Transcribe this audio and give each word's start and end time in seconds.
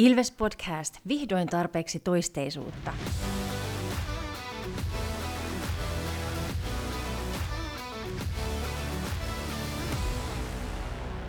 Ilves 0.00 0.30
Podcast, 0.30 0.98
vihdoin 1.08 1.48
tarpeeksi 1.48 2.00
toisteisuutta. 2.00 2.92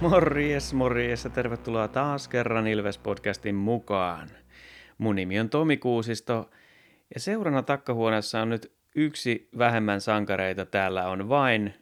Morjes, 0.02 0.74
morjes 0.74 1.24
ja 1.24 1.30
tervetuloa 1.30 1.88
taas 1.88 2.28
kerran 2.28 2.68
Ilves 2.68 2.98
Podcastin 2.98 3.56
mukaan. 3.56 4.30
Mun 4.98 5.16
nimi 5.16 5.40
on 5.40 5.50
Tomi 5.50 5.78
Kuusisto 5.78 6.50
ja 7.14 7.20
seurana 7.20 7.64
takkahuoneessa 7.64 8.42
on 8.42 8.50
nyt 8.50 8.72
yksi 8.96 9.50
vähemmän 9.58 10.02
sankareita. 10.02 10.66
Täällä 10.66 11.08
on 11.08 11.30
vain 11.30 11.74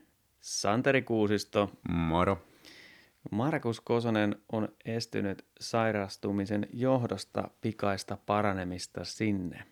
Santeri 0.41 1.01
Kuusisto. 1.01 1.71
Moro. 1.89 2.48
Markus 3.31 3.81
Kosonen 3.81 4.35
on 4.51 4.67
estynyt 4.85 5.45
sairastumisen 5.59 6.67
johdosta 6.73 7.49
pikaista 7.61 8.17
paranemista 8.25 9.03
sinne. 9.03 9.63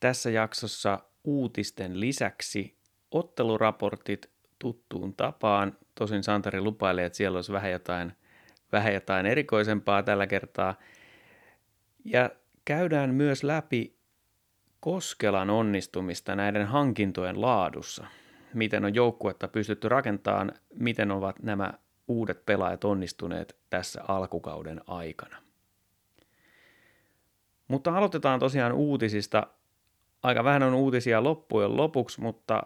Tässä 0.00 0.30
jaksossa 0.30 0.98
uutisten 1.24 2.00
lisäksi 2.00 2.78
otteluraportit 3.10 4.30
tuttuun 4.58 5.14
tapaan. 5.14 5.76
Tosin 5.94 6.22
Santeri 6.22 6.60
lupailee, 6.60 7.04
että 7.04 7.16
siellä 7.16 7.36
olisi 7.36 7.52
vähän 7.52 7.70
jotain, 7.70 8.12
vähän 8.72 8.94
jotain 8.94 9.26
erikoisempaa 9.26 10.02
tällä 10.02 10.26
kertaa. 10.26 10.74
Ja 12.04 12.30
käydään 12.64 13.14
myös 13.14 13.44
läpi 13.44 13.98
Koskelan 14.80 15.50
onnistumista 15.50 16.36
näiden 16.36 16.66
hankintojen 16.66 17.40
laadussa– 17.40 18.06
miten 18.54 18.84
on 18.84 18.94
joukkuetta 18.94 19.48
pystytty 19.48 19.88
rakentamaan, 19.88 20.52
miten 20.74 21.10
ovat 21.10 21.42
nämä 21.42 21.72
uudet 22.08 22.46
pelaajat 22.46 22.84
onnistuneet 22.84 23.56
tässä 23.70 24.02
alkukauden 24.08 24.80
aikana. 24.86 25.36
Mutta 27.68 27.96
aloitetaan 27.96 28.40
tosiaan 28.40 28.72
uutisista. 28.72 29.46
Aika 30.22 30.44
vähän 30.44 30.62
on 30.62 30.74
uutisia 30.74 31.22
loppujen 31.22 31.76
lopuksi, 31.76 32.20
mutta 32.20 32.62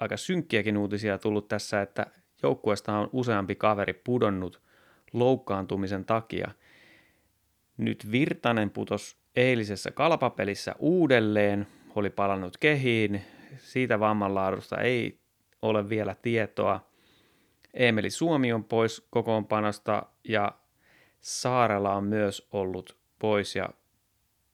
aika 0.00 0.16
synkkiäkin 0.16 0.76
uutisia 0.76 1.18
tullut 1.18 1.48
tässä, 1.48 1.82
että 1.82 2.06
joukkueesta 2.42 2.98
on 2.98 3.10
useampi 3.12 3.54
kaveri 3.54 3.92
pudonnut 3.92 4.62
loukkaantumisen 5.12 6.04
takia. 6.04 6.50
Nyt 7.76 8.12
Virtanen 8.12 8.70
putos 8.70 9.16
eilisessä 9.36 9.90
kalpapelissä 9.90 10.74
uudelleen, 10.78 11.66
oli 11.94 12.10
palannut 12.10 12.56
kehiin, 12.56 13.22
siitä 13.58 14.00
vammanlaadusta 14.00 14.76
ei 14.80 15.20
ole 15.62 15.88
vielä 15.88 16.16
tietoa. 16.22 16.90
Emeli 17.74 18.10
Suomi 18.10 18.52
on 18.52 18.64
pois 18.64 19.06
kokoonpanosta 19.10 20.06
ja 20.24 20.52
Saarella 21.20 21.94
on 21.94 22.04
myös 22.04 22.48
ollut 22.52 22.96
pois 23.18 23.56
ja 23.56 23.68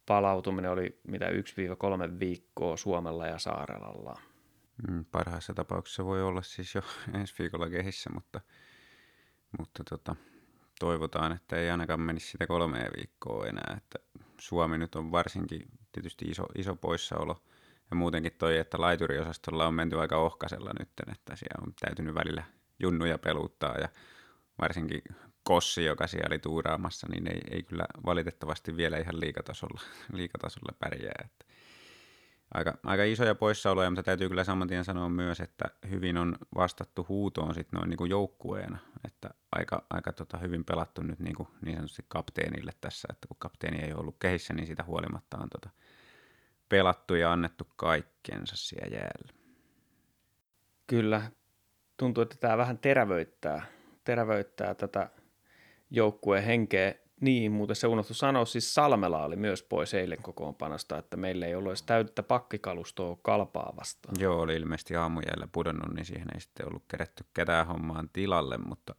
palautuminen 0.06 0.70
oli 0.70 1.00
mitä 1.08 1.27
1-3 1.27 1.30
viikkoa 2.20 2.77
Suomella 2.77 3.27
ja 3.27 3.39
Saarelalla. 3.39 4.20
Mm, 4.89 5.05
parhaassa 5.05 5.55
tapauksessa 5.55 6.05
voi 6.05 6.22
olla 6.22 6.42
siis 6.42 6.74
jo 6.74 6.83
ensi 7.20 7.34
viikolla 7.39 7.70
kehissä, 7.70 8.11
mutta, 8.11 8.41
mutta 9.58 9.84
tota, 9.91 10.17
toivotaan, 10.78 11.33
että 11.33 11.56
ei 11.56 11.70
ainakaan 11.70 12.00
menisi 12.00 12.30
sitä 12.30 12.47
kolmea 12.47 12.91
viikkoa 12.97 13.47
enää. 13.47 13.74
Että 13.77 13.98
Suomi 14.39 14.78
nyt 14.78 14.94
on 14.94 15.12
varsinkin 15.12 15.62
tietysti 15.92 16.24
iso, 16.24 16.47
iso 16.55 16.77
poissaolo– 16.77 17.42
ja 17.91 17.97
muutenkin 17.97 18.33
toi, 18.39 18.59
että 18.59 18.81
laituriosastolla 18.81 19.67
on 19.67 19.75
menty 19.75 20.01
aika 20.01 20.17
ohkasella 20.17 20.70
nyt, 20.79 20.89
että 21.12 21.37
siellä 21.37 21.65
on 21.67 21.73
täytynyt 21.81 22.15
välillä 22.15 22.45
junnuja 22.79 23.19
peluttaa 23.19 23.79
ja 23.79 23.89
varsinkin 24.59 25.03
Kossi, 25.47 25.84
joka 25.84 26.07
siellä 26.07 26.27
oli 26.27 26.39
tuuraamassa, 26.39 27.07
niin 27.11 27.27
ei, 27.27 27.41
ei 27.51 27.62
kyllä 27.62 27.84
valitettavasti 28.07 28.77
vielä 28.77 28.98
ihan 28.98 29.20
liikatasolla, 29.20 29.81
liikatasolla 30.12 30.77
pärjää. 30.79 31.25
Että 31.25 31.47
aika, 32.55 32.79
aika 32.84 33.05
isoja 33.05 33.34
poissaoloja, 33.34 33.91
mutta 33.91 34.03
täytyy 34.03 34.29
kyllä 34.29 34.45
saman 34.45 34.68
tien 34.68 34.85
sanoa 34.85 35.08
myös, 35.08 35.41
että 35.41 35.64
hyvin 35.91 36.17
on 36.17 36.36
vastattu 36.55 37.07
huutoon 37.08 37.55
sit 37.55 37.73
noin 37.73 37.91
niin 37.91 37.97
kuin 37.98 38.11
joukkueena, 38.11 38.79
että 39.05 39.30
aika, 39.53 39.86
aika 39.91 40.13
tota 40.13 40.39
hyvin 40.39 40.64
pelattu 40.64 41.03
nyt 41.03 41.18
niin, 41.18 41.35
kuin 41.35 41.48
niin 41.63 41.77
sanotusti 41.77 42.05
kapteenille 42.08 42.73
tässä, 42.80 43.08
että 43.11 43.29
kun 43.29 43.36
kapteeni 43.39 43.85
ei 43.85 43.95
ollut 43.95 44.17
kehissä, 44.18 44.55
niin 44.55 44.67
sitä 44.67 44.85
huolimatta 44.85 45.39
on 45.39 45.48
tota 45.51 45.70
pelattu 46.69 47.15
ja 47.15 47.33
annettu 47.33 47.69
kaikkensa 47.77 48.57
siellä 48.57 48.97
jäällä. 48.97 49.33
Kyllä, 50.87 51.23
tuntuu, 51.97 52.23
että 52.23 52.37
tämä 52.37 52.57
vähän 52.57 52.79
terävöittää, 52.79 53.67
terävöittää 54.05 54.75
tätä 54.75 55.11
joukkueen 55.91 56.45
henkeä. 56.45 56.95
Niin, 57.21 57.53
muuten 57.53 57.77
se 57.77 57.87
unohtu 57.87 58.15
sanoa, 58.15 58.45
siis 58.45 58.75
Salmela 58.75 59.25
oli 59.25 59.37
myös 59.37 59.63
pois 59.63 59.95
eilen 59.95 60.23
kokoonpanosta, 60.23 60.99
että 60.99 61.17
meillä 61.17 61.47
ei 61.47 61.55
ollut 61.55 61.71
edes 61.71 61.83
täyttä 61.83 62.23
pakkikalustoa 62.23 63.19
kalpaa 63.23 63.73
vastaan. 63.77 64.15
Joo, 64.19 64.41
oli 64.41 64.57
ilmeisesti 64.57 64.97
aamujällä 64.97 65.48
pudonnut, 65.53 65.95
niin 65.95 66.05
siihen 66.05 66.29
ei 66.35 66.41
sitten 66.41 66.69
ollut 66.69 66.85
kerätty 66.89 67.25
ketään 67.35 67.67
hommaan 67.67 68.09
tilalle, 68.13 68.59
mutta 68.59 68.95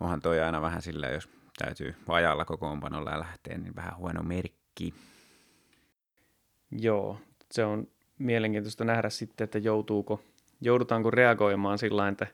onhan 0.00 0.20
toi 0.20 0.40
aina 0.40 0.62
vähän 0.62 0.82
sillä, 0.82 1.08
jos 1.08 1.28
täytyy 1.58 1.94
vajalla 2.08 2.44
kokoonpanolla 2.44 3.20
lähteä, 3.20 3.58
niin 3.58 3.76
vähän 3.76 3.96
huono 3.96 4.22
merkki. 4.22 4.94
Joo, 6.70 7.18
se 7.50 7.64
on 7.64 7.88
mielenkiintoista 8.18 8.84
nähdä 8.84 9.10
sitten, 9.10 9.44
että 9.44 9.58
joutuuko, 9.58 10.20
joudutaanko 10.60 11.10
reagoimaan 11.10 11.78
sillä 11.78 12.08
että 12.08 12.26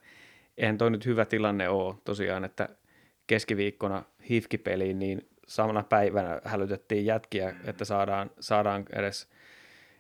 eihän 0.57 0.79
toi 0.79 0.91
nyt 0.91 1.07
hyvä 1.07 1.25
tilanne 1.25 1.69
ole 1.69 1.95
tosiaan, 2.05 2.45
että 2.45 2.69
keskiviikkona 3.27 4.03
hifkipeliin, 4.31 4.99
niin 4.99 5.29
samana 5.47 5.83
päivänä 5.83 6.41
hälytettiin 6.45 7.07
jätkiä, 7.07 7.57
että 7.65 7.85
saadaan, 7.85 8.31
saadaan 8.41 8.85
edes, 8.93 9.29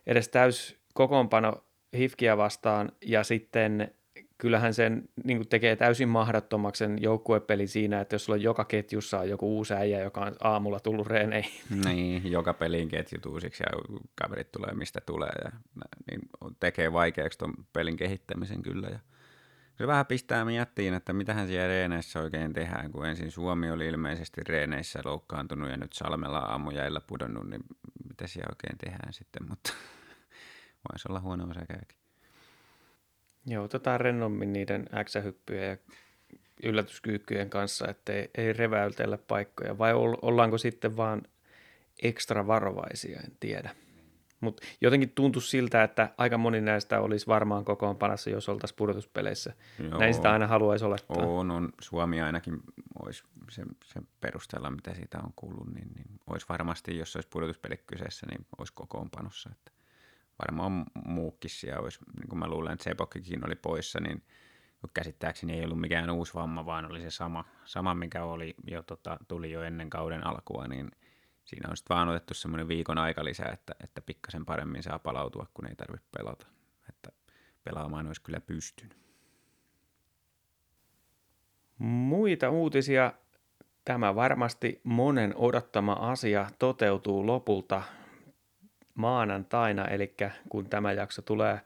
edes 0.06 0.28
täys 0.28 0.76
kokoonpano 0.94 1.64
hifkiä 1.96 2.36
vastaan, 2.36 2.92
ja 3.06 3.24
sitten 3.24 3.94
kyllähän 4.42 4.74
sen 4.74 5.08
niin 5.24 5.38
kuin 5.38 5.48
tekee 5.48 5.76
täysin 5.76 6.08
mahdottomaksi 6.08 6.78
sen 6.78 7.02
joukkuepeli 7.02 7.66
siinä, 7.66 8.00
että 8.00 8.14
jos 8.14 8.24
sulla 8.24 8.36
on 8.36 8.42
joka 8.42 8.64
ketjussa 8.64 9.18
on 9.18 9.28
joku 9.28 9.56
uusi 9.56 9.74
äijä, 9.74 10.00
joka 10.00 10.20
on 10.20 10.36
aamulla 10.40 10.80
tullut 10.80 11.06
reeneihin. 11.06 11.60
Niin, 11.84 12.30
joka 12.30 12.54
pelin 12.54 12.88
ketjut 12.88 13.26
uusiksi 13.26 13.62
ja 13.62 13.96
kaverit 14.14 14.52
tulee 14.52 14.74
mistä 14.74 15.00
tulee 15.06 15.32
ja 15.44 15.50
niin 16.10 16.20
tekee 16.60 16.92
vaikeaksi 16.92 17.38
tuon 17.38 17.54
pelin 17.72 17.96
kehittämisen 17.96 18.62
kyllä. 18.62 18.88
Ja 18.88 18.98
se 19.78 19.86
vähän 19.86 20.06
pistää 20.06 20.44
miettiin, 20.44 20.94
että 20.94 21.12
mitähän 21.12 21.46
siellä 21.46 21.68
reeneissä 21.68 22.20
oikein 22.20 22.52
tehdään, 22.52 22.92
kun 22.92 23.06
ensin 23.06 23.30
Suomi 23.30 23.70
oli 23.70 23.86
ilmeisesti 23.86 24.40
reeneissä 24.48 25.00
loukkaantunut 25.04 25.70
ja 25.70 25.76
nyt 25.76 25.92
Salmella 25.92 26.38
aamujäillä 26.38 27.00
pudonnut, 27.00 27.50
niin 27.50 27.62
mitä 28.08 28.26
siellä 28.26 28.50
oikein 28.50 28.78
tehdään 28.78 29.12
sitten, 29.12 29.48
mutta 29.48 29.72
voisi 30.92 31.08
olla 31.08 31.20
huono 31.20 31.44
osakäykin. 31.44 32.01
Joo, 33.46 33.64
otetaan 33.64 34.00
rennommin 34.00 34.52
niiden 34.52 34.86
X-hyppyjen 35.04 35.68
ja 35.68 35.76
yllätyskyykkyjen 36.62 37.50
kanssa, 37.50 37.88
ettei 37.88 38.30
ei 38.34 38.52
reväytellä 38.52 39.18
paikkoja, 39.18 39.78
vai 39.78 39.92
ollaanko 40.22 40.58
sitten 40.58 40.96
vaan 40.96 41.22
ekstra 42.02 42.46
varovaisia, 42.46 43.20
en 43.20 43.36
tiedä. 43.40 43.74
Mutta 44.40 44.62
jotenkin 44.80 45.10
tuntui 45.10 45.42
siltä, 45.42 45.82
että 45.82 46.10
aika 46.18 46.38
moni 46.38 46.60
näistä 46.60 47.00
olisi 47.00 47.26
varmaan 47.26 47.64
kokoonpanossa, 47.64 48.30
jos 48.30 48.48
oltaisiin 48.48 48.76
pudotuspeleissä. 48.76 49.52
Joo. 49.78 49.98
Näin 49.98 50.14
sitä 50.14 50.32
aina 50.32 50.46
haluaisi 50.46 50.84
olettaa. 50.84 51.26
On, 51.26 51.50
on. 51.50 51.72
Suomi 51.80 52.20
ainakin 52.20 52.60
olisi 53.02 53.24
sen, 53.50 53.66
sen 53.84 54.08
perusteella, 54.20 54.70
mitä 54.70 54.94
siitä 54.94 55.18
on 55.18 55.32
kuullut, 55.36 55.74
niin, 55.74 55.88
niin 55.94 56.06
olisi 56.26 56.46
varmasti, 56.48 56.98
jos 56.98 57.16
olisi 57.16 57.28
pudotuspelit 57.28 57.82
kyseessä, 57.86 58.26
niin 58.26 58.46
olisi 58.58 58.72
kokoonpanossa. 58.72 59.50
Että 59.52 59.71
varmaan 60.48 60.84
muukin 61.04 61.50
siellä 61.50 61.80
olisi, 61.80 61.98
niin 62.18 62.28
kuin 62.28 62.38
mä 62.38 62.48
luulen, 62.48 62.72
että 62.72 62.84
Sepokkikin 62.84 63.46
oli 63.46 63.54
poissa, 63.54 64.00
niin 64.00 64.22
käsittääkseni 64.94 65.52
ei 65.52 65.64
ollut 65.64 65.80
mikään 65.80 66.10
uusi 66.10 66.34
vamma, 66.34 66.66
vaan 66.66 66.90
oli 66.90 67.00
se 67.00 67.10
sama, 67.10 67.44
sama 67.64 67.94
mikä 67.94 68.24
oli 68.24 68.54
jo, 68.66 68.82
tota, 68.82 69.18
tuli 69.28 69.50
jo 69.50 69.62
ennen 69.62 69.90
kauden 69.90 70.26
alkua, 70.26 70.68
niin 70.68 70.90
siinä 71.44 71.70
on 71.70 71.76
sitten 71.76 71.94
vaan 71.94 72.08
otettu 72.08 72.34
semmoinen 72.34 72.68
viikon 72.68 72.98
aika 72.98 73.24
lisää, 73.24 73.50
että, 73.52 73.74
että 73.84 74.00
pikkasen 74.00 74.44
paremmin 74.44 74.82
saa 74.82 74.98
palautua, 74.98 75.46
kun 75.54 75.66
ei 75.66 75.76
tarvitse 75.76 76.06
pelata. 76.16 76.46
Että 76.88 77.12
pelaamaan 77.64 78.06
olisi 78.06 78.22
kyllä 78.22 78.40
pystynyt. 78.40 78.96
Muita 81.78 82.50
uutisia. 82.50 83.12
Tämä 83.84 84.14
varmasti 84.14 84.80
monen 84.84 85.36
odottama 85.36 85.92
asia 85.92 86.50
toteutuu 86.58 87.26
lopulta 87.26 87.82
maanantaina, 88.94 89.84
eli 89.84 90.14
kun 90.48 90.68
tämä 90.70 90.92
jakso 90.92 91.22
tulee 91.22 91.60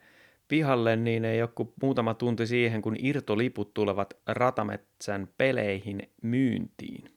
pihalle, 0.49 0.97
niin 0.97 1.25
ei 1.25 1.43
ole 1.43 1.51
kuin 1.55 1.73
muutama 1.83 2.15
tunti 2.15 2.47
siihen, 2.47 2.83
kun 2.83 2.97
irtoliput 2.99 3.75
tulevat 3.75 4.15
Ratametsän 4.27 5.29
peleihin 5.39 6.13
myyntiin. 6.23 7.15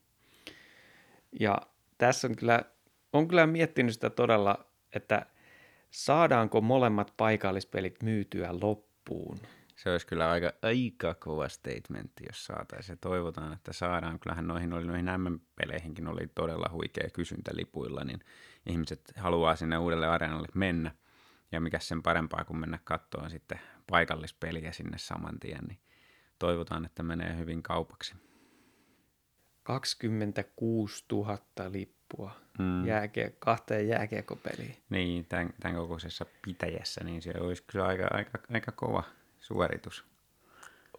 Ja 1.39 1.57
tässä 1.97 2.27
on 2.27 2.35
kyllä, 2.35 2.63
on 3.13 3.27
kyllä 3.27 3.47
miettinyt 3.47 3.94
sitä 3.94 4.09
todella, 4.09 4.65
että 4.95 5.25
saadaanko 5.91 6.62
molemmat 6.62 7.13
paikallispelit 7.17 8.03
myytyä 8.03 8.50
loppuun. 8.62 9.39
Se 9.75 9.91
olisi 9.91 10.07
kyllä 10.07 10.29
aika, 10.29 10.53
aika 10.62 11.13
kova 11.13 11.50
statementti, 11.50 12.23
jos 12.27 12.45
saataisiin. 12.45 12.97
Toivotaan, 12.97 13.53
että 13.53 13.73
saadaan. 13.73 14.19
Kyllähän 14.19 14.47
noihin, 14.47 14.73
oli, 14.73 14.85
noihin 14.85 15.05
M-peleihinkin 15.05 16.07
oli 16.07 16.27
todella 16.35 16.69
huikea 16.71 17.09
kysyntä 17.13 17.51
lipuilla, 17.53 18.03
niin 18.03 18.19
ihmiset 18.65 19.13
haluaa 19.17 19.56
sinne 19.56 19.77
uudelle 19.77 20.07
areenalle 20.07 20.47
mennä. 20.53 20.91
Ja 21.51 21.61
mikä 21.61 21.79
sen 21.79 22.03
parempaa 22.03 22.45
kuin 22.45 22.57
mennä 22.57 22.79
katsoa 22.83 23.29
sitten 23.29 23.59
paikallispeliä 23.91 24.71
sinne 24.71 24.97
saman 24.97 25.39
tien, 25.39 25.65
niin 25.67 25.79
toivotaan, 26.39 26.85
että 26.85 27.03
menee 27.03 27.38
hyvin 27.38 27.63
kaupaksi. 27.63 28.15
26 29.63 31.06
000 31.11 31.39
lippua 31.69 32.35
mm. 32.59 32.85
jääkie, 32.85 33.35
kahteen 33.39 33.88
jääkiekopeliin. 33.88 34.75
Niin, 34.89 35.25
tämän, 35.25 35.53
tämän 35.59 35.77
kokoisessa 35.77 36.25
pitäjässä, 36.45 37.03
niin 37.03 37.21
se 37.21 37.33
olisi 37.39 37.63
kyllä 37.67 37.85
aika, 37.85 38.07
aika, 38.12 38.39
aika 38.53 38.71
kova 38.71 39.03
suoritus. 39.39 40.05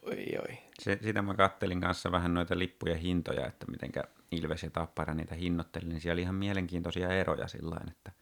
Oi, 0.03 0.27
oi. 0.39 0.59
Se, 0.79 0.99
sitä 1.03 1.23
mä 1.23 1.35
kattelin 1.35 1.81
kanssa 1.81 2.13
vähän 2.13 2.35
noita 2.35 2.59
lippuja 2.59 2.97
hintoja, 2.97 3.47
että 3.47 3.67
mitenkä 3.71 4.05
Ilves 4.31 4.63
ja 4.63 4.71
Tappara 4.71 5.15
niitä 5.15 5.35
hinnoitteli, 5.35 5.89
niin 5.89 6.01
siellä 6.01 6.15
oli 6.15 6.23
ihan 6.23 6.35
mielenkiintoisia 6.35 7.09
eroja 7.09 7.49
sillä 7.49 7.81
että, 7.91 8.13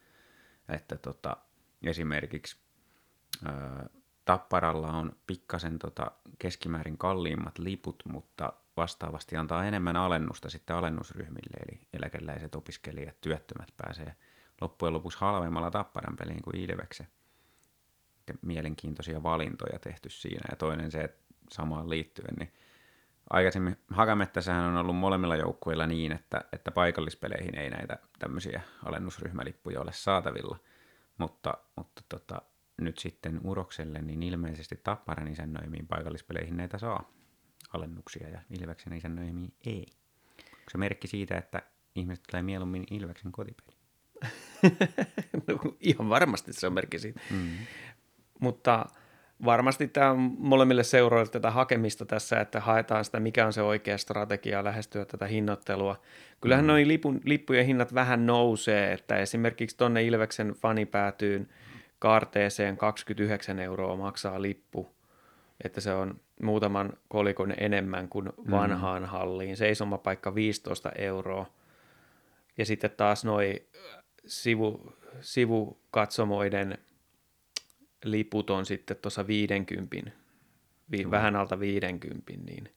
että 0.68 0.96
tota, 0.96 1.36
esimerkiksi 1.82 2.56
ää, 3.44 3.86
Tapparalla 4.24 4.88
on 4.88 5.12
pikkasen 5.26 5.78
tota 5.78 6.10
keskimäärin 6.38 6.98
kalliimmat 6.98 7.58
liput, 7.58 8.02
mutta 8.12 8.52
vastaavasti 8.76 9.36
antaa 9.36 9.64
enemmän 9.64 9.96
alennusta 9.96 10.50
sitten 10.50 10.76
alennusryhmille, 10.76 11.56
eli 11.68 11.80
eläkeläiset, 11.92 12.54
opiskelijat, 12.54 13.20
työttömät 13.20 13.68
pääsee 13.76 14.16
loppujen 14.60 14.92
lopuksi 14.92 15.18
halvemmalla 15.20 15.70
Tapparan 15.70 16.16
peliin 16.16 16.42
kuin 16.42 16.56
Ilveksen. 16.56 17.06
Mielenkiintoisia 18.42 19.22
valintoja 19.22 19.78
tehty 19.78 20.10
siinä. 20.10 20.48
Ja 20.50 20.56
toinen 20.56 20.90
se, 20.90 21.00
että 21.00 21.24
samaan 21.52 21.90
liittyen, 21.90 22.34
niin 22.38 22.52
aikaisemmin 23.30 23.76
Hakamettässähän 23.90 24.64
on 24.64 24.76
ollut 24.76 24.96
molemmilla 24.96 25.36
joukkueilla 25.36 25.86
niin, 25.86 26.12
että, 26.12 26.44
että 26.52 26.70
paikallispeleihin 26.70 27.54
ei 27.54 27.70
näitä 27.70 27.98
tämmöisiä 28.18 28.60
alennusryhmälippuja 28.84 29.80
ole 29.80 29.92
saatavilla, 29.92 30.58
mutta, 31.18 31.54
mutta 31.76 32.02
tota, 32.08 32.42
nyt 32.80 32.98
sitten 32.98 33.40
Urokselle, 33.44 34.02
niin 34.02 34.22
ilmeisesti 34.22 34.80
Tapparan 34.84 35.28
isännöimiin 35.28 35.86
paikallispeleihin 35.86 36.56
näitä 36.56 36.78
saa 36.78 37.10
alennuksia 37.72 38.28
ja 38.28 38.40
Ilveksen 38.60 38.92
isännöimiin 38.92 39.54
ei. 39.66 39.86
Onko 40.38 40.70
se 40.70 40.78
merkki 40.78 41.08
siitä, 41.08 41.36
että 41.38 41.62
ihmiset 41.94 42.24
tulee 42.30 42.42
mieluummin 42.42 42.84
Ilveksen 42.90 43.32
kotipeli? 43.32 43.78
no, 45.46 45.76
ihan 45.80 46.08
varmasti 46.08 46.52
se 46.52 46.66
on 46.66 46.72
merkki 46.72 46.98
siitä. 46.98 47.20
Mm. 47.30 47.50
Mutta 48.40 48.86
varmasti 49.44 49.88
tämä 49.88 50.10
on 50.10 50.18
molemmille 50.38 50.84
seuroille 50.84 51.30
tätä 51.30 51.50
hakemista 51.50 52.06
tässä, 52.06 52.40
että 52.40 52.60
haetaan 52.60 53.04
sitä, 53.04 53.20
mikä 53.20 53.46
on 53.46 53.52
se 53.52 53.62
oikea 53.62 53.98
strategia 53.98 54.64
lähestyä 54.64 55.04
tätä 55.04 55.26
hinnoittelua. 55.26 56.00
Kyllähän 56.40 56.64
mm. 56.64 56.68
noin 56.68 56.88
lipun, 56.88 57.20
lippujen 57.24 57.66
hinnat 57.66 57.94
vähän 57.94 58.26
nousee, 58.26 58.92
että 58.92 59.16
esimerkiksi 59.16 59.76
tonne 59.76 60.04
Ilveksen 60.04 60.48
fanipäätyyn 60.48 61.48
kaarteeseen 61.98 62.76
29 62.76 63.58
euroa 63.58 63.96
maksaa 63.96 64.42
lippu, 64.42 64.88
että 65.64 65.80
se 65.80 65.92
on 65.92 66.20
muutaman 66.42 66.92
kolikon 67.08 67.54
enemmän 67.58 68.08
kuin 68.08 68.26
mm. 68.26 68.50
vanhaan 68.50 69.02
mm. 69.02 69.08
halliin. 69.08 69.56
Seisomapaikka 69.56 70.34
15 70.34 70.92
euroa. 70.98 71.46
Ja 72.58 72.66
sitten 72.66 72.90
taas 72.96 73.24
noin 73.24 73.68
sivu, 74.26 74.92
sivukatsomoiden 75.20 76.78
liput 78.04 78.50
on 78.50 78.66
sitten 78.66 78.96
tuossa 78.96 79.26
50, 79.26 80.10
vi, 80.90 81.10
vähän 81.10 81.36
alta 81.36 81.60
50, 81.60 82.32
niin 82.32 82.68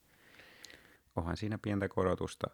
Onhan 1.16 1.38
siinä 1.38 1.58
pientä 1.62 1.88
korotusta, 1.88 2.50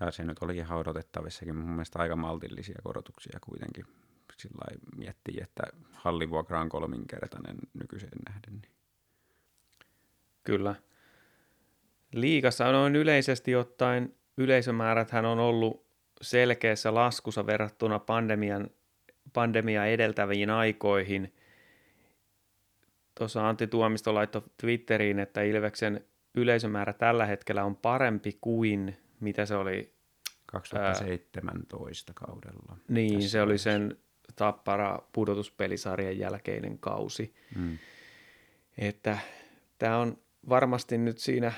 ja 0.00 0.10
se 0.10 0.24
nyt 0.24 0.38
oli 0.40 0.56
ihan 0.56 0.78
odotettavissakin, 0.78 1.56
mun 1.56 1.70
mielestä 1.70 1.98
aika 1.98 2.16
maltillisia 2.16 2.78
korotuksia 2.84 3.38
kuitenkin. 3.40 3.84
Sillä 4.36 4.78
miettii, 4.96 5.38
että 5.42 5.62
hallivuokra 5.92 6.60
on 6.60 6.68
kolminkertainen 6.68 7.56
nykyiseen 7.74 8.18
nähden. 8.28 8.52
Niin. 8.52 8.72
Kyllä. 10.44 10.74
Liikassa 12.14 12.68
on 12.68 12.96
yleisesti 12.96 13.54
ottaen 13.54 14.14
yleisömääräthän 14.36 15.24
on 15.24 15.38
ollut 15.38 15.86
selkeässä 16.20 16.94
laskussa 16.94 17.46
verrattuna 17.46 17.98
pandemian, 17.98 18.70
pandemia 19.32 19.86
edeltäviin 19.86 20.50
aikoihin. 20.50 21.34
Tuossa 23.18 23.48
Antti 23.48 23.66
Tuomisto 23.66 24.14
laittoi 24.14 24.42
Twitteriin, 24.60 25.18
että 25.18 25.42
Ilveksen 25.42 26.04
yleisömäärä 26.34 26.92
tällä 26.92 27.26
hetkellä 27.26 27.64
on 27.64 27.76
parempi 27.76 28.38
kuin 28.40 28.96
mitä 29.20 29.46
se 29.46 29.56
oli 29.56 29.94
2017 30.46 32.12
ää, 32.12 32.26
kaudella. 32.26 32.76
Niin, 32.88 33.28
se 33.28 33.42
oli 33.42 33.58
sen 33.58 33.98
tappara 34.36 34.98
pudotuspelisarjan 35.12 36.18
jälkeinen 36.18 36.78
kausi. 36.78 37.34
Mm. 37.56 37.78
Että 38.78 39.18
tämä 39.78 39.98
on 39.98 40.18
varmasti 40.48 40.98
nyt 40.98 41.18
siinä, 41.18 41.52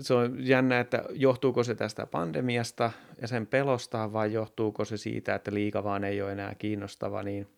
se 0.00 0.14
on 0.14 0.46
jännä, 0.46 0.80
että 0.80 1.04
johtuuko 1.10 1.64
se 1.64 1.74
tästä 1.74 2.06
pandemiasta 2.06 2.92
ja 3.20 3.28
sen 3.28 3.46
pelosta 3.46 4.12
vai 4.12 4.32
johtuuko 4.32 4.84
se 4.84 4.96
siitä, 4.96 5.34
että 5.34 5.54
liika 5.54 5.84
vaan 5.84 6.04
ei 6.04 6.22
ole 6.22 6.32
enää 6.32 6.54
kiinnostava, 6.54 7.22
niin 7.22 7.48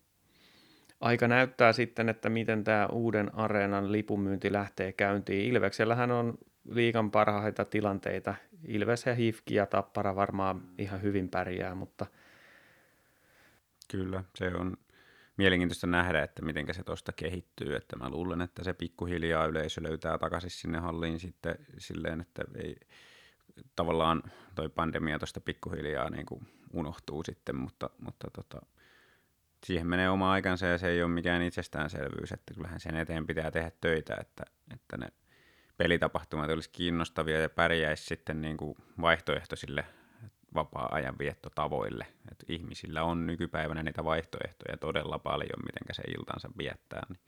aika 1.01 1.27
näyttää 1.27 1.73
sitten, 1.73 2.09
että 2.09 2.29
miten 2.29 2.63
tämä 2.63 2.87
uuden 2.87 3.35
areenan 3.35 3.91
lipunmyynti 3.91 4.51
lähtee 4.51 4.91
käyntiin. 4.91 5.53
Ilveksellähän 5.53 6.11
on 6.11 6.37
liikan 6.69 7.11
parhaita 7.11 7.65
tilanteita. 7.65 8.35
Ilves 8.67 9.05
ja 9.05 9.15
Hifki 9.15 9.55
ja 9.55 9.65
Tappara 9.65 10.15
varmaan 10.15 10.61
ihan 10.77 11.01
hyvin 11.01 11.29
pärjää, 11.29 11.75
mutta... 11.75 12.05
Kyllä, 13.91 14.23
se 14.35 14.51
on 14.55 14.77
mielenkiintoista 15.37 15.87
nähdä, 15.87 16.23
että 16.23 16.41
miten 16.41 16.73
se 16.73 16.83
tuosta 16.83 17.11
kehittyy. 17.11 17.75
Että 17.75 17.95
mä 17.95 18.09
luulen, 18.09 18.41
että 18.41 18.63
se 18.63 18.73
pikkuhiljaa 18.73 19.45
yleisö 19.45 19.83
löytää 19.83 20.17
takaisin 20.17 20.49
sinne 20.49 20.77
halliin 20.77 21.19
sitten 21.19 21.55
silleen, 21.77 22.21
että 22.21 22.43
ei, 22.55 22.75
tavallaan 23.75 24.23
toi 24.55 24.69
pandemia 24.69 25.19
tuosta 25.19 25.41
pikkuhiljaa 25.41 26.09
niin 26.09 26.25
kuin 26.25 26.47
unohtuu 26.73 27.23
sitten, 27.23 27.55
mutta, 27.55 27.89
mutta 27.99 28.27
tota, 28.33 28.61
siihen 29.65 29.87
menee 29.87 30.09
oma 30.09 30.31
aikansa 30.31 30.65
ja 30.65 30.77
se 30.77 30.87
ei 30.87 31.03
ole 31.03 31.11
mikään 31.11 31.41
itsestäänselvyys, 31.41 32.31
että 32.31 32.53
kyllähän 32.53 32.79
sen 32.79 32.95
eteen 32.95 33.27
pitää 33.27 33.51
tehdä 33.51 33.71
töitä, 33.81 34.17
että, 34.21 34.43
että 34.73 34.97
ne 34.97 35.07
pelitapahtumat 35.77 36.49
olisi 36.49 36.69
kiinnostavia 36.69 37.39
ja 37.39 37.49
pärjäisi 37.49 38.05
sitten 38.05 38.41
niin 38.41 38.57
kuin 38.57 38.77
vaihtoehtoisille 39.01 39.85
vapaa-ajan 40.55 41.15
viettotavoille. 41.19 42.07
Et 42.31 42.43
ihmisillä 42.47 43.03
on 43.03 43.27
nykypäivänä 43.27 43.83
niitä 43.83 44.03
vaihtoehtoja 44.03 44.77
todella 44.77 45.19
paljon, 45.19 45.63
miten 45.65 45.95
se 45.95 46.03
iltansa 46.17 46.49
viettää, 46.57 47.01
niin, 47.09 47.19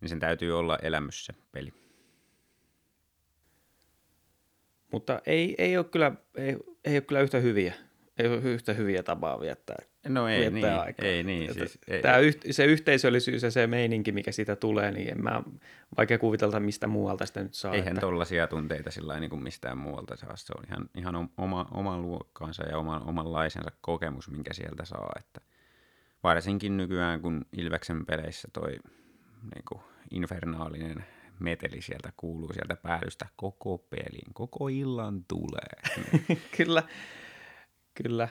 niin 0.00 0.08
sen 0.08 0.20
täytyy 0.20 0.58
olla 0.58 0.78
elämys 0.82 1.26
se 1.26 1.32
peli. 1.52 1.72
Mutta 4.92 5.20
ei, 5.26 5.54
ei, 5.58 5.76
ole 5.76 5.84
kyllä, 5.84 6.12
ei, 6.34 6.56
ei 6.84 6.96
ole 6.96 7.00
kyllä 7.00 7.20
yhtä 7.20 7.38
hyviä 7.38 7.74
ei 8.18 8.26
ole 8.26 8.36
yhtä 8.36 8.72
hyviä 8.72 9.02
tapaa 9.02 9.40
viettää, 9.40 9.76
no 10.08 10.28
ei, 10.28 10.40
viettää 10.40 10.70
niin, 10.70 10.80
aikaa. 10.80 11.06
Ei 11.06 11.22
niin, 11.22 11.54
siis, 11.54 11.78
ei. 11.88 12.02
Tämä 12.02 12.16
se 12.50 12.64
yhteisöllisyys 12.64 13.42
ja 13.42 13.50
se 13.50 13.66
meininki, 13.66 14.12
mikä 14.12 14.32
siitä 14.32 14.56
tulee, 14.56 14.92
niin 14.92 15.10
en 15.10 15.22
mä 15.22 15.42
vaikea 15.96 16.18
kuvitella, 16.18 16.60
mistä 16.60 16.86
muualta 16.86 17.26
sitä 17.26 17.42
nyt 17.42 17.54
saa. 17.54 17.74
Eihän 17.74 17.88
että... 17.88 18.00
tollaisia 18.00 18.46
tunteita 18.46 18.90
sillä 18.90 19.20
niin 19.20 19.30
kuin 19.30 19.42
mistään 19.42 19.78
muualta 19.78 20.16
saa. 20.16 20.36
Se 20.36 20.52
on 20.58 20.64
ihan, 20.68 20.88
ihan 20.94 21.28
oma, 21.36 21.68
oman 21.74 22.02
luokkaansa 22.02 22.62
ja 22.62 22.78
oman, 22.78 23.08
omanlaisensa 23.08 23.70
kokemus, 23.80 24.30
minkä 24.30 24.52
sieltä 24.52 24.84
saa. 24.84 25.12
Että 25.18 25.40
varsinkin 26.22 26.76
nykyään, 26.76 27.20
kun 27.20 27.44
Ilveksen 27.56 28.06
peleissä 28.06 28.48
toi 28.52 28.70
niin 29.54 29.64
kuin 29.68 29.80
infernaalinen 30.10 31.04
meteli 31.38 31.82
sieltä 31.82 32.12
kuuluu 32.16 32.52
sieltä 32.52 32.76
päädystä 32.76 33.26
koko 33.36 33.78
pelin, 33.78 34.34
koko 34.34 34.68
illan 34.68 35.24
tulee. 35.28 35.98
Kyllä. 36.56 36.82
Kyllä. 38.02 38.28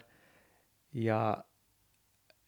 Ja 0.93 1.43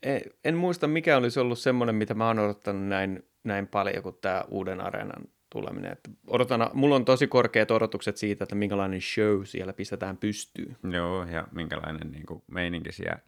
en, 0.03 0.21
en 0.43 0.55
muista, 0.55 0.87
mikä 0.87 1.17
olisi 1.17 1.39
ollut 1.39 1.59
semmoinen, 1.59 1.95
mitä 1.95 2.13
mä 2.13 2.27
oon 2.27 2.39
odottanut 2.39 2.87
näin, 2.87 3.23
näin 3.43 3.67
paljon 3.67 4.03
kuin 4.03 4.17
tämä 4.21 4.43
uuden 4.47 4.81
areenan 4.81 5.23
tuleminen. 5.49 5.91
Että 5.91 6.09
odotan, 6.27 6.69
mulla 6.73 6.95
on 6.95 7.05
tosi 7.05 7.27
korkeat 7.27 7.71
odotukset 7.71 8.17
siitä, 8.17 8.43
että 8.43 8.55
minkälainen 8.55 9.01
show 9.01 9.41
siellä 9.43 9.73
pistetään 9.73 10.17
pystyyn. 10.17 10.77
Joo, 10.91 11.23
ja 11.23 11.47
minkälainen 11.51 12.11
niin 12.11 12.25
kuin, 12.25 12.43
meininki 12.51 12.91
siellä, 12.91 13.19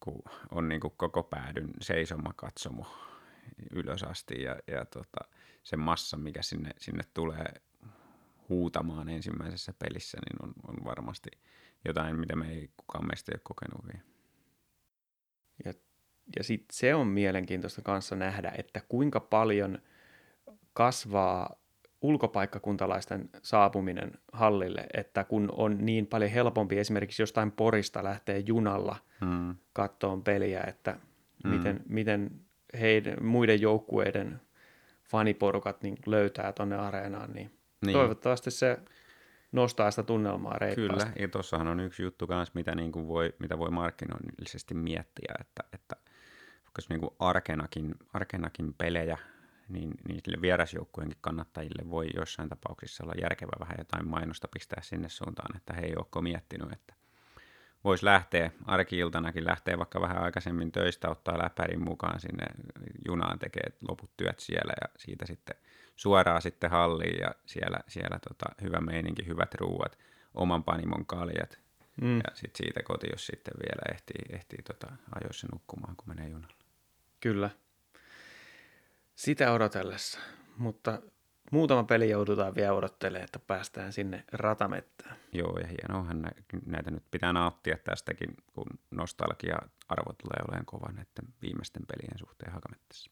kun 0.00 0.22
on 0.50 0.68
niin 0.68 0.80
kuin, 0.80 0.94
koko 0.96 1.22
päädyn 1.22 1.70
seisoma 1.80 2.32
katsomo 2.36 2.86
ylös 3.70 4.02
asti 4.02 4.42
ja, 4.42 4.56
ja 4.66 4.84
tota, 4.84 5.20
se 5.62 5.76
massa, 5.76 6.16
mikä 6.16 6.42
sinne, 6.42 6.70
sinne 6.78 7.02
tulee 7.14 7.54
huutamaan 8.48 9.08
ensimmäisessä 9.08 9.72
pelissä, 9.78 10.18
niin 10.18 10.48
on, 10.48 10.54
on 10.68 10.84
varmasti– 10.84 11.30
jotain, 11.86 12.16
mitä 12.16 12.36
me 12.36 12.48
ei 12.48 12.70
kukaan 12.76 13.06
meistä 13.06 13.32
ei 13.32 13.36
ole 13.36 13.40
kokenut 13.44 13.86
vielä. 13.92 14.04
Ja, 15.64 15.72
ja 16.36 16.44
sitten 16.44 16.76
se 16.76 16.94
on 16.94 17.06
mielenkiintoista 17.06 17.82
kanssa 17.82 18.16
nähdä, 18.16 18.52
että 18.58 18.80
kuinka 18.88 19.20
paljon 19.20 19.78
kasvaa 20.72 21.56
ulkopaikkakuntalaisten 22.02 23.30
saapuminen 23.42 24.12
hallille, 24.32 24.86
että 24.94 25.24
kun 25.24 25.52
on 25.56 25.78
niin 25.80 26.06
paljon 26.06 26.30
helpompi 26.30 26.78
esimerkiksi 26.78 27.22
jostain 27.22 27.52
Porista 27.52 28.04
lähteä 28.04 28.38
junalla 28.38 28.96
mm. 29.20 29.54
kattoon 29.72 30.22
peliä, 30.22 30.64
että 30.66 30.96
mm. 31.44 31.50
miten, 31.50 31.80
miten 31.88 32.30
heidän, 32.80 33.24
muiden 33.24 33.60
joukkueiden 33.60 34.40
faniporukat 35.04 35.82
niin 35.82 35.96
löytää 36.06 36.52
tuonne 36.52 36.76
areenaan, 36.76 37.32
niin, 37.32 37.50
niin 37.84 37.92
toivottavasti 37.92 38.50
se 38.50 38.78
nostaa 39.52 39.90
sitä 39.90 40.02
tunnelmaa 40.02 40.58
reippaasti. 40.58 41.04
Kyllä, 41.04 41.12
ja 41.20 41.28
tuossahan 41.28 41.68
on 41.68 41.80
yksi 41.80 42.02
juttu 42.02 42.26
kanssa, 42.26 42.52
mitä, 42.54 42.74
niin 42.74 42.92
kuin 42.92 43.08
voi, 43.08 43.34
mitä 43.38 43.58
voi 43.58 43.70
markkinoinnillisesti 43.70 44.74
miettiä, 44.74 45.34
että, 45.40 45.64
että 45.72 45.96
koska 46.72 46.94
niin 46.94 47.00
kuin 47.00 47.14
arkenakin, 47.18 47.94
arkenakin 48.12 48.74
pelejä, 48.74 49.18
niin, 49.68 49.90
niin 50.08 50.20
sille 50.24 50.42
vierasjoukkueenkin 50.42 51.18
kannattajille 51.20 51.90
voi 51.90 52.06
jossain 52.16 52.48
tapauksissa 52.48 53.04
olla 53.04 53.14
järkevä 53.20 53.52
vähän 53.60 53.76
jotain 53.78 54.08
mainosta 54.08 54.48
pistää 54.48 54.82
sinne 54.82 55.08
suuntaan, 55.08 55.56
että 55.56 55.74
he 55.74 55.82
ei 55.82 55.94
ole 55.96 56.22
miettinyt, 56.22 56.72
että 56.72 56.94
voisi 57.84 58.04
lähteä 58.04 58.50
arkiiltanakin, 58.64 59.46
lähteä 59.46 59.78
vaikka 59.78 60.00
vähän 60.00 60.22
aikaisemmin 60.22 60.72
töistä, 60.72 61.10
ottaa 61.10 61.38
läpärin 61.38 61.84
mukaan 61.84 62.20
sinne 62.20 62.46
junaan, 63.08 63.38
tekee 63.38 63.72
loput 63.88 64.10
työt 64.16 64.38
siellä 64.38 64.72
ja 64.80 64.88
siitä 64.98 65.26
sitten 65.26 65.56
suoraan 65.96 66.42
sitten 66.42 66.70
halliin 66.70 67.18
ja 67.20 67.30
siellä, 67.46 67.78
siellä 67.88 68.18
tota, 68.28 68.54
hyvä 68.62 68.80
meininki, 68.80 69.26
hyvät 69.26 69.54
ruuat, 69.54 69.98
oman 70.34 70.64
panimon 70.64 71.06
kaljat 71.06 71.58
mm. 72.00 72.16
ja 72.16 72.24
sitten 72.34 72.66
siitä 72.66 72.82
koti, 72.82 73.06
jos 73.12 73.26
sitten 73.26 73.54
vielä 73.58 73.94
ehtii, 73.94 74.36
ehtii 74.36 74.62
tota, 74.62 74.86
ajoissa 75.20 75.46
nukkumaan, 75.52 75.96
kun 75.96 76.08
menee 76.08 76.28
junalla. 76.28 76.56
Kyllä. 77.20 77.50
Sitä 79.14 79.52
odotellessa, 79.52 80.20
mutta 80.56 81.02
muutama 81.50 81.84
peli 81.84 82.10
joudutaan 82.10 82.54
vielä 82.54 82.72
odottelemaan, 82.72 83.24
että 83.24 83.38
päästään 83.38 83.92
sinne 83.92 84.24
ratamettään. 84.32 85.16
Joo, 85.32 85.58
ja 85.58 85.66
hienoahan 85.66 86.22
näitä 86.66 86.90
nyt 86.90 87.04
pitää 87.10 87.32
nauttia 87.32 87.76
tästäkin, 87.84 88.36
kun 88.52 88.66
nostalgia-arvo 88.90 90.12
tulee 90.12 90.42
olemaan 90.48 90.66
kova 90.66 90.92
näiden 90.92 91.34
viimeisten 91.42 91.82
pelien 91.86 92.18
suhteen 92.18 92.52
Hakamettässä. 92.52 93.10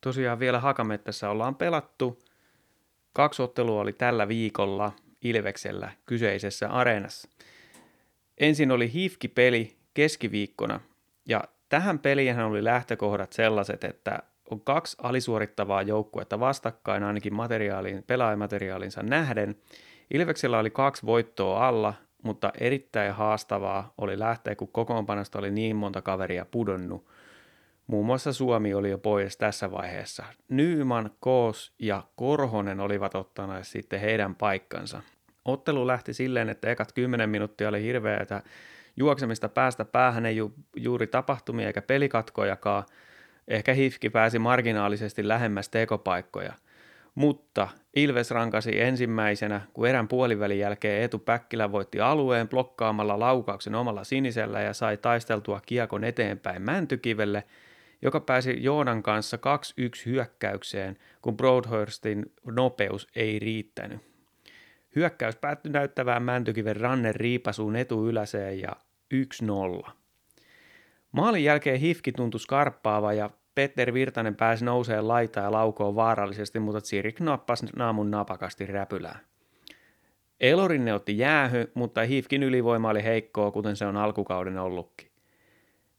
Tosiaan 0.00 0.38
vielä 0.38 0.60
Hakamettässä 0.60 1.30
ollaan 1.30 1.54
pelattu. 1.54 2.18
Kaksi 3.12 3.42
ottelua 3.42 3.80
oli 3.80 3.92
tällä 3.92 4.28
viikolla 4.28 4.92
Ilveksellä 5.22 5.90
kyseisessä 6.06 6.68
areenassa. 6.68 7.28
Ensin 8.38 8.70
oli 8.70 8.92
Hifki-peli 8.92 9.76
keskiviikkona, 9.94 10.80
ja 11.28 11.44
tähän 11.68 11.98
peliin 11.98 12.40
oli 12.40 12.64
lähtökohdat 12.64 13.32
sellaiset, 13.32 13.84
että 13.84 14.18
on 14.50 14.60
kaksi 14.60 14.96
alisuorittavaa 15.02 15.82
joukkuetta 15.82 16.40
vastakkain 16.40 17.02
ainakin 17.02 17.34
materiaaliin, 17.34 18.04
pelaajamateriaalinsa 18.06 19.02
nähden. 19.02 19.56
Ilveksellä 20.14 20.58
oli 20.58 20.70
kaksi 20.70 21.06
voittoa 21.06 21.68
alla, 21.68 21.94
mutta 22.22 22.52
erittäin 22.60 23.12
haastavaa 23.12 23.94
oli 23.98 24.18
lähteä, 24.18 24.54
kun 24.56 24.68
kokoonpanosta 24.68 25.38
oli 25.38 25.50
niin 25.50 25.76
monta 25.76 26.02
kaveria 26.02 26.46
pudonnut. 26.50 27.06
Muun 27.88 28.06
muassa 28.06 28.32
Suomi 28.32 28.74
oli 28.74 28.90
jo 28.90 28.98
pois 28.98 29.36
tässä 29.36 29.70
vaiheessa. 29.70 30.24
Nyyman, 30.48 31.10
Koos 31.20 31.72
ja 31.78 32.02
Korhonen 32.16 32.80
olivat 32.80 33.14
ottaneet 33.14 33.66
sitten 33.66 34.00
heidän 34.00 34.34
paikkansa. 34.34 35.02
Ottelu 35.44 35.86
lähti 35.86 36.14
silleen, 36.14 36.48
että 36.48 36.70
ekat 36.70 36.92
10 36.92 37.30
minuuttia 37.30 37.68
oli 37.68 37.82
hirveätä 37.82 38.42
juoksemista 38.96 39.48
päästä 39.48 39.84
päähän 39.84 40.26
ei 40.26 40.36
ju, 40.36 40.52
juuri 40.76 41.06
tapahtumia 41.06 41.66
eikä 41.66 41.82
pelikatkojakaan. 41.82 42.84
Ehkä 43.48 43.74
Hifki 43.74 44.10
pääsi 44.10 44.38
marginaalisesti 44.38 45.28
lähemmäs 45.28 45.68
tekopaikkoja. 45.68 46.52
Mutta 47.14 47.68
Ilves 47.96 48.30
rankasi 48.30 48.80
ensimmäisenä, 48.80 49.60
kun 49.72 49.88
erän 49.88 50.08
puolivälin 50.08 50.58
jälkeen 50.58 51.02
Etu 51.02 51.18
Päkkilä 51.18 51.72
voitti 51.72 52.00
alueen 52.00 52.48
blokkaamalla 52.48 53.18
laukauksen 53.18 53.74
omalla 53.74 54.04
sinisellä 54.04 54.60
ja 54.60 54.72
sai 54.72 54.96
taisteltua 54.96 55.60
kiekon 55.66 56.04
eteenpäin 56.04 56.62
Mäntykivelle, 56.62 57.44
joka 58.02 58.20
pääsi 58.20 58.62
Joonan 58.62 59.02
kanssa 59.02 59.36
2-1 59.36 59.40
hyökkäykseen, 60.06 60.98
kun 61.22 61.36
Broadhurstin 61.36 62.32
nopeus 62.44 63.06
ei 63.16 63.38
riittänyt. 63.38 64.00
Hyökkäys 64.96 65.36
päättyi 65.36 65.72
näyttävään 65.72 66.22
Mäntykiven 66.22 66.76
rannen 66.76 67.14
riipasuun 67.14 67.76
etuyläseen 67.76 68.60
ja 68.60 68.72
1-0. 69.84 69.90
Maalin 71.12 71.44
jälkeen 71.44 71.80
Hifki 71.80 72.12
tuntui 72.12 72.40
skarppaava 72.40 73.12
ja 73.12 73.30
Petter 73.54 73.94
Virtanen 73.94 74.36
pääsi 74.36 74.64
nouseen 74.64 75.08
laitaan 75.08 75.44
ja 75.44 75.52
laukoon 75.52 75.94
vaarallisesti, 75.94 76.58
mutta 76.60 76.80
Tsirik 76.80 77.20
nappasi 77.20 77.66
naamun 77.76 78.10
napakasti 78.10 78.66
räpylään. 78.66 79.20
Elorinne 80.40 80.94
otti 80.94 81.18
jäähy, 81.18 81.70
mutta 81.74 82.00
Hifkin 82.00 82.42
ylivoima 82.42 82.90
oli 82.90 83.04
heikkoa, 83.04 83.50
kuten 83.50 83.76
se 83.76 83.86
on 83.86 83.96
alkukauden 83.96 84.58
ollutkin. 84.58 85.07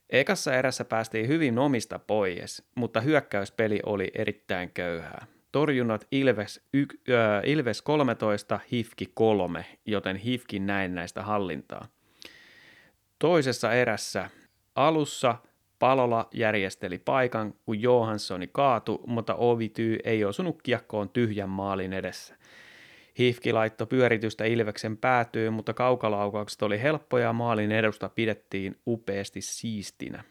Ekassa 0.09 0.53
erässä 0.53 0.85
päästiin 0.85 1.27
hyvin 1.27 1.59
omista 1.59 1.99
pois, 1.99 2.63
mutta 2.75 3.01
hyökkäyspeli 3.01 3.79
oli 3.85 4.11
erittäin 4.15 4.71
köyhää. 4.71 5.25
Torjunnat 5.51 6.07
Ilves, 6.11 6.61
y, 6.73 6.81
äh, 6.81 7.49
Ilves 7.49 7.81
13, 7.81 8.59
Hifki 8.71 9.11
3, 9.13 9.65
joten 9.85 10.15
Hifkin 10.15 10.65
näin 10.65 10.95
näistä 10.95 11.21
hallintaa. 11.23 11.87
Toisessa 13.19 13.73
erässä 13.73 14.29
alussa 14.75 15.35
Palola 15.79 16.27
järjesteli 16.33 16.99
paikan, 16.99 17.53
kun 17.65 17.81
Johanssoni 17.81 18.49
kaatu, 18.51 19.03
mutta 19.07 19.35
Ovityy 19.35 19.97
ei 20.03 20.25
osunut 20.25 20.61
kiekkoon 20.61 21.09
tyhjän 21.09 21.49
maalin 21.49 21.93
edessä. 21.93 22.35
Hifki 23.19 23.53
laittoi 23.53 23.87
pyöritystä 23.87 24.45
Ilveksen 24.45 24.97
päätyy, 24.97 25.49
mutta 25.49 25.73
kaukalaukaukset 25.73 26.61
oli 26.61 26.81
helppoja 26.81 27.25
ja 27.25 27.33
maalin 27.33 27.71
edusta 27.71 28.09
pidettiin 28.09 28.79
upeasti 28.87 29.41
siistinä. 29.41 30.23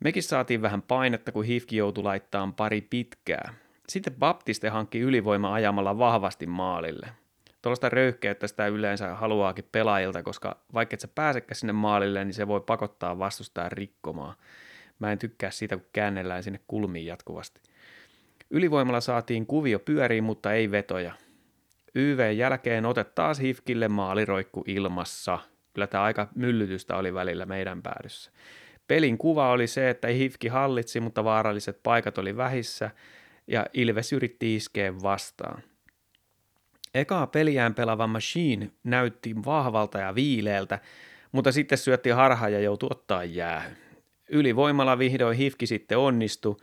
Mekin 0.00 0.22
saatiin 0.22 0.62
vähän 0.62 0.82
painetta, 0.82 1.32
kun 1.32 1.44
Hifki 1.44 1.76
joutui 1.76 2.04
laittamaan 2.04 2.54
pari 2.54 2.80
pitkää. 2.80 3.54
Sitten 3.88 4.14
Baptiste 4.18 4.68
hankki 4.68 5.00
ylivoima 5.00 5.54
ajamalla 5.54 5.98
vahvasti 5.98 6.46
maalille– 6.46 7.06
tuollaista 7.64 7.88
röyhkeyttä 7.88 8.46
sitä 8.46 8.66
yleensä 8.66 9.14
haluaakin 9.14 9.68
pelaajilta, 9.72 10.22
koska 10.22 10.56
vaikka 10.74 10.94
et 10.94 11.00
sä 11.00 11.08
pääsekään 11.08 11.56
sinne 11.56 11.72
maalille, 11.72 12.24
niin 12.24 12.34
se 12.34 12.48
voi 12.48 12.60
pakottaa 12.60 13.18
vastustaa 13.18 13.68
rikkomaan. 13.68 14.34
Mä 14.98 15.12
en 15.12 15.18
tykkää 15.18 15.50
siitä, 15.50 15.76
kun 15.76 15.86
käännellään 15.92 16.42
sinne 16.42 16.60
kulmiin 16.66 17.06
jatkuvasti. 17.06 17.60
Ylivoimalla 18.50 19.00
saatiin 19.00 19.46
kuvio 19.46 19.78
pyöriin, 19.78 20.24
mutta 20.24 20.52
ei 20.52 20.70
vetoja. 20.70 21.12
YV 21.94 22.32
jälkeen 22.36 22.86
otet 22.86 23.14
taas 23.14 23.40
Hifkille 23.40 23.88
maaliroikku 23.88 24.64
ilmassa. 24.66 25.38
Kyllä 25.74 25.86
tämä 25.86 26.04
aika 26.04 26.28
myllytystä 26.34 26.96
oli 26.96 27.14
välillä 27.14 27.46
meidän 27.46 27.82
päädyssä. 27.82 28.30
Pelin 28.88 29.18
kuva 29.18 29.50
oli 29.50 29.66
se, 29.66 29.90
että 29.90 30.08
Hifki 30.08 30.48
hallitsi, 30.48 31.00
mutta 31.00 31.24
vaaralliset 31.24 31.82
paikat 31.82 32.18
oli 32.18 32.36
vähissä 32.36 32.90
ja 33.46 33.66
Ilves 33.72 34.12
yritti 34.12 34.54
iskeä 34.54 35.02
vastaan– 35.02 35.62
Ekaa 36.94 37.26
peliään 37.26 37.74
pelaava 37.74 38.06
Machine 38.06 38.70
näytti 38.84 39.34
vahvalta 39.44 39.98
ja 39.98 40.14
viileeltä, 40.14 40.78
mutta 41.32 41.52
sitten 41.52 41.78
syötti 41.78 42.10
harhaa 42.10 42.48
ja 42.48 42.60
joutui 42.60 42.88
ottaa 42.90 43.24
jäähy. 43.24 43.70
Ylivoimalla 44.28 44.98
vihdoin 44.98 45.36
Hifki 45.36 45.66
sitten 45.66 45.98
onnistui, 45.98 46.56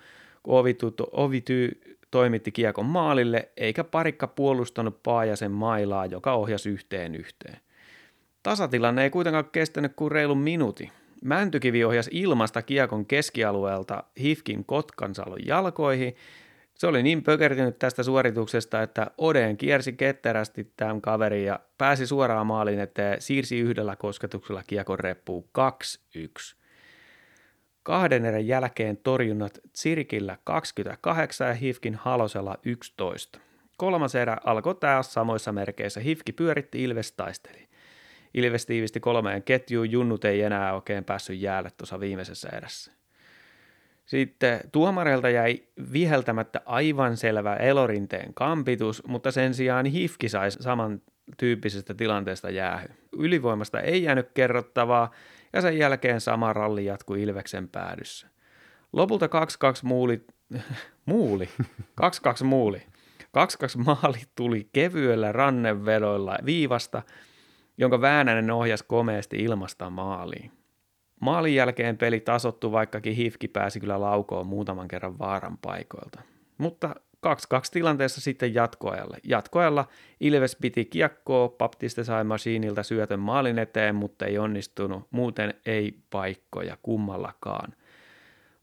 kun 0.44 0.60
Ovitu, 0.60 0.94
Ovity 1.12 1.82
toimitti 2.12 2.52
kiekon 2.52 2.86
maalille, 2.86 3.50
eikä 3.58 3.84
parikka 3.84 4.28
puolustanut 4.28 5.04
Paajasen 5.04 5.52
mailaa, 5.52 6.06
joka 6.06 6.34
ohjasi 6.34 6.70
yhteen 6.70 7.16
yhteen. 7.16 7.58
Tasatilanne 8.44 9.04
ei 9.04 9.10
kuitenkaan 9.10 9.50
kestänyt 9.52 9.94
kuin 9.96 10.12
reilun 10.12 10.38
minuutin. 10.38 10.92
Mäntykivi 11.24 11.84
ohjasi 11.84 12.12
ilmasta 12.14 12.62
kiekon 12.62 13.06
keskialueelta 13.06 14.04
Hifkin 14.20 14.66
Kotkansalon 14.66 15.46
jalkoihin 15.46 16.16
se 16.82 16.88
oli 16.88 17.04
niin 17.04 17.24
pökertynyt 17.24 17.80
tästä 17.80 18.04
suorituksesta, 18.04 18.82
että 18.82 19.12
Oden 19.18 19.58
kiersi 19.58 19.94
ketterästi 19.94 20.74
tämän 20.78 21.02
kaverin 21.02 21.46
ja 21.46 21.60
pääsi 21.78 22.08
suoraan 22.08 22.48
maaliin, 22.48 22.80
että 22.80 23.16
siirsi 23.20 23.60
yhdellä 23.60 23.96
kosketuksella 23.96 24.64
kiekon 24.68 25.00
reppuun 25.00 25.44
2-1. 25.44 26.61
Kahden 27.84 28.26
erän 28.26 28.48
jälkeen 28.48 28.98
torjunnat 28.98 29.60
Tsirkillä 29.74 30.38
28 30.44 31.48
ja 31.48 31.54
Hifkin 31.54 31.96
Halosella 31.96 32.58
11. 32.64 33.40
Kolmas 33.78 34.16
erä 34.16 34.38
alkoi 34.46 34.76
taas 34.76 35.14
samoissa 35.14 35.52
merkeissä. 35.52 36.00
Hifki 36.00 36.32
pyöritti, 36.32 36.84
Ilves 36.84 37.12
taisteli. 37.12 37.68
Ilves 38.34 38.66
tiivisti 38.66 39.00
kolmeen 39.00 39.44
ketjuun, 39.44 39.92
junnut 39.92 40.26
ei 40.26 40.42
enää 40.42 40.74
oikein 40.74 41.04
päässyt 41.04 41.40
jäälle 41.40 41.72
tuossa 41.78 42.00
viimeisessä 42.00 42.50
erässä. 42.50 42.92
Sitten 44.06 44.60
tuomareilta 44.72 45.30
jäi 45.30 45.64
viheltämättä 45.94 46.62
aivan 46.66 47.18
selvä 47.18 47.56
Elorinteen 47.56 48.34
kampitus, 48.34 49.04
mutta 49.08 49.32
sen 49.32 49.54
sijaan 49.54 49.86
Hifki 49.86 50.30
sai 50.30 50.52
saman 50.52 51.02
tyyppisestä 51.38 51.94
tilanteesta 51.94 52.50
jäähy. 52.50 52.88
Ylivoimasta 53.18 53.80
ei 53.80 54.04
jäänyt 54.04 54.32
kerrottavaa 54.34 55.12
ja 55.54 55.62
sen 55.62 55.78
jälkeen 55.78 56.22
sama 56.22 56.54
ralli 56.54 56.86
jatkui 56.86 57.22
Ilveksen 57.22 57.68
päädyssä. 57.68 58.28
Lopulta 58.94 59.26
2-2 59.26 59.30
muulit 59.84 60.28
muuli, 61.06 61.50
2-2 62.42 62.44
muuli. 62.44 62.82
2-2 63.22 63.84
maali 63.86 64.20
tuli 64.36 64.70
kevyellä 64.74 65.32
rannevedoilla 65.32 66.38
viivasta, 66.46 67.04
jonka 67.78 68.02
Väänänen 68.02 68.52
ohjasi 68.52 68.86
komeasti 68.88 69.38
ilmasta 69.38 69.90
maaliin. 69.90 70.52
Maalin 71.20 71.56
jälkeen 71.56 71.98
peli 71.98 72.20
tasottu, 72.20 72.72
vaikkakin 72.72 73.16
Hifki 73.16 73.48
pääsi 73.48 73.80
kyllä 73.80 74.02
laukoon 74.02 74.48
muutaman 74.48 74.88
kerran 74.88 75.20
vaaran 75.20 75.58
paikoilta. 75.58 76.22
Mutta 76.58 76.96
2-2 77.28 77.32
tilanteessa 77.72 78.22
sitten 78.22 78.54
jatkoajalle. 78.54 79.18
Jatkoajalla 79.24 79.88
Ilves 80.20 80.56
piti 80.56 80.86
kiekkoa, 80.86 81.50
Baptiste 81.50 82.04
sai 82.04 82.24
Masiinilta 82.24 82.84
syötön 82.84 83.20
maalin 83.20 83.60
eteen, 83.60 83.96
mutta 83.96 84.26
ei 84.26 84.38
onnistunut, 84.38 85.08
muuten 85.12 85.54
ei 85.66 86.00
paikkoja 86.10 86.78
kummallakaan. 86.82 87.74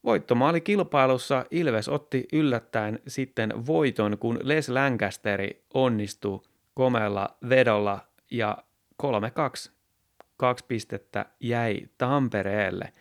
Voittomaali 0.05 0.61
kilpailussa 0.61 1.45
Ilves 1.51 1.89
otti 1.89 2.29
yllättäen 2.33 2.99
sitten 3.07 3.67
voiton, 3.67 4.19
kun 4.19 4.39
Les 4.43 4.69
Lancasteri 4.69 5.65
onnistui 5.75 6.41
komealla 6.75 7.37
vedolla 7.49 8.01
ja 8.31 8.59
3-2 9.03 9.71
kaksi 10.37 10.65
pistettä 10.69 11.27
jäi 11.41 11.81
Tampereelle. 11.99 12.93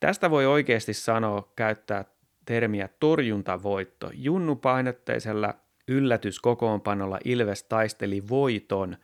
Tästä 0.00 0.30
voi 0.30 0.46
oikeasti 0.46 0.94
sanoa, 0.94 1.52
käyttää 1.56 2.04
termiä 2.48 2.88
torjuntavoitto. 3.00 4.10
Junnupainotteisella 4.14 5.54
yllätyskokoonpanolla 5.88 7.18
Ilves 7.24 7.62
taisteli 7.62 8.28
voiton 8.28 8.96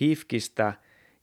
Hifkistä 0.00 0.74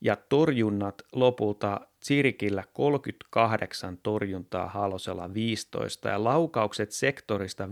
ja 0.02 0.16
torjunnat 0.16 1.02
lopulta 1.12 1.82
Tsirkillä 2.00 2.64
38 2.74 3.98
torjuntaa 3.98 4.68
Halosella 4.68 5.34
15 5.34 6.10
ja 6.10 6.24
laukaukset 6.24 6.92
sektorista 6.92 7.70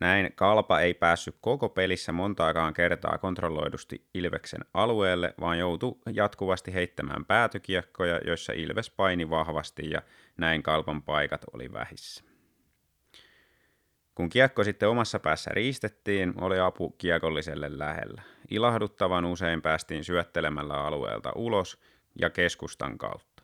Näin 0.00 0.32
Kalpa 0.34 0.80
ei 0.80 0.94
päässyt 0.94 1.36
koko 1.40 1.68
pelissä 1.68 2.12
montaakaan 2.12 2.74
kertaa 2.74 3.18
kontrolloidusti 3.18 4.06
Ilveksen 4.14 4.60
alueelle, 4.74 5.34
vaan 5.40 5.58
joutui 5.58 5.98
jatkuvasti 6.12 6.74
heittämään 6.74 7.24
päätykiekkoja, 7.24 8.20
joissa 8.26 8.52
Ilves 8.52 8.90
paini 8.90 9.30
vahvasti 9.30 9.90
ja 9.90 10.02
näin 10.36 10.62
Kalpan 10.62 11.02
paikat 11.02 11.44
oli 11.52 11.72
vähissä. 11.72 12.24
Kun 14.16 14.28
kiekko 14.28 14.64
sitten 14.64 14.88
omassa 14.88 15.18
päässä 15.18 15.50
riistettiin, 15.54 16.34
oli 16.40 16.58
apu 16.58 16.90
kiekolliselle 16.90 17.78
lähellä. 17.78 18.22
Ilahduttavan 18.50 19.24
usein 19.24 19.62
päästiin 19.62 20.04
syöttelemällä 20.04 20.74
alueelta 20.74 21.32
ulos 21.34 21.80
ja 22.20 22.30
keskustan 22.30 22.98
kautta. 22.98 23.42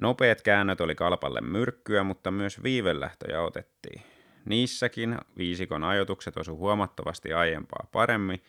Nopeat 0.00 0.42
käännöt 0.42 0.80
oli 0.80 0.94
kalpalle 0.94 1.40
myrkkyä, 1.40 2.02
mutta 2.02 2.30
myös 2.30 2.62
viivelähtöjä 2.62 3.42
otettiin. 3.42 4.02
Niissäkin 4.44 5.18
viisikon 5.38 5.84
ajotukset 5.84 6.36
osu 6.36 6.56
huomattavasti 6.56 7.32
aiempaa 7.32 7.88
paremmin, 7.92 8.42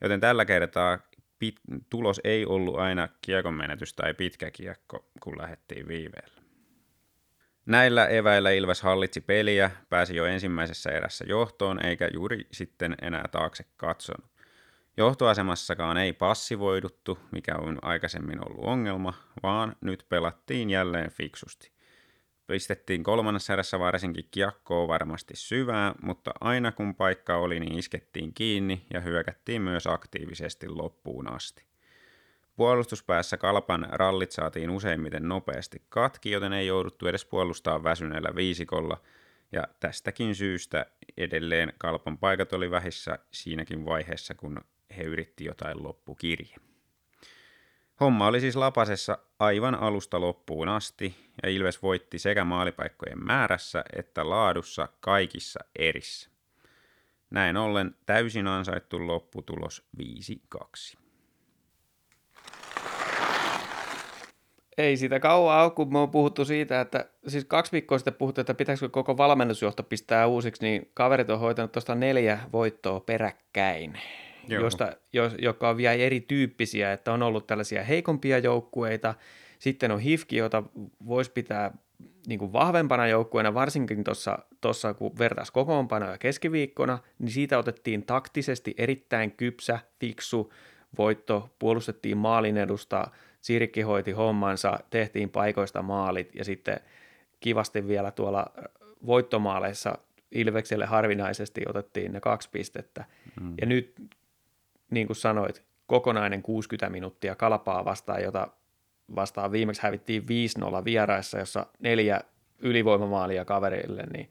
joten 0.00 0.20
tällä 0.20 0.44
kertaa 0.44 0.98
pit- 1.44 1.80
tulos 1.90 2.20
ei 2.24 2.46
ollut 2.46 2.78
aina 2.78 3.08
kiekon 3.22 3.54
menetys 3.54 3.94
tai 3.94 4.14
pitkä 4.14 4.50
kiekko, 4.50 5.06
kun 5.20 5.38
lähdettiin 5.38 5.88
viiveellä. 5.88 6.41
Näillä 7.66 8.06
eväillä 8.06 8.50
Ilves 8.50 8.82
hallitsi 8.82 9.20
peliä, 9.20 9.70
pääsi 9.88 10.16
jo 10.16 10.24
ensimmäisessä 10.24 10.90
erässä 10.90 11.24
johtoon, 11.28 11.86
eikä 11.86 12.08
juuri 12.14 12.46
sitten 12.52 12.94
enää 13.02 13.24
taakse 13.32 13.64
katsonut. 13.76 14.30
Johtoasemassakaan 14.96 15.96
ei 15.96 16.12
passivoiduttu, 16.12 17.18
mikä 17.32 17.56
on 17.56 17.78
aikaisemmin 17.82 18.48
ollut 18.48 18.64
ongelma, 18.64 19.14
vaan 19.42 19.76
nyt 19.80 20.06
pelattiin 20.08 20.70
jälleen 20.70 21.10
fiksusti. 21.10 21.72
Pistettiin 22.46 23.02
kolmannessa 23.02 23.52
erässä 23.52 23.78
varsinkin 23.78 24.28
kiekkoa 24.30 24.88
varmasti 24.88 25.34
syvää, 25.36 25.94
mutta 26.02 26.30
aina 26.40 26.72
kun 26.72 26.94
paikka 26.94 27.36
oli, 27.36 27.60
niin 27.60 27.78
iskettiin 27.78 28.34
kiinni 28.34 28.86
ja 28.92 29.00
hyökättiin 29.00 29.62
myös 29.62 29.86
aktiivisesti 29.86 30.68
loppuun 30.68 31.32
asti. 31.32 31.71
Puolustuspäässä 32.56 33.36
Kalpan 33.36 33.88
rallit 33.90 34.32
saatiin 34.32 34.70
useimmiten 34.70 35.28
nopeasti 35.28 35.82
katki, 35.88 36.30
joten 36.30 36.52
ei 36.52 36.66
jouduttu 36.66 37.06
edes 37.06 37.24
puolustaa 37.24 37.84
väsyneellä 37.84 38.36
viisikolla, 38.36 39.00
ja 39.52 39.68
tästäkin 39.80 40.34
syystä 40.34 40.86
edelleen 41.16 41.72
Kalpan 41.78 42.18
paikat 42.18 42.52
oli 42.52 42.70
vähissä 42.70 43.18
siinäkin 43.30 43.84
vaiheessa, 43.84 44.34
kun 44.34 44.60
he 44.96 45.02
yritti 45.02 45.44
jotain 45.44 45.82
loppukirje. 45.82 46.56
Homma 48.00 48.26
oli 48.26 48.40
siis 48.40 48.56
lapasessa 48.56 49.18
aivan 49.38 49.74
alusta 49.74 50.20
loppuun 50.20 50.68
asti, 50.68 51.16
ja 51.42 51.48
Ilves 51.48 51.82
voitti 51.82 52.18
sekä 52.18 52.44
maalipaikkojen 52.44 53.24
määrässä 53.24 53.84
että 53.96 54.28
laadussa 54.30 54.88
kaikissa 55.00 55.60
erissä. 55.78 56.30
Näin 57.30 57.56
ollen 57.56 57.96
täysin 58.06 58.46
ansaittu 58.46 59.06
lopputulos 59.06 59.86
5-2. 59.98 61.01
Ei 64.78 64.96
siitä 64.96 65.20
kauan 65.20 65.64
ole, 65.64 65.70
kun 65.70 65.92
me 65.92 65.98
on 65.98 66.10
puhuttu 66.10 66.44
siitä, 66.44 66.80
että 66.80 67.06
siis 67.26 67.44
kaksi 67.44 67.72
viikkoa 67.72 67.98
sitten 67.98 68.14
puhuttiin, 68.14 68.42
että 68.42 68.54
pitäisikö 68.54 68.88
koko 68.88 69.16
valmennusjohto 69.16 69.82
pistää 69.82 70.26
uusiksi, 70.26 70.62
niin 70.62 70.90
kaverit 70.94 71.30
on 71.30 71.40
hoitanut 71.40 71.72
tuosta 71.72 71.94
neljä 71.94 72.38
voittoa 72.52 73.00
peräkkäin, 73.00 73.98
josta, 74.48 74.96
jo, 75.12 75.30
joka 75.38 75.68
on 75.68 75.76
vielä 75.76 75.94
erityyppisiä, 75.94 76.92
että 76.92 77.12
on 77.12 77.22
ollut 77.22 77.46
tällaisia 77.46 77.84
heikompia 77.84 78.38
joukkueita, 78.38 79.14
sitten 79.58 79.90
on 79.90 80.00
HIFKI, 80.00 80.36
jota 80.36 80.62
voisi 81.06 81.30
pitää 81.30 81.70
niin 82.26 82.38
kuin 82.38 82.52
vahvempana 82.52 83.06
joukkueena, 83.06 83.54
varsinkin 83.54 84.04
tuossa 84.60 84.94
kun 84.94 85.18
vertaisi 85.18 85.52
kokoonpanoja 85.52 86.18
keskiviikkona, 86.18 86.98
niin 87.18 87.30
siitä 87.30 87.58
otettiin 87.58 88.06
taktisesti 88.06 88.74
erittäin 88.78 89.32
kypsä, 89.32 89.78
fiksu 90.00 90.52
voitto, 90.98 91.50
puolustettiin 91.58 92.16
maalin 92.16 92.56
edusta, 92.56 93.06
Sirkki 93.42 93.80
hoiti 93.82 94.12
hommansa, 94.12 94.78
tehtiin 94.90 95.30
paikoista 95.30 95.82
maalit 95.82 96.34
ja 96.34 96.44
sitten 96.44 96.80
kivasti 97.40 97.88
vielä 97.88 98.10
tuolla 98.10 98.46
voittomaaleissa 99.06 99.98
Ilvekselle 100.30 100.86
harvinaisesti 100.86 101.62
otettiin 101.68 102.12
ne 102.12 102.20
kaksi 102.20 102.50
pistettä. 102.50 103.04
Mm. 103.40 103.54
Ja 103.60 103.66
nyt, 103.66 103.94
niin 104.90 105.06
kuin 105.06 105.16
sanoit, 105.16 105.62
kokonainen 105.86 106.42
60 106.42 106.90
minuuttia 106.90 107.34
kalpaa 107.34 107.84
vastaan, 107.84 108.22
jota 108.22 108.48
vastaan 109.14 109.52
viimeksi 109.52 109.82
hävittiin 109.82 110.22
5-0 110.22 110.26
vieraissa, 110.84 111.38
jossa 111.38 111.66
neljä 111.78 112.20
ylivoimamaalia 112.58 113.44
kaverille, 113.44 114.02
niin 114.12 114.30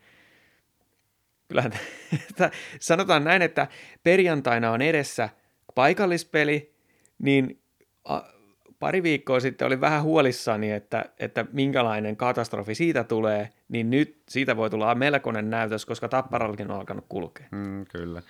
kyllähän 1.47 1.71
sanotaan 2.79 3.23
näin, 3.23 3.41
että 3.41 3.67
perjantaina 4.03 4.71
on 4.71 4.81
edessä 4.81 5.29
paikallispeli, 5.75 6.73
niin 7.19 7.61
pari 8.81 9.03
viikkoa 9.03 9.39
sitten 9.39 9.65
oli 9.65 9.81
vähän 9.81 10.03
huolissani, 10.03 10.71
että, 10.71 11.05
että 11.19 11.45
minkälainen 11.53 12.17
katastrofi 12.17 12.75
siitä 12.75 13.03
tulee, 13.03 13.49
niin 13.69 13.89
nyt 13.89 14.21
siitä 14.29 14.57
voi 14.57 14.69
tulla 14.69 14.95
melkoinen 14.95 15.49
näytös, 15.49 15.85
koska 15.85 16.07
Tapparallakin 16.07 16.71
on 16.71 16.77
alkanut 16.77 17.05
kulkea. 17.09 17.47
Mm, 17.51 17.85
kyllä. 17.85 18.21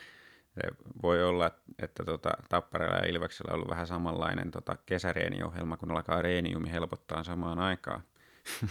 Se 0.56 0.62
voi 1.04 1.24
olla, 1.24 1.52
että 1.80 2.04
tota, 2.06 2.30
Tapparalla 2.50 2.96
ja 2.96 3.10
Ilveksellä 3.10 3.50
on 3.50 3.56
ollut 3.56 3.70
vähän 3.70 3.88
samanlainen 3.88 4.52
tota, 4.52 4.78
kesäreeniohjelma, 4.86 5.78
kun 5.78 5.92
alkaa 5.92 6.22
reeniumi 6.22 6.72
helpottaa 6.72 7.24
samaan 7.24 7.60
aikaan. 7.60 8.02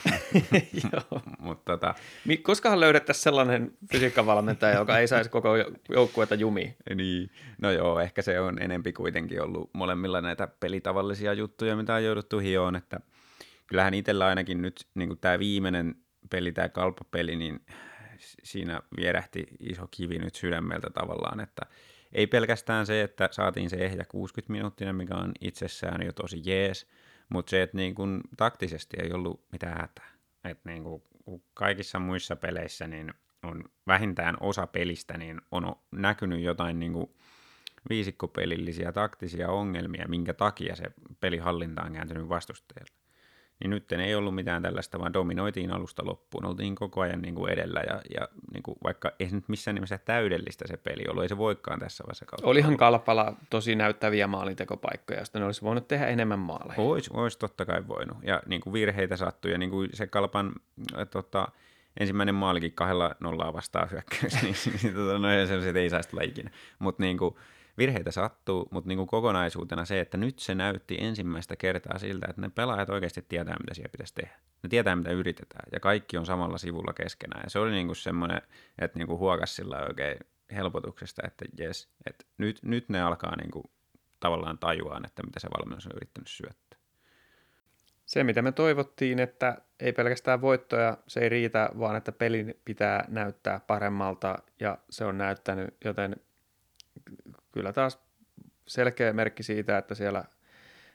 Joo. 0.93 1.23
Mut, 1.39 1.65
tota... 1.65 1.95
Koskahan 2.43 2.81
löydettäisiin 2.81 3.23
sellainen 3.23 3.73
fysiikkavalmentaja, 3.93 4.79
joka 4.79 4.99
ei 4.99 5.09
saisi 5.09 5.31
koko 5.31 5.49
joukkuetta 5.89 6.35
jumiin? 6.35 6.77
Niin, 6.95 7.31
no 7.63 7.71
joo, 7.71 8.01
ehkä 8.01 8.23
se 8.23 8.41
on 8.41 8.63
enempi 8.63 8.93
kuitenkin 8.93 9.43
ollut 9.43 9.71
molemmilla 9.73 10.21
näitä 10.21 10.49
pelitavallisia 10.61 11.33
juttuja, 11.33 11.77
mitä 11.77 11.95
on 11.95 12.05
jouduttu 12.05 12.39
hioon, 12.39 12.77
että 12.77 13.01
kyllähän 13.67 13.95
itsellä 13.95 14.27
ainakin 14.27 14.63
nyt 14.63 14.87
niin 14.95 15.19
tämä 15.19 15.39
viimeinen 15.39 15.95
peli, 16.31 16.53
tämä 16.53 16.69
kalppapeli, 16.69 17.37
niin 17.37 17.61
siinä 18.43 18.81
vierähti 18.97 19.47
iso 19.61 19.89
kivi 19.91 20.19
nyt 20.19 20.35
sydämeltä 20.35 20.91
tavallaan, 20.91 21.41
että 21.41 21.63
ei 22.13 22.27
pelkästään 22.27 22.87
se, 22.87 23.03
että 23.03 23.29
saatiin 23.33 23.71
se 23.71 23.77
ehjä 23.77 24.05
60 24.09 24.53
minuuttia, 24.53 24.93
mikä 24.93 25.15
on 25.15 25.33
itsessään 25.41 26.07
jo 26.07 26.13
tosi 26.13 26.43
jees, 26.45 26.87
mutta 27.31 27.51
se, 27.51 27.63
että 27.63 27.77
niin 27.77 27.95
kun 27.95 28.21
taktisesti 28.37 28.97
ei 29.03 29.13
ollut 29.13 29.45
mitään 29.53 29.81
hätää. 29.81 30.11
Että 30.45 30.71
niin 30.71 30.83
kun 30.85 31.03
kaikissa 31.55 31.99
muissa 31.99 32.37
peleissä 32.37 32.87
niin 32.87 33.15
on 33.43 33.65
vähintään 33.87 34.37
osa 34.41 34.67
pelistä, 34.67 35.19
niin 35.19 35.41
on 35.51 35.75
näkynyt 35.91 36.41
jotain 36.41 36.81
niin 36.81 36.93
kuin 36.93 37.11
viisikkopelillisiä 37.91 38.93
taktisia 38.93 39.49
ongelmia, 39.49 40.09
minkä 40.09 40.35
takia 40.35 40.77
se 40.77 40.85
pelihallinta 41.21 41.83
on 41.83 41.93
kääntynyt 41.93 42.29
vastustajalle. 42.29 43.00
Niin 43.61 43.71
nyt 43.71 43.93
ei 43.93 44.15
ollut 44.15 44.35
mitään 44.35 44.63
tällaista, 44.63 44.99
vaan 44.99 45.13
dominoitiin 45.13 45.73
alusta 45.73 46.07
loppuun. 46.07 46.47
Oltiin 46.47 46.75
koko 46.75 47.01
ajan 47.01 47.23
niin 47.23 47.35
kuin 47.35 47.53
edellä 47.53 47.81
ja, 47.81 48.03
ja 48.21 48.29
niin 48.53 48.63
kuin, 48.63 48.79
vaikka 48.85 49.13
ei 49.19 49.29
se 49.29 49.35
nyt 49.35 49.49
missään 49.49 49.75
nimessä 49.75 49.99
täydellistä 49.99 50.69
se 50.69 50.77
peli 50.77 51.05
ollut, 51.09 51.23
ei 51.23 51.29
se 51.29 51.39
voikaan 51.39 51.81
tässä 51.81 52.05
vaiheessa 52.05 52.25
kautta. 52.25 52.47
Olihan 52.47 52.77
Kalpala 52.77 53.35
tosi 53.51 53.75
näyttäviä 53.75 54.27
maalintekopaikkoja, 54.27 55.19
joista 55.19 55.39
ne 55.39 55.45
olisi 55.45 55.63
voinut 55.63 55.89
tehdä 55.89 56.07
enemmän 56.07 56.39
maaleja. 56.39 56.81
Olisi, 56.81 57.11
olisi 57.13 57.39
totta 57.39 57.65
kai 57.65 57.89
voinut. 57.89 58.19
Ja 58.23 58.43
niin 58.47 58.61
kuin 58.61 58.73
virheitä 58.73 59.17
sattui 59.17 59.51
ja 59.51 59.59
niin 59.59 59.71
kuin 59.71 59.89
se 59.95 60.07
Kalpan 60.07 60.53
äh, 60.99 61.07
tota, 61.11 61.49
ensimmäinen 62.01 62.35
maalikin 62.35 62.73
kahdella 62.73 63.15
nollaa 63.21 63.53
vastaan 63.53 63.91
hyökkäys, 63.91 64.35
niin, 64.43 64.55
niin 64.83 64.95
tota, 64.95 65.19
no, 65.19 65.29
se 65.47 65.81
ei 65.81 65.91
saisi 65.91 66.09
tulla 66.09 66.23
ikinä. 66.23 66.51
Mutta 66.79 67.03
niin 67.03 67.19
kuin, 67.19 67.35
virheitä 67.79 68.11
sattuu, 68.11 68.69
mutta 68.71 68.89
niin 68.89 68.99
kuin 68.99 69.07
kokonaisuutena 69.07 69.85
se, 69.85 70.01
että 70.01 70.17
nyt 70.17 70.39
se 70.39 70.55
näytti 70.55 70.97
ensimmäistä 71.01 71.57
kertaa 71.57 71.99
siltä, 71.99 72.27
että 72.31 72.41
ne 72.41 72.51
pelaajat 72.55 72.91
oikeasti 72.91 73.25
tietää, 73.29 73.57
mitä 73.61 73.75
siellä 73.75 73.93
pitäisi 73.93 74.15
tehdä. 74.15 74.35
Ne 74.63 74.69
tietää, 74.69 74.97
mitä 74.97 75.11
yritetään, 75.11 75.69
ja 75.73 75.81
kaikki 75.81 76.19
on 76.19 76.27
samalla 76.27 76.59
sivulla 76.59 76.93
keskenään. 76.93 77.43
Ja 77.45 77.51
se 77.51 77.59
oli 77.59 77.71
niin 77.71 77.87
kuin 77.87 77.97
semmoinen, 77.97 78.43
että 78.79 78.99
niin 78.99 79.07
kuin 79.09 79.19
huokas 79.19 79.57
sillä 79.57 79.79
oikein 79.79 80.19
helpotuksesta, 80.55 81.23
että 81.27 81.45
jes, 81.59 81.89
että 82.07 82.25
nyt, 82.39 82.59
nyt 82.63 82.89
ne 82.89 83.03
alkaa 83.03 83.37
niin 83.37 83.51
kuin 83.51 83.65
tavallaan 84.21 84.59
tajuaan, 84.59 85.07
että 85.07 85.23
mitä 85.23 85.41
se 85.41 85.49
valmennus 85.59 85.87
on 85.87 85.93
yrittänyt 85.97 86.29
syöttää. 86.29 86.81
Se, 88.07 88.25
mitä 88.25 88.43
me 88.43 88.53
toivottiin, 88.53 89.19
että 89.19 89.57
ei 89.81 89.93
pelkästään 89.93 90.41
voittoja, 90.41 90.99
se 91.07 91.21
ei 91.21 91.29
riitä, 91.29 91.71
vaan 91.79 91.97
että 91.97 92.13
pelin 92.13 92.55
pitää 92.65 93.05
näyttää 93.09 93.61
paremmalta, 93.67 94.39
ja 94.61 94.79
se 94.91 95.05
on 95.05 95.19
näyttänyt, 95.19 95.77
joten 95.85 96.17
kyllä 97.53 97.73
taas 97.73 97.99
selkeä 98.67 99.13
merkki 99.13 99.43
siitä, 99.43 99.79
että 99.79 99.95
siellä 99.95 100.25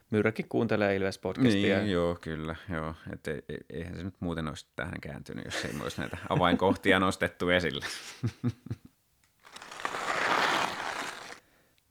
Myrräkin 0.09 0.49
kuuntelee 0.49 0.97
Ilves-podcastia. 0.97 1.79
Niin, 1.79 1.91
joo, 1.91 2.17
kyllä. 2.21 2.55
Joo. 2.73 2.95
Et 3.13 3.27
ei, 3.27 3.41
eihän 3.69 3.97
se 3.97 4.03
nyt 4.03 4.15
muuten 4.19 4.47
olisi 4.47 4.67
tähän 4.75 5.01
kääntynyt, 5.01 5.45
jos 5.45 5.65
ei 5.65 5.71
olisi 5.81 6.01
näitä 6.01 6.17
avainkohtia 6.29 6.99
nostettu 6.99 7.49
esille. 7.49 7.85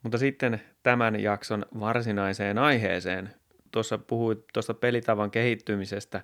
Mutta 0.02 0.18
sitten 0.18 0.62
tämän 0.82 1.20
jakson 1.20 1.66
varsinaiseen 1.80 2.58
aiheeseen. 2.58 3.34
Tuossa 3.70 3.98
puhuit 3.98 4.44
tuosta 4.52 4.74
pelitavan 4.74 5.30
kehittymisestä, 5.30 6.20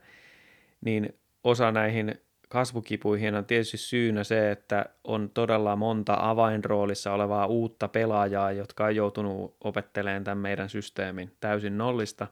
niin 0.81 1.19
osa 1.45 1.73
näihin 1.73 2.21
kasvukipuihin 2.51 3.35
on 3.35 3.45
tietysti 3.45 3.77
syynä 3.77 4.25
se, 4.25 4.51
että 4.51 4.87
on 5.05 5.31
todella 5.35 5.77
monta 5.77 6.17
avainroolissa 6.19 7.13
olevaa 7.13 7.47
uutta 7.47 7.89
pelaajaa, 7.89 8.53
jotka 8.53 8.85
on 8.85 8.97
joutunut 8.97 9.57
opettelemaan 9.65 10.25
tämän 10.25 10.39
meidän 10.39 10.69
systeemin 10.69 11.31
täysin 11.41 11.79
nollista. 11.79 12.27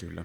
Kyllä. 0.00 0.24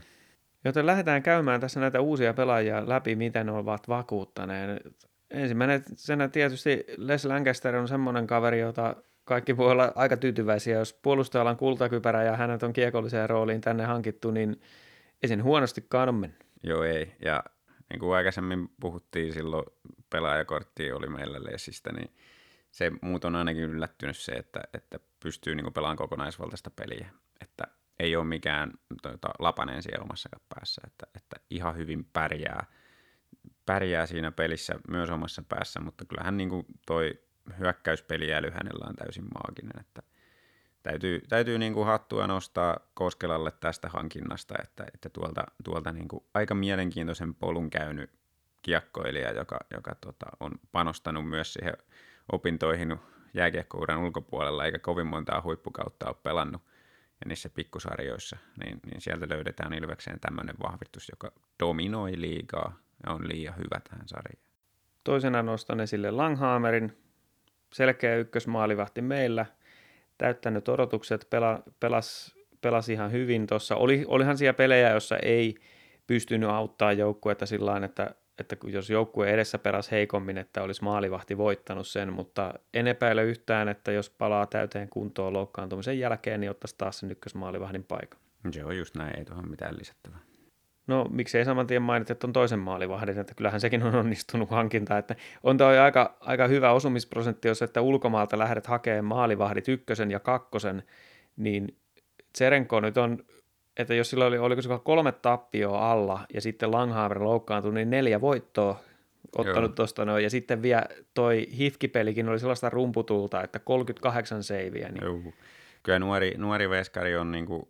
Joten 0.65 0.85
lähdetään 0.85 1.23
käymään 1.23 1.61
tässä 1.61 1.79
näitä 1.79 2.01
uusia 2.01 2.33
pelaajia 2.33 2.89
läpi, 2.89 3.15
miten 3.15 3.45
ne 3.45 3.51
ovat 3.51 3.87
vakuuttaneet. 3.87 4.87
Ensimmäinen 5.31 5.83
senä 5.95 6.27
tietysti 6.27 6.85
Les 6.97 7.25
Lancaster 7.25 7.75
on 7.75 7.87
semmoinen 7.87 8.27
kaveri, 8.27 8.59
jota 8.59 8.95
kaikki 9.23 9.57
voi 9.57 9.71
olla 9.71 9.91
aika 9.95 10.17
tyytyväisiä. 10.17 10.77
Jos 10.77 10.93
puolustajalla 10.93 11.51
on 11.51 11.57
kultakypärä 11.57 12.23
ja 12.23 12.35
hänet 12.35 12.63
on 12.63 12.73
kiekolliseen 12.73 13.29
rooliin 13.29 13.61
tänne 13.61 13.85
hankittu, 13.85 14.31
niin 14.31 14.61
ei 15.23 15.29
sen 15.29 15.43
huonostikaan 15.43 16.09
ole 16.09 16.19
mennyt. 16.19 16.45
Joo, 16.63 16.83
ei. 16.83 17.11
Ja 17.25 17.43
niin 17.89 17.99
kuin 17.99 18.15
aikaisemmin 18.15 18.69
puhuttiin 18.79 19.33
silloin, 19.33 19.65
pelaajakortti 20.09 20.91
oli 20.91 21.09
meillä 21.09 21.39
Lessistä, 21.43 21.91
niin 21.91 22.13
se 22.71 22.91
muut 23.01 23.25
on 23.25 23.35
ainakin 23.35 23.63
yllättynyt 23.63 24.17
se, 24.17 24.31
että, 24.31 24.61
että 24.73 24.99
pystyy 25.19 25.55
niin 25.55 25.73
pelaamaan 25.73 25.97
kokonaisvaltaista 25.97 26.69
peliä. 26.69 27.09
Että 27.41 27.63
ei 27.99 28.15
ole 28.15 28.25
mikään 28.25 28.71
tuota, 29.01 29.29
lapanen 29.39 29.83
siellä 29.83 30.03
omassa 30.03 30.29
päässä, 30.55 30.81
että, 30.87 31.07
että 31.15 31.35
ihan 31.49 31.77
hyvin 31.77 32.05
pärjää, 32.13 32.65
pärjää 33.65 34.05
siinä 34.05 34.31
pelissä 34.31 34.73
myös 34.87 35.09
omassa 35.09 35.43
päässä, 35.49 35.79
mutta 35.79 36.05
kyllähän 36.05 36.37
niin 36.37 36.49
kuin 36.49 36.65
toi 36.85 37.19
hyökkäyspeliäly 37.59 38.49
hänellä 38.49 38.85
on 38.89 38.95
täysin 38.95 39.25
maaginen, 39.33 39.79
että 39.79 40.01
täytyy, 40.89 41.21
täytyy 41.29 41.57
niin 41.57 41.73
kuin 41.73 41.85
hattua 41.85 42.27
nostaa 42.27 42.79
Koskelalle 42.93 43.51
tästä 43.51 43.89
hankinnasta, 43.89 44.55
että, 44.63 44.85
että 44.93 45.09
tuolta, 45.09 45.43
tuolta 45.63 45.91
niin 45.91 46.07
kuin 46.07 46.23
aika 46.33 46.55
mielenkiintoisen 46.55 47.35
polun 47.35 47.69
käynyt 47.69 48.09
kiekkoilija, 48.61 49.31
joka, 49.31 49.59
joka 49.73 49.95
tota, 49.95 50.25
on 50.39 50.51
panostanut 50.71 51.29
myös 51.29 51.53
siihen 51.53 51.73
opintoihin 52.31 52.97
jääkiekkouran 53.33 53.99
ulkopuolella, 53.99 54.65
eikä 54.65 54.79
kovin 54.79 55.07
montaa 55.07 55.41
huippukautta 55.41 56.07
ole 56.07 56.15
pelannut. 56.23 56.61
Ja 57.21 57.27
niissä 57.27 57.49
pikkusarjoissa, 57.49 58.37
niin, 58.63 58.79
niin 58.85 59.01
sieltä 59.01 59.25
löydetään 59.29 59.73
Ilvekseen 59.73 60.19
tämmöinen 60.19 60.55
vahvistus, 60.63 61.09
joka 61.09 61.31
dominoi 61.59 62.21
liigaa 62.21 62.77
ja 63.05 63.13
on 63.13 63.27
liian 63.27 63.57
hyvä 63.57 63.81
tähän 63.89 64.07
sarjaan. 64.07 64.49
Toisena 65.03 65.43
nostan 65.43 65.79
esille 65.79 66.11
Langhammerin, 66.11 66.97
selkeä 67.73 68.15
ykkösmaalivahti 68.15 69.01
meillä– 69.01 69.45
täyttänyt 70.19 70.69
odotukset, 70.69 71.27
pela, 71.29 71.63
pelas, 71.79 72.35
pelasi 72.61 72.93
ihan 72.93 73.11
hyvin 73.11 73.47
tuossa. 73.47 73.75
Oli, 73.75 74.05
olihan 74.07 74.37
siellä 74.37 74.53
pelejä, 74.53 74.89
jossa 74.89 75.17
ei 75.17 75.55
pystynyt 76.07 76.49
auttaa 76.49 76.93
joukkuetta 76.93 77.45
sillä 77.45 77.81
että, 77.85 78.15
että 78.39 78.57
jos 78.63 78.89
joukkue 78.89 79.29
edessä 79.29 79.59
pelas 79.59 79.91
heikommin, 79.91 80.37
että 80.37 80.63
olisi 80.63 80.83
maalivahti 80.83 81.37
voittanut 81.37 81.87
sen, 81.87 82.13
mutta 82.13 82.53
en 82.73 82.87
epäile 82.87 83.23
yhtään, 83.23 83.69
että 83.69 83.91
jos 83.91 84.09
palaa 84.09 84.45
täyteen 84.45 84.89
kuntoon 84.89 85.33
loukkaantumisen 85.33 85.99
jälkeen, 85.99 86.39
niin 86.39 86.51
ottaisi 86.51 86.75
taas 86.77 86.99
sen 86.99 87.11
ykkösmaalivahdin 87.11 87.83
paikan. 87.83 88.19
Se 88.51 88.65
on 88.65 88.77
just 88.77 88.95
näin, 88.95 89.19
ei 89.19 89.25
tuohon 89.25 89.49
mitään 89.49 89.77
lisättävää. 89.77 90.28
No 90.89 91.05
miksei 91.11 91.45
saman 91.45 91.67
tien 91.67 91.81
mainita 91.81 92.27
on 92.27 92.33
toisen 92.33 92.59
maalivahdin, 92.59 93.19
että 93.19 93.33
kyllähän 93.35 93.61
sekin 93.61 93.83
on 93.83 93.95
onnistunut 93.95 94.49
hankinta, 94.49 94.97
että 94.97 95.15
on 95.43 95.57
toi 95.57 95.79
aika, 95.79 96.17
aika 96.19 96.47
hyvä 96.47 96.71
osumisprosentti, 96.71 97.47
jos 97.47 97.61
että 97.61 97.81
ulkomaalta 97.81 98.39
lähdet 98.39 98.67
hakemaan 98.67 99.05
maalivahdit 99.05 99.67
ykkösen 99.67 100.11
ja 100.11 100.19
kakkosen, 100.19 100.83
niin 101.37 101.77
Tserenko 102.33 102.79
nyt 102.79 102.97
on, 102.97 103.23
että 103.77 103.93
jos 103.93 104.09
sillä 104.09 104.25
oli, 104.25 104.37
oliko 104.37 104.61
se 104.61 104.69
kolme 104.83 105.11
tappioa 105.11 105.91
alla 105.91 106.19
ja 106.33 106.41
sitten 106.41 106.71
Langhammer 106.71 107.23
loukkaantui, 107.23 107.73
niin 107.73 107.89
neljä 107.89 108.21
voittoa 108.21 108.79
ottanut 109.37 109.75
tuosta 109.75 110.05
noin, 110.05 110.23
ja 110.23 110.29
sitten 110.29 110.61
vielä 110.61 110.85
toi 111.13 111.47
Hifki-pelikin 111.57 112.29
oli 112.29 112.39
sellaista 112.39 112.69
rumputulta, 112.69 113.43
että 113.43 113.59
38 113.59 114.43
seiviä. 114.43 114.89
Niin... 114.89 115.03
Joo 115.03 115.33
kyllä 115.83 115.99
nuori, 115.99 116.33
nuori 116.37 116.69
veskari 116.69 117.17
on 117.17 117.31
niin 117.31 117.45
kuin 117.45 117.63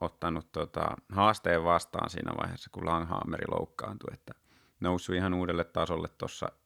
ottanut 0.00 0.52
tota, 0.52 0.96
haasteen 1.12 1.64
vastaan 1.64 2.10
siinä 2.10 2.32
vaiheessa, 2.40 2.70
kun 2.72 2.86
Langhammeri 2.86 3.44
loukkaantui, 3.48 4.14
että 4.14 4.34
noussut 4.80 5.14
ihan 5.14 5.34
uudelle 5.34 5.64
tasolle 5.64 6.08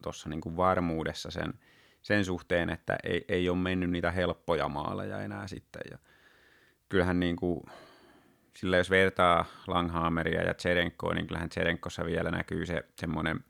tuossa 0.02 0.28
niin 0.28 0.56
varmuudessa 0.56 1.30
sen, 1.30 1.54
sen 2.02 2.24
suhteen, 2.24 2.70
että 2.70 2.96
ei, 3.04 3.24
ei 3.28 3.48
ole 3.48 3.58
mennyt 3.58 3.90
niitä 3.90 4.10
helppoja 4.10 4.68
maaleja 4.68 5.20
enää 5.20 5.46
sitten. 5.46 5.82
Ja 5.90 5.98
kyllähän 6.88 7.20
niin 7.20 7.36
kuin, 7.36 7.62
sillä 8.56 8.76
jos 8.76 8.90
vertaa 8.90 9.44
Langhammeria 9.66 10.42
ja 10.42 10.54
Tserenkoa, 10.54 11.14
niin 11.14 11.26
kyllähän 11.26 11.48
Tserenkossa 11.48 12.04
vielä 12.04 12.30
näkyy 12.30 12.66
se 12.66 12.84
semmoinen 13.00 13.44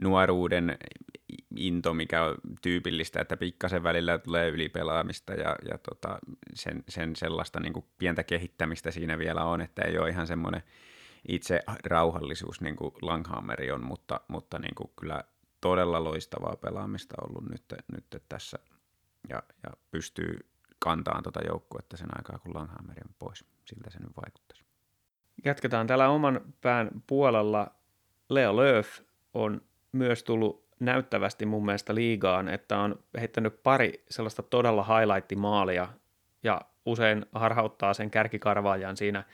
nuoruuden 0.00 0.78
into, 1.58 1.94
mikä 1.94 2.24
on 2.24 2.34
tyypillistä, 2.62 3.20
että 3.20 3.36
pikkasen 3.36 3.82
välillä 3.82 4.18
tulee 4.18 4.48
ylipelaamista 4.48 5.32
ja, 5.32 5.56
ja 5.70 5.78
tota, 5.78 6.18
sen, 6.54 6.84
sen 6.88 7.16
sellaista 7.16 7.60
niin 7.60 7.72
kuin 7.72 7.84
pientä 7.98 8.24
kehittämistä 8.24 8.90
siinä 8.90 9.18
vielä 9.18 9.44
on, 9.44 9.60
että 9.60 9.82
ei 9.82 9.98
ole 9.98 10.08
ihan 10.08 10.26
semmoinen 10.26 10.62
itse 11.28 11.60
rauhallisuus 11.84 12.60
niin 12.60 12.76
kuin 12.76 12.94
Langhammeri 13.02 13.70
on, 13.70 13.84
mutta, 13.84 14.20
mutta 14.28 14.58
niin 14.58 14.74
kuin 14.74 14.90
kyllä 15.00 15.24
todella 15.60 16.04
loistavaa 16.04 16.56
pelaamista 16.56 17.14
ollut 17.28 17.50
nyt, 17.50 17.64
nyt 17.92 18.22
tässä 18.28 18.58
ja, 19.28 19.42
ja 19.62 19.70
pystyy 19.90 20.38
kantaan 20.78 21.22
tuota 21.22 21.40
joukkuetta 21.46 21.96
sen 21.96 22.18
aikaa, 22.18 22.38
kun 22.38 22.54
Langhammeri 22.54 23.00
on 23.08 23.14
pois. 23.18 23.44
Siltä 23.64 23.90
se 23.90 23.98
nyt 23.98 24.16
vaikuttaisi. 24.16 24.64
Jatketaan 25.44 25.86
täällä 25.86 26.08
oman 26.08 26.40
pään 26.60 26.90
puolella. 27.06 27.70
Leo 28.28 28.56
Lööf 28.56 29.00
on 29.34 29.60
myös 29.92 30.24
tullut 30.24 30.65
näyttävästi 30.80 31.46
mun 31.46 31.64
mielestä 31.64 31.94
liigaan, 31.94 32.48
että 32.48 32.78
on 32.78 32.98
heittänyt 33.20 33.62
pari 33.62 34.04
sellaista 34.10 34.42
todella 34.42 34.82
highlight-maalia 34.82 35.88
ja 36.42 36.60
usein 36.86 37.26
harhauttaa 37.32 37.94
sen 37.94 38.10
kärkikarvaajan 38.10 38.96
siinä 38.96 39.24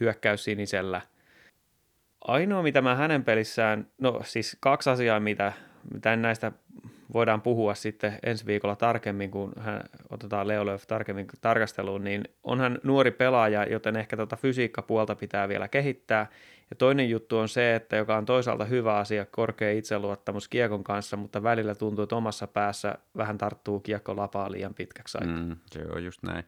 hyökkäys 0.00 0.44
sinisellä. 0.44 1.00
Ainoa, 2.20 2.62
mitä 2.62 2.82
mä 2.82 2.94
hänen 2.94 3.24
pelissään, 3.24 3.86
no 3.98 4.20
siis 4.24 4.56
kaksi 4.60 4.90
asiaa, 4.90 5.20
mitä, 5.20 5.52
mitä 5.94 6.16
näistä 6.16 6.52
voidaan 7.12 7.42
puhua 7.42 7.74
sitten 7.74 8.18
ensi 8.22 8.46
viikolla 8.46 8.76
tarkemmin, 8.76 9.30
kun 9.30 9.52
hän 9.58 9.82
otetaan 10.10 10.48
Leo 10.48 10.66
Lööf 10.66 10.86
tarkemmin 10.86 11.26
tarkasteluun, 11.40 12.04
niin 12.04 12.24
onhan 12.44 12.78
nuori 12.82 13.10
pelaaja, 13.10 13.64
joten 13.64 13.96
ehkä 13.96 14.16
tuota 14.16 14.36
fysiikkapuolta 14.36 15.14
pitää 15.14 15.48
vielä 15.48 15.68
kehittää. 15.68 16.26
Ja 16.70 16.76
toinen 16.76 17.10
juttu 17.10 17.38
on 17.38 17.48
se, 17.48 17.74
että 17.74 17.96
joka 17.96 18.16
on 18.16 18.26
toisaalta 18.26 18.64
hyvä 18.64 18.98
asia, 18.98 19.26
korkea 19.26 19.72
itseluottamus 19.72 20.48
kiekon 20.48 20.84
kanssa, 20.84 21.16
mutta 21.16 21.42
välillä 21.42 21.74
tuntuu, 21.74 22.02
että 22.02 22.16
omassa 22.16 22.46
päässä 22.46 22.98
vähän 23.16 23.38
tarttuu 23.38 23.80
kiekko 23.80 24.16
lapaa 24.16 24.52
liian 24.52 24.74
pitkäksi 24.74 25.18
aikaa. 25.20 25.36
Mm, 25.36 25.56
se 25.70 25.86
on 25.94 26.04
just 26.04 26.22
näin. 26.22 26.44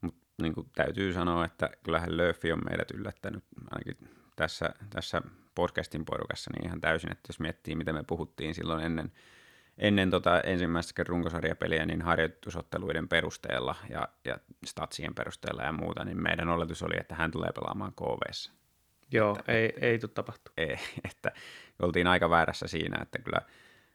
Mutta 0.00 0.20
niin 0.42 0.54
täytyy 0.74 1.12
sanoa, 1.12 1.44
että 1.44 1.70
kyllähän 1.82 2.16
Lööfi 2.16 2.52
on 2.52 2.60
meidät 2.70 2.90
yllättänyt 2.90 3.44
ainakin 3.70 3.96
tässä, 4.36 4.74
tässä 4.90 5.22
podcastin 5.54 6.04
porukassa 6.04 6.50
niin 6.54 6.66
ihan 6.66 6.80
täysin, 6.80 7.12
että 7.12 7.28
jos 7.28 7.40
miettii, 7.40 7.76
mitä 7.76 7.92
me 7.92 8.02
puhuttiin 8.02 8.54
silloin 8.54 8.84
ennen, 8.84 9.12
ennen 9.78 10.10
tota 10.10 10.40
ensimmäistä 10.40 11.04
runkosarjapeliä 11.08 11.86
niin 11.86 12.02
harjoitusotteluiden 12.02 13.08
perusteella 13.08 13.74
ja, 13.90 14.08
ja 14.24 14.38
statsien 14.66 15.14
perusteella 15.14 15.62
ja 15.62 15.72
muuta, 15.72 16.04
niin 16.04 16.22
meidän 16.22 16.48
oletus 16.48 16.82
oli, 16.82 16.94
että 17.00 17.14
hän 17.14 17.30
tulee 17.30 17.50
pelaamaan 17.54 17.92
KVssä. 17.92 18.57
Joo, 19.12 19.36
että, 19.38 19.52
ei, 19.52 19.72
ei 19.80 19.98
tule 19.98 20.10
tapahtua. 20.14 20.52
Ei, 20.56 20.76
että 21.10 21.32
oltiin 21.82 22.06
aika 22.06 22.30
väärässä 22.30 22.66
siinä, 22.66 22.98
että 23.02 23.18
kyllä 23.18 23.40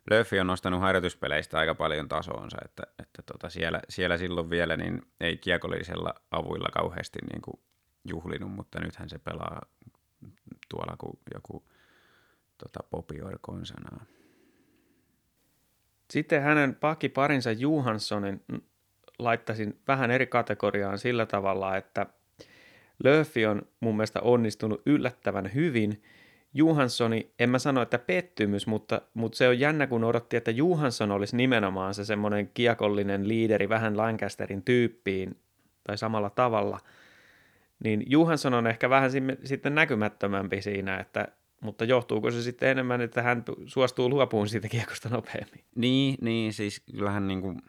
Löffi 0.10 0.40
on 0.40 0.48
nostanut 0.48 0.82
harjoituspeleistä 0.82 1.58
aika 1.58 1.76
paljon 1.76 2.10
tasoonsa, 2.10 2.58
että, 2.66 2.84
että 3.00 3.22
tota 3.22 3.50
siellä, 3.50 3.80
siellä 3.90 4.18
silloin 4.18 4.50
vielä 4.50 4.78
niin 4.78 5.02
ei 5.20 5.38
kiekollisella 5.38 6.14
avuilla 6.32 6.70
kauheasti 6.74 7.20
niin 7.32 7.42
kuin 7.42 7.60
juhlinut, 8.06 8.52
mutta 8.52 8.80
nythän 8.80 9.10
se 9.10 9.20
pelaa 9.20 9.62
tuolla 10.70 10.96
kuin 10.98 11.20
joku 11.34 11.64
tota, 12.58 12.80
Popi 12.90 13.16
sanaa. 13.64 14.06
Sitten 16.12 16.42
hänen 16.42 16.76
pakiparinsa 16.76 17.52
Johanssonin 17.52 18.46
laittaisin 19.20 19.82
vähän 19.88 20.12
eri 20.12 20.28
kategoriaan 20.28 20.98
sillä 20.98 21.26
tavalla, 21.26 21.78
että 21.78 22.06
Löfi 23.04 23.46
on 23.46 23.62
mun 23.80 23.96
mielestä 23.96 24.20
onnistunut 24.22 24.82
yllättävän 24.86 25.54
hyvin. 25.54 26.04
Johanssoni, 26.54 27.32
en 27.40 27.50
mä 27.50 27.60
sano, 27.60 27.82
että 27.82 28.00
pettymys, 28.00 28.68
mutta, 28.68 29.02
mutta 29.14 29.38
se 29.38 29.48
on 29.48 29.60
jännä, 29.60 29.88
kun 29.88 30.04
odotti, 30.04 30.38
että 30.38 30.52
Johansson 30.52 31.12
olisi 31.12 31.38
nimenomaan 31.38 31.94
se 31.94 32.06
semmoinen 32.06 32.52
kiekollinen 32.54 33.28
liideri 33.28 33.70
vähän 33.70 33.98
Lancasterin 33.98 34.64
tyyppiin 34.64 35.38
tai 35.84 35.98
samalla 35.98 36.30
tavalla– 36.30 36.80
niin 37.84 38.04
Johansson 38.08 38.54
on 38.54 38.68
ehkä 38.68 38.90
vähän 38.90 39.12
sitten 39.44 39.76
näkymättömämpi 39.76 40.62
siinä, 40.62 40.98
että, 40.98 41.28
mutta 41.62 41.86
johtuuko 41.86 42.32
se 42.32 42.42
sitten 42.42 42.70
enemmän, 42.70 43.02
että 43.02 43.22
hän 43.22 43.44
suostuu 43.66 44.10
luopuun 44.10 44.48
siitä 44.48 44.68
kiekosta 44.68 45.10
nopeammin? 45.10 45.64
Niin, 45.76 46.18
niin 46.22 46.54
siis 46.54 46.80
kyllähän 46.92 47.28
niin 47.28 47.42
kuin, 47.42 47.62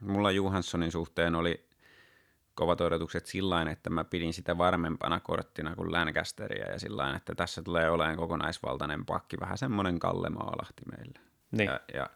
mulla 0.00 0.30
Johanssonin 0.30 0.92
suhteen 0.92 1.34
oli 1.34 1.64
kovat 2.54 2.80
odotukset 2.80 3.26
sillä 3.26 3.62
että 3.62 3.90
mä 3.90 4.04
pidin 4.04 4.32
sitä 4.32 4.58
varmempana 4.58 5.20
korttina 5.20 5.76
kuin 5.76 5.92
Lancasteria 5.92 6.70
ja 6.72 6.78
sillä 6.78 7.16
että 7.16 7.34
tässä 7.34 7.62
tulee 7.62 7.90
olemaan 7.90 8.16
kokonaisvaltainen 8.16 9.06
pakki, 9.06 9.40
vähän 9.40 9.58
semmoinen 9.58 9.98
Kalle 9.98 10.30
Maalahti 10.30 10.82
meille. 10.96 11.18
Niin. 11.50 11.66
Ja, 11.66 11.80
ja 11.94 12.10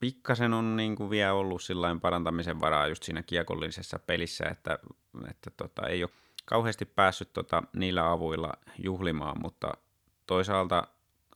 pikkasen 0.00 0.54
on 0.54 0.76
niin 0.76 0.96
kuin 0.96 1.10
vielä 1.10 1.32
ollut 1.32 1.62
sillä 1.62 1.96
parantamisen 2.02 2.60
varaa 2.60 2.86
just 2.86 3.02
siinä 3.02 3.22
kiekollisessa 3.22 3.98
pelissä, 3.98 4.44
että, 4.50 4.78
että 5.30 5.50
tota, 5.56 5.86
ei 5.86 6.04
ole 6.04 6.10
kauheasti 6.44 6.84
päässyt 6.84 7.32
tota, 7.32 7.62
niillä 7.76 8.10
avuilla 8.10 8.52
juhlimaan, 8.78 9.40
mutta 9.40 9.72
toisaalta 10.26 10.86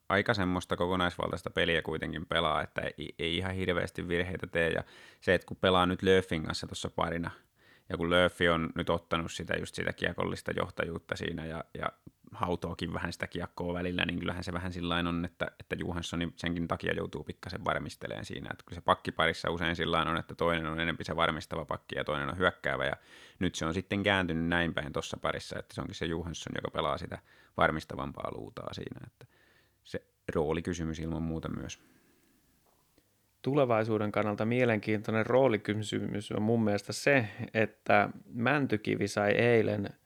aika 0.09 0.35
semmoista 0.35 0.76
kokonaisvaltaista 0.76 1.50
peliä 1.50 1.83
kuitenkin 1.83 2.26
pelaa, 2.26 2.62
että 2.62 2.81
ei, 2.81 3.14
ei 3.18 3.37
ihan 3.37 3.55
hirveästi 3.55 4.09
virheitä 4.09 4.46
tee. 4.46 4.70
Ja 4.70 4.85
se, 5.20 5.35
että 5.35 5.46
kun 5.46 5.57
pelaa 5.57 5.87
nyt 5.87 6.03
Löffin 6.03 6.44
kanssa 6.44 6.66
tuossa 6.66 6.90
parina, 6.96 7.31
ja 7.90 7.96
kun 7.96 8.11
Löffi 8.11 8.48
on 8.48 8.70
nyt 8.74 8.90
ottanut 8.90 9.33
sitä 9.33 9.55
just 9.59 9.74
sitä 9.74 9.92
kiekollista 9.92 10.53
johtajuutta 10.57 11.16
siinä 11.16 11.46
ja, 11.46 11.64
ja 11.79 11.87
hautoakin 12.33 12.92
vähän 12.92 13.12
sitä 13.12 13.26
kiekkoa 13.26 13.74
välillä, 13.74 14.05
niin 14.05 14.18
kyllähän 14.18 14.44
se 14.44 14.53
vähän 14.53 14.72
sillä 14.72 14.96
on, 14.96 15.24
että, 15.24 15.46
että 15.61 15.76
Johansson 15.79 16.33
senkin 16.37 16.68
takia 16.68 16.94
joutuu 16.94 17.24
pikkasen 17.24 17.64
varmisteleen 17.64 18.24
siinä. 18.24 18.48
Että 18.53 18.64
kyllä 18.66 18.81
se 18.81 18.85
pakkiparissa 18.85 19.50
usein 19.50 19.76
sillä 19.76 20.00
on, 20.00 20.16
että 20.16 20.35
toinen 20.35 20.66
on 20.66 20.81
enemmän 20.81 21.05
se 21.05 21.16
varmistava 21.16 21.64
pakki 21.64 21.96
ja 21.96 22.05
toinen 22.05 22.29
on 22.29 22.38
hyökkäävä. 22.38 22.85
Ja 22.85 22.96
nyt 23.38 23.55
se 23.55 23.66
on 23.66 23.74
sitten 23.74 24.03
kääntynyt 24.03 24.48
näin 24.48 24.74
päin 24.74 24.92
tuossa 24.92 25.16
parissa, 25.22 25.59
että 25.59 25.74
se 25.74 25.81
onkin 25.81 25.94
se 25.94 26.07
Johansson, 26.07 26.53
joka 26.55 26.70
pelaa 26.70 26.98
sitä 26.98 27.18
varmistavampaa 27.57 28.31
luutaa 28.35 28.72
siinä. 28.72 29.00
Että 29.07 29.26
se 29.85 30.03
roolikysymys 30.35 30.98
ilman 30.98 31.22
muuta 31.22 31.48
myös. 31.48 31.89
Tulevaisuuden 33.42 34.12
kannalta 34.12 34.44
mielenkiintoinen 34.44 35.26
roolikysymys 35.26 36.33
on 36.33 36.42
mun 36.42 36.64
mielestä 36.64 36.92
se, 36.92 37.29
että 37.55 38.09
Mäntykivi 38.33 39.09
sai 39.09 39.31
eilen– 39.31 39.88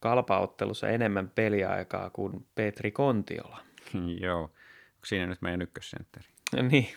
kalpaottelussa 0.00 0.88
enemmän 0.88 1.30
peliaikaa 1.34 2.10
kuin 2.10 2.46
Petri 2.54 2.90
Kontiola. 2.90 3.58
Joo. 4.22 4.42
Onko 4.42 5.06
siinä 5.06 5.26
nyt 5.26 5.42
meidän 5.42 5.62
ykkössentteri? 5.62 6.26
No 6.56 6.62
niin, 6.62 6.88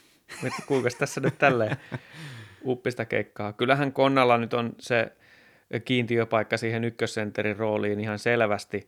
kuinka 0.68 0.90
tässä 1.00 1.22
nyt 1.22 1.38
tälleen 1.38 1.78
uppista 2.66 3.06
kekkaa. 3.06 3.54
Kyllähän 3.54 3.94
Konnalla 3.94 4.38
nyt 4.38 4.54
on 4.54 4.76
se 4.80 5.12
kiintiöpaikka 5.86 6.58
siihen 6.58 6.84
ykkössentterin 6.84 7.58
rooliin 7.58 8.00
ihan 8.00 8.20
selvästi, 8.20 8.88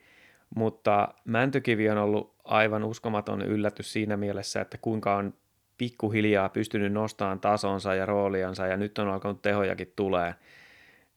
mutta 0.55 1.13
Mäntykivi 1.25 1.89
on 1.89 1.97
ollut 1.97 2.35
aivan 2.43 2.83
uskomaton 2.83 3.41
yllätys 3.41 3.93
siinä 3.93 4.17
mielessä, 4.17 4.61
että 4.61 4.77
kuinka 4.77 5.15
on 5.15 5.33
pikkuhiljaa 5.77 6.49
pystynyt 6.49 6.93
nostamaan 6.93 7.39
tasonsa 7.39 7.95
ja 7.95 8.05
rooliansa 8.05 8.67
ja 8.67 8.77
nyt 8.77 8.97
on 8.97 9.07
alkanut 9.07 9.41
tehojakin 9.41 9.93
tulee, 9.95 10.35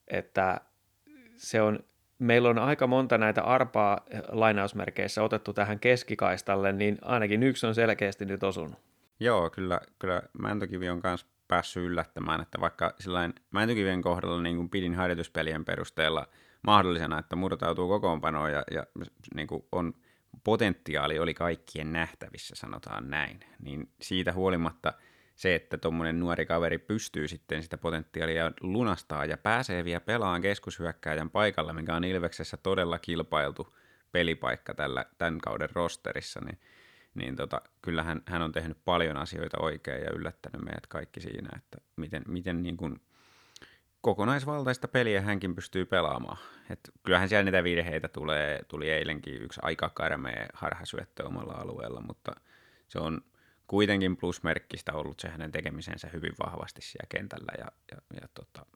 että 0.08 0.60
se 1.36 1.62
on 1.62 1.78
meillä 2.18 2.48
on 2.48 2.58
aika 2.58 2.86
monta 2.86 3.18
näitä 3.18 3.42
arpaa 3.42 4.00
lainausmerkeissä 4.28 5.22
otettu 5.22 5.52
tähän 5.52 5.80
keskikaistalle, 5.80 6.72
niin 6.72 6.98
ainakin 7.02 7.42
yksi 7.42 7.66
on 7.66 7.74
selkeästi 7.74 8.24
nyt 8.24 8.42
osunut. 8.42 8.78
Joo, 9.20 9.50
kyllä, 9.50 9.80
kyllä 9.98 10.22
Mäntökivi 10.38 10.88
on 10.88 11.00
myös 11.04 11.26
päässyt 11.48 11.82
yllättämään, 11.82 12.40
että 12.40 12.60
vaikka 12.60 12.94
sillain 13.00 13.34
Mäntökivien 13.50 14.02
kohdalla 14.02 14.42
niin 14.42 14.56
kuin 14.56 14.70
pidin 14.70 14.94
harjoituspelien 14.94 15.64
perusteella 15.64 16.26
mahdollisena, 16.62 17.18
että 17.18 17.36
murtautuu 17.36 17.88
kokoonpanoon 17.88 18.52
ja, 18.52 18.62
ja 18.70 18.86
niin 19.34 19.48
kuin 19.48 19.64
on 19.72 19.94
potentiaali 20.44 21.18
oli 21.18 21.34
kaikkien 21.34 21.92
nähtävissä, 21.92 22.54
sanotaan 22.56 23.10
näin, 23.10 23.40
niin 23.60 23.92
siitä 24.00 24.32
huolimatta– 24.32 24.92
se, 25.38 25.54
että 25.54 25.78
tuommoinen 25.78 26.20
nuori 26.20 26.46
kaveri 26.46 26.78
pystyy 26.78 27.28
sitten 27.28 27.62
sitä 27.62 27.78
potentiaalia 27.78 28.52
lunastaa 28.60 29.24
ja 29.24 29.36
pääsee 29.36 29.84
vielä 29.84 30.00
pelaamaan 30.00 30.42
keskushyökkääjän 30.42 31.30
paikalla, 31.30 31.72
mikä 31.72 31.96
on 31.96 32.04
Ilveksessä 32.04 32.56
todella 32.56 32.98
kilpailtu 32.98 33.76
pelipaikka 34.12 34.74
tällä, 34.74 35.04
tämän 35.18 35.38
kauden 35.38 35.68
rosterissa, 35.72 36.40
niin, 36.40 36.58
niin 37.14 37.36
tota, 37.36 37.62
kyllähän 37.82 38.22
hän 38.26 38.42
on 38.42 38.52
tehnyt 38.52 38.78
paljon 38.84 39.16
asioita 39.16 39.58
oikein 39.60 40.02
ja 40.02 40.10
yllättänyt 40.10 40.64
meidät 40.64 40.86
kaikki 40.86 41.20
siinä, 41.20 41.48
että 41.56 41.78
miten, 41.96 42.22
miten 42.28 42.62
niin 42.62 42.76
kuin 42.76 43.00
kokonaisvaltaista 44.00 44.88
peliä 44.88 45.20
hänkin 45.20 45.54
pystyy 45.54 45.84
pelaamaan. 45.84 46.38
Et 46.70 46.80
kyllähän 47.02 47.28
siellä 47.28 47.44
niitä 47.44 47.64
virheitä 47.64 48.08
tulee, 48.08 48.60
tuli 48.68 48.90
eilenkin 48.90 49.42
yksi 49.42 49.60
aika 49.62 49.90
karmea 49.94 50.46
harhasyöttö 50.54 51.26
omalla 51.26 51.52
alueella, 51.52 52.00
mutta 52.00 52.32
se 52.88 52.98
on– 52.98 53.20
kuitenkin 53.68 54.16
plusmerkkistä 54.16 54.92
ollut 54.92 55.20
se 55.20 55.28
hänen 55.28 55.52
tekemisensä 55.52 56.08
hyvin 56.12 56.32
vahvasti 56.46 56.82
siellä 56.82 57.06
kentällä 57.08 57.52
ja, 57.58 57.66
ja, 57.90 58.20
ja 58.20 58.28
tota, 58.34 58.66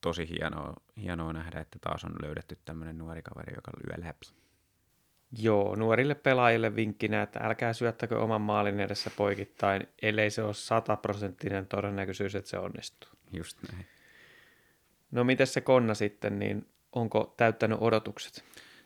tosi 0.00 0.28
hienoa, 0.28 0.74
hienoa 0.96 1.32
nähdä, 1.32 1.60
että 1.60 1.78
taas 1.80 2.04
on 2.04 2.14
löydetty 2.22 2.58
tämmöinen 2.64 2.98
nuori 2.98 3.22
kaveri, 3.22 3.54
joka 3.54 3.70
lyö 3.76 4.06
läpi. 4.06 4.26
Joo, 5.38 5.74
nuorille 5.76 6.14
pelaajille 6.14 6.76
vinkkinä, 6.76 7.22
että 7.22 7.40
älkää 7.42 7.72
syöttäkö 7.72 8.18
oman 8.18 8.40
maalin 8.40 8.80
edessä 8.80 9.10
poikittain, 9.16 9.88
ellei 10.02 10.30
se 10.30 10.42
ole 10.42 10.54
sataprosenttinen 10.54 11.66
todennäköisyys, 11.66 12.34
että 12.34 12.50
se 12.50 12.58
onnistuu. 12.58 13.10
Just 13.32 13.58
näin. 13.72 13.86
No 15.10 15.24
miten 15.24 15.46
se 15.46 15.60
konna 15.60 15.94
sitten, 15.94 16.38
niin 16.38 16.66
onko 16.92 17.34
täyttänyt 17.36 17.78
odotukset? 17.80 18.44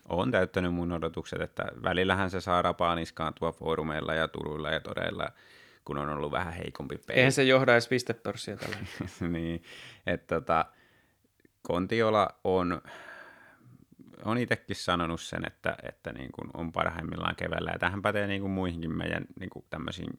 on 0.08 0.30
täyttänyt 0.30 0.74
mun 0.74 0.92
odotukset, 0.92 1.40
että 1.40 1.64
välillähän 1.82 2.30
se 2.30 2.40
saa 2.40 2.62
rapaa 2.62 2.94
niskaan 2.94 3.34
tuo 3.34 3.52
foorumeilla 3.52 4.14
ja 4.14 4.28
turuilla 4.28 4.70
ja 4.70 4.80
toreilla, 4.80 5.28
kun 5.84 5.98
on 5.98 6.08
ollut 6.08 6.32
vähän 6.32 6.52
heikompi 6.52 6.98
peli. 7.06 7.18
Eihän 7.18 7.32
se 7.32 7.42
johda 7.42 7.72
edes 7.72 7.88
pistepörssiä 7.88 8.56
tällä 8.56 8.76
niin, 9.28 9.62
että 10.06 10.40
tota, 10.40 10.64
Kontiola 11.62 12.28
on, 12.44 12.82
on 14.24 14.38
itsekin 14.38 14.76
sanonut 14.76 15.20
sen, 15.20 15.46
että, 15.46 15.76
että 15.82 16.12
niin 16.12 16.32
kuin 16.32 16.50
on 16.54 16.72
parhaimmillaan 16.72 17.36
keväällä, 17.36 17.70
ja 17.70 17.78
tähän 17.78 18.02
pätee 18.02 18.26
niin 18.26 18.40
kuin 18.40 18.50
muihinkin 18.50 18.96
meidän 18.96 19.24
niin 19.40 19.50
kuin 19.50 19.64
tämmöisiin 19.70 20.18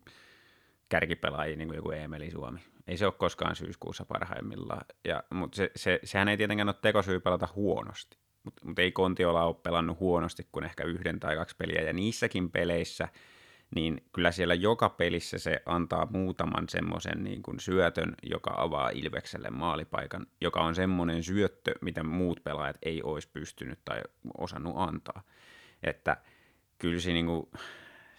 kärkipelaajiin, 0.93 1.59
niin 1.59 1.67
kuin 1.67 1.75
joku 1.75 1.91
Emeli 1.91 2.31
Suomi. 2.31 2.59
Ei 2.87 2.97
se 2.97 3.05
ole 3.05 3.13
koskaan 3.17 3.55
syyskuussa 3.55 4.05
parhaimmillaan, 4.05 4.85
ja, 5.05 5.23
mutta 5.29 5.55
se, 5.55 5.71
se, 5.75 5.99
sehän 6.03 6.27
ei 6.27 6.37
tietenkään 6.37 6.69
ole 6.69 6.75
tekosyy 6.81 7.19
pelata 7.19 7.47
huonosti 7.55 8.17
mutta 8.43 8.65
mut 8.65 8.79
ei 8.79 8.91
Kontiola 8.91 9.43
ole 9.43 9.55
pelannut 9.63 9.99
huonosti 9.99 10.47
kuin 10.51 10.65
ehkä 10.65 10.83
yhden 10.83 11.19
tai 11.19 11.35
kaksi 11.35 11.55
peliä, 11.55 11.81
ja 11.81 11.93
niissäkin 11.93 12.51
peleissä– 12.51 13.07
niin 13.75 14.03
kyllä 14.13 14.31
siellä 14.31 14.53
joka 14.53 14.89
pelissä 14.89 15.37
se 15.37 15.61
antaa 15.65 16.07
muutaman 16.11 16.69
semmoisen 16.69 17.23
niin 17.23 17.43
kuin 17.43 17.59
syötön, 17.59 18.15
joka 18.23 18.53
avaa 18.57 18.89
Ilvekselle 18.89 19.49
maalipaikan, 19.49 20.27
joka 20.41 20.61
on 20.61 20.75
semmoinen 20.75 21.23
syöttö, 21.23 21.75
mitä 21.81 22.03
muut 22.03 22.43
pelaajat 22.43 22.77
ei 22.83 23.03
olisi 23.03 23.29
pystynyt 23.33 23.79
tai 23.85 24.01
osannut 24.37 24.73
antaa. 24.77 25.23
Että 25.83 26.17
kyllä 26.77 26.99
se, 26.99 27.13
niin 27.13 27.25
kuin, 27.25 27.47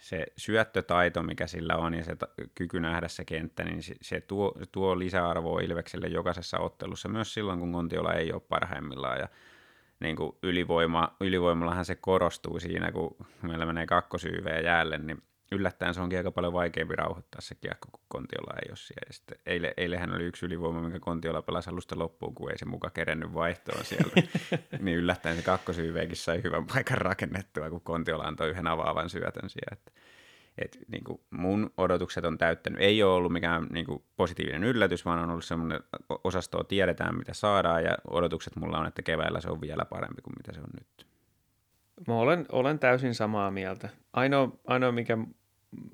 se 0.05 0.25
syöttötaito, 0.37 1.23
mikä 1.23 1.47
sillä 1.47 1.75
on 1.75 1.93
ja 1.93 2.03
se 2.03 2.17
kyky 2.55 2.79
nähdä 2.79 3.07
se 3.07 3.25
kenttä, 3.25 3.63
niin 3.63 3.83
se, 3.83 3.95
se 4.01 4.21
tuo, 4.21 4.53
tuo 4.71 4.99
lisäarvoa 4.99 5.61
Ilvekselle 5.61 6.07
jokaisessa 6.07 6.59
ottelussa, 6.59 7.09
myös 7.09 7.33
silloin, 7.33 7.59
kun 7.59 7.71
Kontiola 7.71 8.13
ei 8.13 8.33
ole 8.33 8.41
parhaimmillaan. 8.49 9.19
Ja 9.19 9.27
niin 9.99 10.15
kuin 10.15 10.35
ylivoima, 10.43 11.15
ylivoimallahan 11.19 11.85
se 11.85 11.95
korostuu 11.95 12.59
siinä, 12.59 12.91
kun 12.91 13.15
meillä 13.41 13.65
menee 13.65 13.85
kakkosyyveä 13.85 14.59
jäälle, 14.59 14.97
niin 14.97 15.23
yllättäen 15.51 15.93
se 15.93 16.01
onkin 16.01 16.19
aika 16.19 16.31
paljon 16.31 16.53
vaikeampi 16.53 16.95
rauhoittaa 16.95 17.41
se 17.41 17.55
kiekko, 17.55 17.87
kun 17.91 18.03
Kontiola 18.07 18.53
ei 18.53 18.69
ole 18.69 18.77
siellä. 18.77 19.05
Ja 19.07 19.13
sitten 19.13 19.37
eile, 19.45 19.73
eilehän 19.77 20.15
oli 20.15 20.23
yksi 20.23 20.45
ylivoima, 20.45 20.81
minkä 20.81 20.99
Kontiola 20.99 21.41
pelasi 21.41 21.69
alusta 21.69 21.99
loppuun, 21.99 22.35
kun 22.35 22.51
ei 22.51 22.57
se 22.57 22.65
muka 22.65 22.89
kerennyt 22.89 23.33
vaihtoon 23.33 23.85
sieltä. 23.85 24.21
niin 24.83 24.97
yllättäen 24.97 25.35
se 25.35 25.41
kakkosyyveekin 25.41 26.17
sai 26.17 26.43
hyvän 26.43 26.65
paikan 26.65 26.97
rakennettua, 26.97 27.69
kun 27.69 27.81
Kontiola 27.81 28.23
antoi 28.23 28.49
yhden 28.49 28.67
avaavan 28.67 29.09
syötön 29.09 29.49
siellä. 29.49 29.71
Että, 29.71 29.91
et, 30.57 30.77
niin 30.87 31.03
kuin 31.03 31.21
mun 31.29 31.73
odotukset 31.77 32.25
on 32.25 32.37
täyttänyt. 32.37 32.81
Ei 32.81 33.03
ole 33.03 33.13
ollut 33.13 33.33
mikään 33.33 33.67
niin 33.71 33.85
kuin 33.85 34.03
positiivinen 34.15 34.63
yllätys, 34.63 35.05
vaan 35.05 35.19
on 35.19 35.29
ollut 35.29 35.45
semmoinen 35.45 35.79
osastoa, 36.23 36.63
tiedetään 36.63 37.17
mitä 37.17 37.33
saadaan 37.33 37.83
ja 37.83 37.97
odotukset 38.07 38.55
mulla 38.55 38.79
on, 38.79 38.87
että 38.87 39.01
keväällä 39.01 39.41
se 39.41 39.49
on 39.49 39.61
vielä 39.61 39.85
parempi 39.85 40.21
kuin 40.21 40.33
mitä 40.37 40.53
se 40.53 40.59
on 40.59 40.69
nyt. 40.79 41.14
Mä 42.07 42.15
olen, 42.15 42.45
olen 42.51 42.79
täysin 42.79 43.15
samaa 43.15 43.51
mieltä. 43.51 43.89
Ainoa, 44.13 44.57
ainoa 44.67 44.91
mikä, 44.91 45.17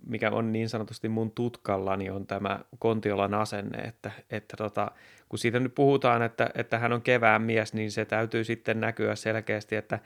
mikä 0.06 0.32
on 0.32 0.52
niin 0.52 0.70
sanotusti 0.70 1.10
mun 1.10 1.32
tutkalla, 1.32 1.98
niin 1.98 2.12
on 2.12 2.28
tämä 2.28 2.60
Kontiolan 2.80 3.34
asenne, 3.34 3.78
että, 3.78 4.12
että 4.30 4.58
tota, 4.58 4.92
kun 5.30 5.40
siitä 5.40 5.60
nyt 5.60 5.76
puhutaan, 5.76 6.22
että, 6.22 6.50
että 6.56 6.80
hän 6.80 6.94
on 6.94 7.02
kevään 7.02 7.42
mies, 7.42 7.74
niin 7.74 7.92
se 7.92 8.06
täytyy 8.06 8.44
sitten 8.44 8.80
näkyä 8.80 9.16
selkeästi, 9.16 9.76
että 9.76 10.00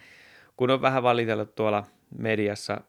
kun 0.58 0.71
on 0.71 0.81
vähän 0.81 1.03
valitellut 1.03 1.55
tuolla 1.55 1.86
mediassa, 2.17 2.81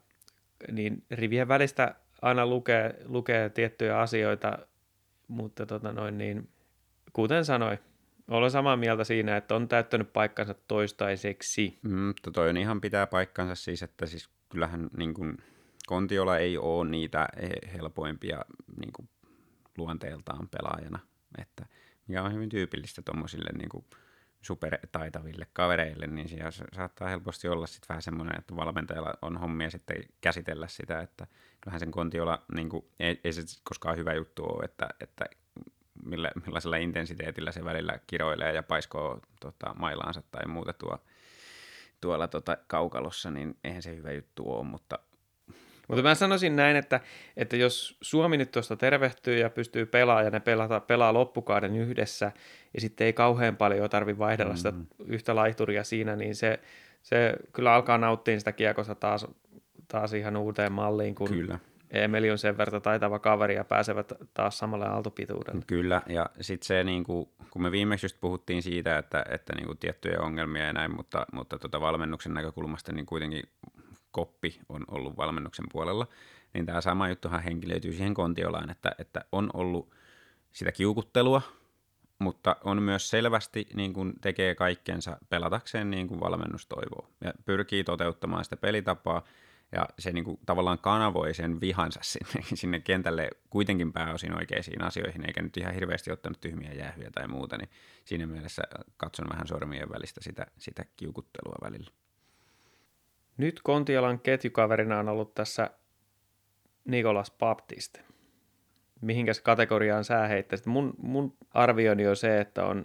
niin 0.73 1.03
rivien 1.11 1.49
välistä 1.49 1.95
aina 2.23 2.47
lukee, 2.47 2.95
lukee 3.05 3.51
tiettyjä 3.51 3.99
asioita, 3.99 4.59
mutta 5.29 5.67
tota 5.67 5.93
noin, 5.93 6.19
niin, 6.19 6.49
kuten 7.13 7.45
sanoin, 7.45 7.79
olen 8.29 8.51
samaa 8.51 8.77
mieltä 8.77 9.05
siinä, 9.05 9.37
että 9.37 9.55
on 9.55 9.69
täyttänyt 9.69 10.13
paikkansa 10.13 10.55
toistaiseksi. 10.69 11.79
Mm, 11.83 12.15
toi 12.33 12.49
on 12.49 12.57
ihan 12.57 12.81
pitää 12.81 13.07
paikkansa 13.07 13.55
siis, 13.55 13.83
että 13.83 14.07
siis 14.07 14.29
kyllähän 14.49 14.91
niin 14.97 15.15
kuin, 15.15 15.37
Kontiola 15.87 16.39
ei 16.39 16.59
ole 16.59 16.89
niitä 16.89 17.29
helpoimpia 17.73 18.45
niin 18.81 18.93
kuin, 18.93 19.09
luonteeltaan 19.79 20.49
pelaajana, 20.49 20.99
että 21.39 21.67
mikä 22.09 22.23
on 22.23 22.35
hyvin 22.35 22.49
tyypillistä 22.49 23.03
tuommoisille 23.03 23.51
niin 23.53 23.85
supertaitaville 24.43 25.47
kavereille, 25.53 26.07
niin 26.07 26.29
siellä 26.29 26.51
saattaa 26.51 27.09
helposti 27.09 27.49
olla 27.49 27.67
sitten 27.67 27.89
vähän 27.89 28.03
semmoinen, 28.03 28.39
että 28.39 28.57
valmentajalla 28.57 29.15
on 29.23 29.37
hommia 29.37 29.71
sitten 29.71 29.97
käsitellä 30.21 30.69
sitä, 30.69 31.01
että 31.01 31.27
kyllähän 31.61 31.81
sen 31.81 31.91
Kontiola, 31.91 32.43
niin 32.55 32.69
kuin, 32.69 32.85
ei, 33.01 33.21
ei 33.25 33.33
se 33.33 33.43
koskaan 33.65 33.97
hyvä 33.97 34.15
juttu 34.15 34.45
ole, 34.45 34.65
että, 34.65 34.89
että 35.01 35.25
millä, 36.07 36.31
millaisella 36.47 36.77
intensiteetillä 36.77 37.53
se 37.53 37.65
välillä 37.65 37.99
kiroilee 38.07 38.53
ja 38.53 38.63
paiskoo 38.63 39.21
tota, 39.41 39.75
mailaansa 39.75 40.23
tai 40.31 40.47
muuta 40.47 40.73
tuo, 40.73 40.99
tuolla 42.01 42.29
tota, 42.29 42.57
kaukalossa, 42.67 43.31
niin 43.31 43.57
eihän 43.65 43.83
se 43.83 43.97
hyvä 43.97 44.13
juttu 44.13 44.53
ole, 44.53 44.65
mutta 44.65 44.99
mutta 45.89 46.03
mä 46.03 46.15
sanoisin 46.15 46.57
näin, 46.57 46.77
että, 46.77 47.01
että 47.37 47.57
jos 47.57 47.97
Suomi 48.01 48.37
nyt 48.37 48.51
tuosta 48.51 48.77
tervehtyy 48.77 49.39
ja 49.39 49.51
pystyy 49.51 49.87
pelaamaan 49.87 50.25
ja 50.25 50.31
ne 50.31 50.41
pelata, 50.41 50.81
pelaa 50.81 51.13
loppukauden 51.13 51.77
yhdessä 51.77 52.33
ja 52.75 52.81
sitten 52.81 53.05
ei 53.05 53.13
kauhean 53.13 53.57
paljon 53.57 53.91
tarvi 53.91 54.19
vaihdella 54.19 54.53
mm. 54.53 54.57
sitä 54.57 54.73
yhtä 55.07 55.37
laihturia 55.37 55.85
siinä, 55.85 56.17
niin 56.17 56.35
se, 56.35 56.61
se 57.03 57.35
kyllä 57.53 57.75
alkaa 57.75 57.99
nauttia 57.99 58.39
sitä 58.39 58.53
kiekosta 58.53 58.95
taas, 58.95 59.27
taas 59.89 60.13
ihan 60.13 60.37
uuteen 60.37 60.73
malliin, 60.73 61.15
kun 61.15 61.29
kyllä. 61.29 61.59
Emeli 62.05 62.31
on 62.31 62.39
sen 62.39 62.59
verran 62.59 62.83
taitava 62.83 63.19
kaveri 63.19 63.55
ja 63.55 63.65
pääsevät 63.65 64.13
taas 64.35 64.59
samalle 64.59 64.87
aaltopituudelle. 64.87 65.63
Kyllä, 65.67 66.03
ja 66.09 66.31
sitten 66.41 66.67
se, 66.67 66.85
niin 66.85 67.05
kuin, 67.05 67.29
kun 67.51 67.63
me 67.63 67.71
viimeksi 67.71 68.05
just 68.07 68.17
puhuttiin 68.21 68.63
siitä, 68.63 68.99
että, 68.99 69.25
että 69.31 69.55
niin 69.55 69.67
kuin 69.67 69.79
tiettyjä 69.79 70.21
ongelmia 70.21 70.65
ja 70.65 70.73
näin, 70.73 70.97
mutta, 70.97 71.27
mutta 71.33 71.59
tota 71.59 71.81
valmennuksen 71.81 72.35
näkökulmasta 72.35 72.93
niin 72.93 73.07
kuitenkin 73.07 73.43
koppi 74.11 74.61
on 74.69 74.85
ollut 74.89 75.17
valmennuksen 75.17 75.67
puolella, 75.73 76.07
niin 76.55 76.67
tämä 76.67 76.81
sama 76.81 77.09
juttuhan 77.09 77.43
henkilöityy 77.43 77.93
siihen 77.93 78.15
kontiolaan, 78.15 78.71
että, 78.71 78.93
että 78.99 79.25
on 79.33 79.51
ollut 79.55 79.95
sitä 80.53 80.73
kiukuttelua, 80.73 81.43
mutta 82.19 82.57
on 82.65 82.83
myös 82.83 83.11
selvästi 83.11 83.69
niin 83.75 83.93
kuin 83.93 84.13
tekee 84.21 84.55
kaikkensa 84.55 85.19
pelatakseen 85.29 85.91
niin 85.91 86.09
kuin 86.09 86.21
valmennus 86.21 86.67
toivoo 86.67 87.09
ja 87.25 87.33
pyrkii 87.45 87.85
toteuttamaan 87.85 88.45
sitä 88.45 88.57
pelitapaa, 88.57 89.23
ja 89.73 89.89
se 89.99 90.13
niin 90.13 90.25
kuin, 90.25 90.39
tavallaan 90.47 90.79
kanavoi 90.79 91.35
sen 91.35 91.61
vihansa 91.61 92.01
sinne, 92.13 92.45
sinne 92.55 92.81
kentälle 92.81 93.31
kuitenkin 93.51 93.93
pääosin 93.93 94.39
oikeisiin 94.39 94.83
asioihin, 94.83 95.27
eikä 95.27 95.43
nyt 95.43 95.57
ihan 95.57 95.75
hirveästi 95.75 96.13
ottanut 96.13 96.41
tyhmiä 96.41 96.73
jäähyjä 96.73 97.11
tai 97.11 97.29
muuta, 97.29 97.59
niin 97.59 97.71
siinä 98.05 98.27
mielessä 98.27 98.63
katson 98.97 99.29
vähän 99.33 99.47
sormien 99.47 99.91
välistä 99.91 100.21
sitä, 100.23 100.47
sitä 100.59 100.85
kiukuttelua 100.97 101.57
välillä. 101.63 101.91
Nyt 103.37 103.61
Kontialan 103.63 104.21
ketjukaverina 104.21 104.99
on 104.99 105.09
ollut 105.09 105.35
tässä 105.35 105.71
Nikolas 106.85 107.31
Baptiste. 107.39 108.01
Mihinkäs 109.01 109.41
kategoriaan 109.41 110.05
sä 110.05 110.27
heittäisit? 110.27 110.67
Mun, 110.67 110.95
mun 110.99 111.37
arvioni 111.51 112.07
on 112.07 112.17
se, 112.17 112.41
että 112.41 112.65
on 112.65 112.85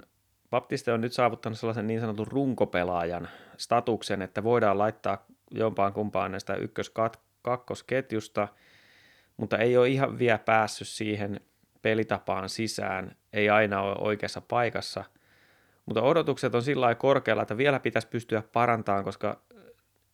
Baptiste 0.50 0.94
on 0.94 1.02
nyt 1.02 1.14
saavuttanut 1.14 1.60
sellaisen 1.60 1.88
niin 1.88 2.00
sanotun 2.00 2.28
runkopelaajan 2.28 3.30
statuksen, 3.58 4.22
että 4.22 4.44
voidaan 4.44 4.78
laittaa 4.78 5.26
jompaan 5.52 5.94
kumpaan 5.94 6.32
näistä 6.32 6.56
ykkös-kakkosketjusta, 6.56 8.48
mutta 9.38 9.58
ei 9.58 9.78
ole 9.78 9.90
ihan 9.90 10.20
vielä 10.20 10.38
päässyt 10.38 10.88
siihen 10.88 11.40
pelitapaan 11.82 12.50
sisään, 12.50 13.16
ei 13.34 13.50
aina 13.50 13.82
ole 13.82 13.96
oikeassa 14.00 14.42
paikassa, 14.42 15.04
mutta 15.86 16.02
odotukset 16.02 16.56
on 16.56 16.64
sillä 16.64 16.96
korkealla, 16.96 17.42
että 17.42 17.58
vielä 17.58 17.80
pitäisi 17.80 18.08
pystyä 18.08 18.44
parantamaan, 18.54 19.04
koska 19.04 19.42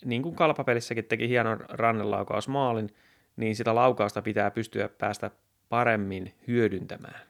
niin 0.05 0.23
kuin 0.23 0.35
kalpapelissäkin 0.35 1.05
teki 1.05 1.29
hienon 1.29 1.65
rannelaukaus 1.69 2.47
maalin, 2.47 2.95
niin 3.35 3.55
sitä 3.55 3.75
laukausta 3.75 4.21
pitää 4.21 4.51
pystyä 4.51 4.89
päästä 4.89 5.31
paremmin 5.69 6.33
hyödyntämään. 6.47 7.21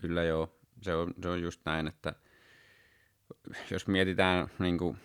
Kyllä 0.00 0.22
joo, 0.22 0.56
se 0.82 0.94
on, 0.94 1.14
se 1.22 1.28
on 1.28 1.42
just 1.42 1.60
näin, 1.64 1.86
että 1.86 2.14
jos 3.70 3.86
mietitään 3.86 4.48
niin 4.58 4.78
kuin 4.78 4.96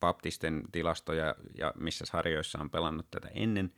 Baptisten 0.00 0.62
tilastoja 0.72 1.34
ja 1.58 1.72
missä 1.76 2.06
sarjoissa 2.06 2.58
on 2.60 2.70
pelannut 2.70 3.10
tätä 3.10 3.28
ennen, 3.34 3.72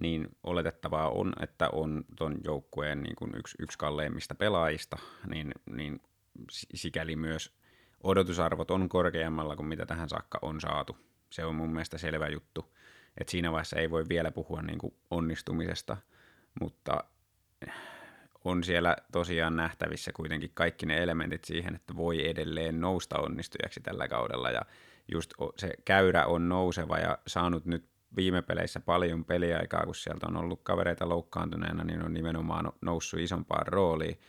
niin 0.00 0.28
oletettavaa 0.42 1.10
on, 1.10 1.32
että 1.40 1.68
on 1.72 2.04
tuon 2.16 2.36
joukkueen 2.44 3.02
niin 3.02 3.16
kuin 3.16 3.36
yksi, 3.36 3.56
yksi 3.60 3.78
kalleimmista 3.78 4.34
pelaajista, 4.34 4.98
niin, 5.26 5.54
niin 5.70 6.02
sikäli 6.74 7.16
myös 7.16 7.54
odotusarvot 8.02 8.70
on 8.70 8.88
korkeammalla 8.88 9.56
kuin 9.56 9.66
mitä 9.66 9.86
tähän 9.86 10.08
saakka 10.08 10.38
on 10.42 10.60
saatu. 10.60 10.96
Se 11.30 11.44
on 11.44 11.54
mun 11.54 11.70
mielestä 11.70 11.98
selvä 11.98 12.28
juttu, 12.28 12.74
että 13.18 13.30
siinä 13.30 13.52
vaiheessa 13.52 13.76
ei 13.76 13.90
voi 13.90 14.04
vielä 14.08 14.30
puhua 14.30 14.62
niin 14.62 14.78
kuin 14.78 14.94
onnistumisesta, 15.10 15.96
mutta 16.60 17.04
on 18.44 18.64
siellä 18.64 18.96
tosiaan 19.12 19.56
nähtävissä 19.56 20.12
kuitenkin 20.12 20.50
kaikki 20.54 20.86
ne 20.86 21.02
elementit 21.02 21.44
siihen, 21.44 21.74
että 21.74 21.96
voi 21.96 22.28
edelleen 22.28 22.80
nousta 22.80 23.18
onnistujaksi 23.18 23.80
tällä 23.80 24.08
kaudella. 24.08 24.50
Ja 24.50 24.62
just 25.12 25.34
se 25.56 25.74
käyrä 25.84 26.26
on 26.26 26.48
nouseva 26.48 26.98
ja 26.98 27.18
saanut 27.26 27.64
nyt 27.64 27.84
viime 28.16 28.42
peleissä 28.42 28.80
paljon 28.80 29.24
peliaikaa, 29.24 29.84
kun 29.84 29.94
sieltä 29.94 30.26
on 30.26 30.36
ollut 30.36 30.60
kavereita 30.62 31.08
loukkaantuneena, 31.08 31.84
niin 31.84 32.04
on 32.04 32.14
nimenomaan 32.14 32.72
noussut 32.80 33.20
isompaan 33.20 33.66
rooliin. 33.66 34.20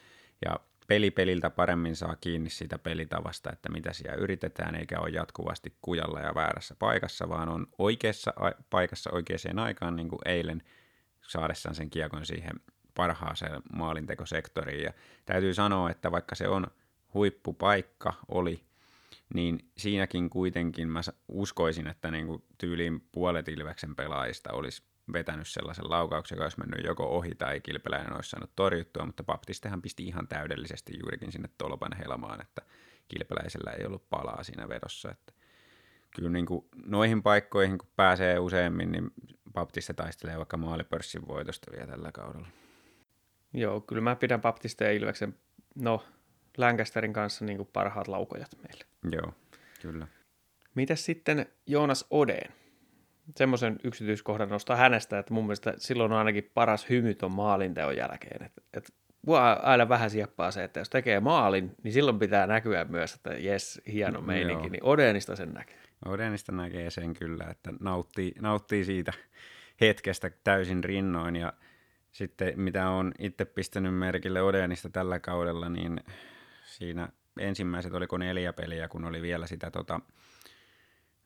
Ja 0.45 0.59
peli 0.87 1.11
peliltä 1.11 1.49
paremmin 1.49 1.95
saa 1.95 2.15
kiinni 2.15 2.49
siitä 2.49 2.77
pelitavasta, 2.77 3.51
että 3.51 3.69
mitä 3.69 3.93
siellä 3.93 4.15
yritetään, 4.15 4.75
eikä 4.75 4.99
ole 4.99 5.09
jatkuvasti 5.09 5.77
kujalla 5.81 6.19
ja 6.19 6.35
väärässä 6.35 6.75
paikassa, 6.79 7.29
vaan 7.29 7.49
on 7.49 7.67
oikeassa 7.77 8.33
paikassa 8.69 9.09
oikeaan 9.13 9.59
aikaan, 9.59 9.95
niin 9.95 10.09
kuin 10.09 10.19
eilen 10.25 10.63
saadessaan 11.27 11.75
sen 11.75 11.89
kiekon 11.89 12.25
siihen 12.25 12.53
parhaaseen 12.95 13.61
maalintekosektoriin. 13.73 14.83
Ja 14.83 14.93
täytyy 15.25 15.53
sanoa, 15.53 15.89
että 15.89 16.11
vaikka 16.11 16.35
se 16.35 16.47
on 16.47 16.67
huippupaikka 17.13 18.13
oli, 18.27 18.63
niin 19.33 19.59
siinäkin 19.77 20.29
kuitenkin 20.29 20.89
mä 20.89 21.01
uskoisin, 21.27 21.87
että 21.87 22.11
niin 22.11 22.27
kuin 22.27 22.43
tyyliin 22.57 23.01
puolet 23.11 23.47
Ilveksen 23.47 23.95
pelaajista 23.95 24.53
olisi 24.53 24.83
vetänyt 25.13 25.47
sellaisen 25.47 25.89
laukauksen, 25.89 26.35
joka 26.35 26.45
olisi 26.45 26.59
mennyt 26.59 26.85
joko 26.85 27.17
ohi 27.17 27.35
tai 27.35 27.59
kilpeläinen 27.59 28.15
olisi 28.15 28.29
saanut 28.29 28.55
torjuttua, 28.55 29.05
mutta 29.05 29.23
Baptistehan 29.23 29.81
pisti 29.81 30.03
ihan 30.03 30.27
täydellisesti 30.27 30.99
juurikin 30.99 31.31
sinne 31.31 31.49
tolpan 31.57 31.97
helmaan, 31.97 32.41
että 32.41 32.61
kilpeläisellä 33.07 33.71
ei 33.71 33.85
ollut 33.85 34.09
palaa 34.09 34.43
siinä 34.43 34.69
vedossa. 34.69 35.11
Että 35.11 35.33
kyllä 36.15 36.29
niin 36.29 36.45
kuin 36.45 36.65
noihin 36.85 37.23
paikkoihin, 37.23 37.77
kun 37.77 37.89
pääsee 37.95 38.39
useammin, 38.39 38.91
niin 38.91 39.11
Baptiste 39.53 39.93
taistelee 39.93 40.37
vaikka 40.37 40.57
maalipörssin 40.57 41.27
voitosta 41.27 41.71
vielä 41.71 41.87
tällä 41.87 42.11
kaudella. 42.11 42.47
Joo, 43.55 43.81
kyllä 43.81 44.01
mä 44.01 44.15
pidän 44.15 44.41
Baptiste 44.41 44.85
ja 44.85 44.91
Ilveksen, 44.91 45.35
no 45.75 46.03
Lancasterin 46.57 47.13
kanssa 47.13 47.45
niin 47.45 47.57
kuin 47.57 47.69
parhaat 47.73 48.07
laukojat 48.07 48.51
meille. 48.67 48.85
Joo, 49.11 49.33
kyllä. 49.81 50.07
Mitäs 50.75 51.05
sitten 51.05 51.45
Joonas 51.67 52.05
Odeen? 52.11 52.51
Semmoisen 53.35 53.79
yksityiskohdan 53.83 54.49
nostaa 54.49 54.75
hänestä, 54.75 55.19
että 55.19 55.33
mun 55.33 55.43
mielestä 55.45 55.73
silloin 55.77 56.11
on 56.11 56.17
ainakin 56.17 56.51
paras 56.53 56.89
hymy 56.89 57.15
ton 57.15 57.31
maalinteon 57.31 57.97
jälkeen. 57.97 58.45
Et, 58.45 58.51
et, 58.73 58.93
mua 59.27 59.53
aina 59.53 59.89
vähän 59.89 60.09
sieppaa 60.09 60.51
se, 60.51 60.63
että 60.63 60.79
jos 60.79 60.89
tekee 60.89 61.19
maalin, 61.19 61.75
niin 61.83 61.93
silloin 61.93 62.19
pitää 62.19 62.47
näkyä 62.47 62.85
myös, 62.89 63.13
että 63.13 63.33
jes, 63.33 63.81
hieno 63.91 64.21
meininki, 64.21 64.69
niin 64.69 64.83
Odeenista 64.83 65.35
sen 65.35 65.53
näkee. 65.53 65.79
Odenista 66.05 66.51
näkee 66.51 66.89
sen 66.89 67.13
kyllä, 67.13 67.45
että 67.51 67.73
nauttii, 67.79 68.31
nauttii 68.41 68.85
siitä 68.85 69.13
hetkestä 69.81 70.31
täysin 70.43 70.83
rinnoin 70.83 71.35
ja 71.35 71.53
sitten 72.15 72.53
mitä 72.55 72.89
on 72.89 73.11
itse 73.19 73.45
pistänyt 73.45 73.95
merkille 73.95 74.41
Odenista 74.41 74.89
tällä 74.89 75.19
kaudella, 75.19 75.69
niin 75.69 75.99
siinä 76.65 77.09
ensimmäiset 77.39 77.93
oliko 77.93 78.17
neljä 78.17 78.53
peliä, 78.53 78.87
kun 78.87 79.05
oli 79.05 79.21
vielä 79.21 79.47
sitä 79.47 79.71
tota, 79.71 79.99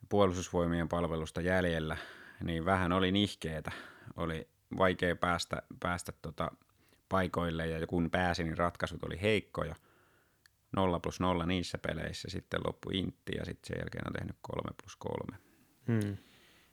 puolustusvoimien 0.10 0.90
palvelusta 0.90 1.42
jäljellä, 1.42 1.98
niin 2.44 2.66
vähän 2.66 2.92
oli 2.92 3.12
nihkeetä. 3.12 3.72
Oli 4.16 4.48
vaikea 4.78 5.16
päästä, 5.16 5.62
päästä 5.80 6.12
tota 6.22 6.52
paikoille 7.10 7.68
ja 7.68 7.88
kun 7.88 8.12
pääsi, 8.12 8.44
niin 8.44 8.58
ratkaisut 8.58 9.04
oli 9.04 9.22
heikkoja. 9.22 9.76
0 10.76 11.00
plus 11.00 11.20
0 11.20 11.46
niissä 11.46 11.78
peleissä, 11.78 12.30
sitten 12.30 12.62
loppu 12.66 12.90
intti 12.94 13.32
ja 13.38 13.46
sitten 13.46 13.68
sen 13.68 13.80
jälkeen 13.80 14.08
on 14.08 14.14
tehnyt 14.14 14.36
3 14.42 14.72
plus 14.82 14.96
3. 14.96 15.38
Hmm. 15.88 16.18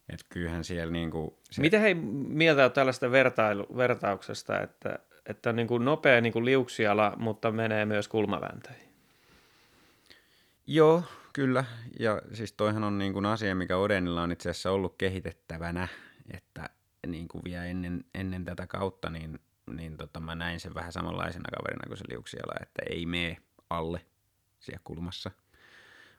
Et 0.09 0.27
kyllähän 0.29 0.65
siellä 0.65 0.93
niinku... 0.93 1.39
Se... 1.51 1.61
Mitä 1.61 1.79
hei 1.79 1.95
mieltä 1.95 2.65
on 2.65 2.73
tällaista 2.73 3.11
vertailu, 3.11 3.67
vertauksesta, 3.77 4.61
että, 4.61 4.99
että 5.27 5.51
on 5.51 5.57
niin 5.57 5.69
kuin 5.69 5.85
nopea 5.85 6.21
niin 6.21 6.33
kuin 6.33 6.45
liuksiala, 6.45 7.13
mutta 7.17 7.53
menee 7.53 7.85
myös 7.85 8.09
kulmavääntöihin? 8.09 8.89
Joo, 10.67 11.03
kyllä. 11.33 11.65
Ja 12.01 12.23
siis 12.33 12.53
toihan 12.53 12.85
on 12.85 12.99
niin 12.99 13.13
kuin 13.13 13.27
asia, 13.27 13.55
mikä 13.55 13.77
Odenilla 13.77 14.23
on 14.23 14.33
itse 14.33 14.51
asiassa 14.51 14.71
ollut 14.71 14.95
kehitettävänä, 14.99 15.89
että 16.35 16.71
niin 17.07 17.29
kuin 17.29 17.45
vielä 17.45 17.65
ennen, 17.65 18.05
ennen 18.15 18.45
tätä 18.45 18.67
kautta, 18.67 19.11
niin, 19.11 19.41
niin 19.71 19.97
tota, 19.97 20.21
mä 20.21 20.35
näin 20.35 20.61
sen 20.61 20.75
vähän 20.75 20.93
samanlaisena 20.93 21.51
kaverina 21.57 21.87
kuin 21.87 21.97
se 21.97 22.05
liuksiala, 22.09 22.55
että 22.63 22.83
ei 22.91 23.07
mene 23.07 23.37
alle 23.71 24.01
siellä 24.61 24.81
kulmassa. 24.85 25.31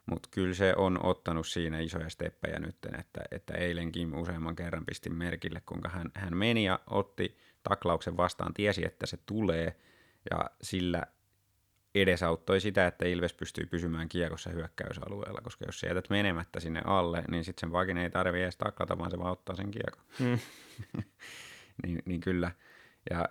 Mutta 0.09 0.29
kyllä 0.31 0.53
se 0.53 0.73
on 0.77 1.05
ottanut 1.05 1.47
siinä 1.47 1.79
isoja 1.79 2.09
steppejä 2.09 2.59
nyt, 2.59 2.77
että, 2.99 3.21
että 3.31 3.53
eilenkin 3.53 4.15
useamman 4.15 4.55
kerran 4.55 4.85
pistin 4.85 5.15
merkille, 5.15 5.61
kuinka 5.65 5.89
hän, 5.89 6.11
hän 6.13 6.37
meni 6.37 6.63
ja 6.63 6.79
otti 6.87 7.37
taklauksen 7.63 8.17
vastaan, 8.17 8.53
tiesi, 8.53 8.85
että 8.85 9.05
se 9.05 9.17
tulee, 9.25 9.75
ja 10.31 10.45
sillä 10.61 11.03
edesauttoi 11.95 12.61
sitä, 12.61 12.87
että 12.87 13.05
Ilves 13.05 13.33
pystyy 13.33 13.65
pysymään 13.65 14.09
kiekossa 14.09 14.49
hyökkäysalueella, 14.49 15.41
koska 15.41 15.65
jos 15.65 15.79
sä 15.79 15.87
jätät 15.87 16.09
menemättä 16.09 16.59
sinne 16.59 16.81
alle, 16.85 17.23
niin 17.31 17.43
sitten 17.43 17.59
sen 17.59 17.71
vakin 17.71 17.97
ei 17.97 18.09
tarvitse 18.09 18.43
edes 18.43 18.57
taklata, 18.57 18.97
vaan 18.97 19.11
se 19.11 19.17
vaan 19.17 19.31
ottaa 19.31 19.55
sen 19.55 19.71
kiekon. 19.71 20.03
Mm. 20.19 20.39
niin, 21.83 22.01
niin 22.05 22.21
kyllä. 22.21 22.51
Ja 23.09 23.29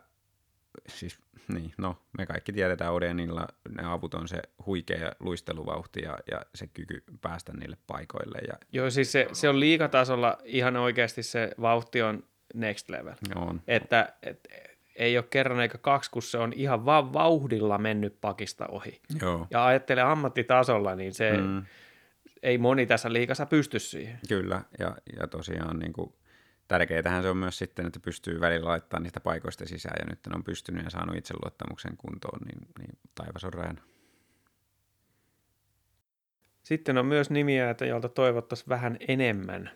siis 0.89 1.19
niin, 1.49 1.73
no, 1.79 1.97
me 2.19 2.27
kaikki 2.27 2.53
tiedetään 2.53 2.93
Odenilla, 2.93 3.49
ne 3.69 3.87
avut 3.87 4.15
on 4.15 4.29
se 4.29 4.43
huikea 4.67 5.13
luisteluvauhti 5.21 6.03
ja, 6.03 6.19
ja 6.31 6.43
se 6.55 6.67
kyky 6.67 7.03
päästä 7.21 7.53
niille 7.53 7.77
paikoille. 7.87 8.39
Ja... 8.49 8.55
Joo, 8.73 8.91
siis 8.91 9.13
se, 9.13 9.29
se 9.33 9.49
on 9.49 9.61
liikatasolla 9.61 10.39
ihan 10.45 10.77
oikeasti 10.77 11.23
se 11.23 11.51
vauhti 11.61 12.03
on 12.03 12.25
next 12.55 12.91
level. 12.91 13.15
On. 13.35 13.63
Että 13.67 14.13
et, 14.23 14.49
ei 14.97 15.19
ole 15.19 15.25
kerran 15.31 15.61
eikä 15.61 15.79
kaksi, 15.79 16.11
kun 16.11 16.23
se 16.23 16.39
on 16.39 16.53
ihan 16.53 16.85
vaan 16.85 17.13
vauhdilla 17.13 17.79
mennyt 17.79 18.21
pakista 18.21 18.67
ohi. 18.67 19.01
Joo. 19.23 19.47
Ja 19.51 19.67
ajattele 19.67 20.03
ammattitasolla, 20.03 20.95
niin 20.95 21.15
se 21.15 21.33
mm. 21.37 21.63
ei 22.43 22.59
moni 22.59 22.87
tässä 22.87 23.13
liikassa 23.13 23.47
pysty 23.47 23.79
siihen. 23.79 24.19
Kyllä, 24.29 24.63
ja, 24.79 24.97
ja 25.21 25.27
tosiaan 25.27 25.79
niin 25.79 25.93
kuin 25.93 26.15
tärkeätähän 26.69 27.23
se 27.23 27.31
on 27.31 27.37
myös 27.37 27.59
sitten, 27.59 27.87
että 27.87 28.01
pystyy 28.01 28.41
välillä 28.41 28.69
laittamaan 28.69 29.03
niistä 29.03 29.21
paikoista 29.21 29.67
sisään, 29.67 29.97
ja 29.99 30.07
nyt 30.11 30.37
on 30.37 30.45
pystynyt 30.45 30.85
ja 30.85 30.91
saanut 30.91 31.17
itseluottamuksen 31.17 31.97
kuntoon, 31.97 32.41
niin, 32.47 32.69
niin 32.79 32.99
taivas 33.15 33.45
on 33.45 33.53
rajana. 33.53 33.83
Sitten 36.63 36.99
on 36.99 37.07
myös 37.07 37.31
nimiä, 37.31 37.71
että 37.71 37.87
jolta 37.87 38.09
toivottaisiin 38.09 38.69
vähän 38.69 38.97
enemmän. 39.09 39.71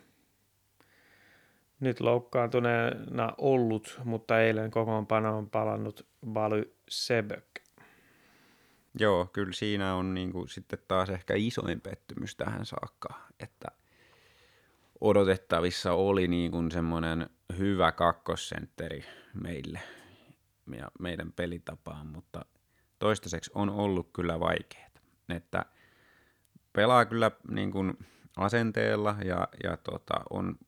Nyt 1.80 2.01
loukkaantuneena 2.01 3.32
ollut, 3.38 4.01
mutta 4.05 4.41
eilen 4.41 4.70
kokoonpano 4.70 5.38
on 5.38 5.51
palannut 5.51 6.07
Valy 6.34 6.76
Sebök. 6.88 7.45
Joo, 8.99 9.26
kyllä 9.32 9.53
siinä 9.53 9.95
on 9.95 10.14
niin 10.14 10.32
kuin 10.32 10.49
sitten 10.49 10.78
taas 10.88 11.11
ehkä 11.11 11.34
isoin 11.36 11.80
pettymys 11.80 12.36
tähän 12.36 12.66
saakka, 12.66 13.09
että 13.41 13.68
odotettavissa 15.01 15.92
oli 15.92 16.28
niin 16.28 16.51
kuin 16.51 16.70
semmoinen 16.70 17.30
hyvä 17.59 17.92
kakkosentteri 17.92 19.05
meille 19.42 19.80
ja 20.76 20.90
meidän 21.01 21.32
pelitapaan, 21.32 22.07
mutta 22.07 22.44
toistaiseksi 22.98 23.51
on 23.55 23.70
ollut 23.70 24.11
kyllä 24.12 24.40
vaikeaa. 24.40 24.90
Että 25.28 25.64
pelaa 26.72 27.05
kyllä 27.05 27.30
niin 27.51 27.72
kuin 27.72 27.98
asenteella 28.36 29.16
ja, 29.24 29.48
ja 29.64 29.76
tota, 29.76 30.14
on 30.30 30.59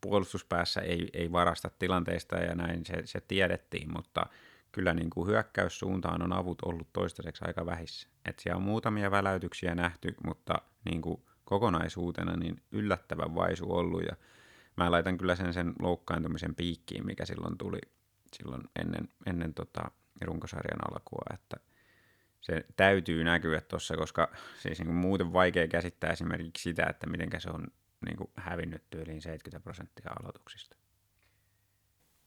puolustuspäässä 0.00 0.80
ei, 0.80 1.08
ei 1.12 1.32
varasta 1.32 1.70
tilanteista 1.78 2.36
ja 2.36 2.54
näin 2.54 2.86
se, 2.86 2.94
se 3.04 3.20
tiedettiin, 3.20 3.92
mutta 3.92 4.26
kyllä 4.72 4.94
niin 4.94 5.10
kuin 5.10 5.28
hyökkäyssuuntaan 5.28 6.22
on 6.22 6.32
avut 6.32 6.58
ollut 6.64 6.92
toistaiseksi 6.92 7.44
aika 7.46 7.66
vähissä. 7.66 8.08
Et 8.24 8.38
siellä 8.38 8.56
on 8.56 8.62
muutamia 8.62 9.10
väläytyksiä 9.10 9.74
nähty, 9.74 10.14
mutta 10.26 10.54
niin 10.84 11.02
kuin 11.02 11.22
kokonaisuutena 11.46 12.36
niin 12.36 12.62
yllättävän 12.72 13.34
vaisu 13.34 13.72
ollut 13.72 14.02
ja 14.02 14.16
mä 14.76 14.90
laitan 14.90 15.18
kyllä 15.18 15.36
sen 15.36 15.54
sen 15.54 15.72
loukkaantumisen 15.80 16.54
piikkiin, 16.54 17.06
mikä 17.06 17.24
silloin 17.24 17.58
tuli 17.58 17.78
silloin 18.36 18.62
ennen, 18.80 19.08
ennen 19.26 19.54
tota 19.54 19.90
runkosarjan 20.20 20.92
alkua, 20.92 21.34
että 21.34 21.56
se 22.40 22.64
täytyy 22.76 23.24
näkyä 23.24 23.60
tuossa, 23.60 23.96
koska 23.96 24.32
siis 24.58 24.78
niin 24.78 24.86
kuin 24.86 24.96
muuten 24.96 25.32
vaikea 25.32 25.68
käsittää 25.68 26.10
esimerkiksi 26.10 26.62
sitä, 26.62 26.86
että 26.90 27.06
miten 27.06 27.40
se 27.40 27.50
on 27.50 27.66
niin 28.06 28.16
kuin 28.16 28.30
hävinnyt 28.36 28.82
tyyliin 28.90 29.22
70 29.22 29.64
prosenttia 29.64 30.10
aloituksista. 30.20 30.76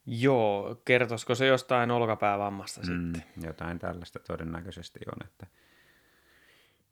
Joo, 0.06 0.82
kertoisiko 0.84 1.34
se 1.34 1.46
jostain 1.46 1.90
olkapäävammasta 1.90 2.80
mm, 2.80 2.86
sitten? 2.86 3.46
Jotain 3.46 3.78
tällaista 3.78 4.18
todennäköisesti 4.18 5.00
on, 5.06 5.26
että 5.26 5.46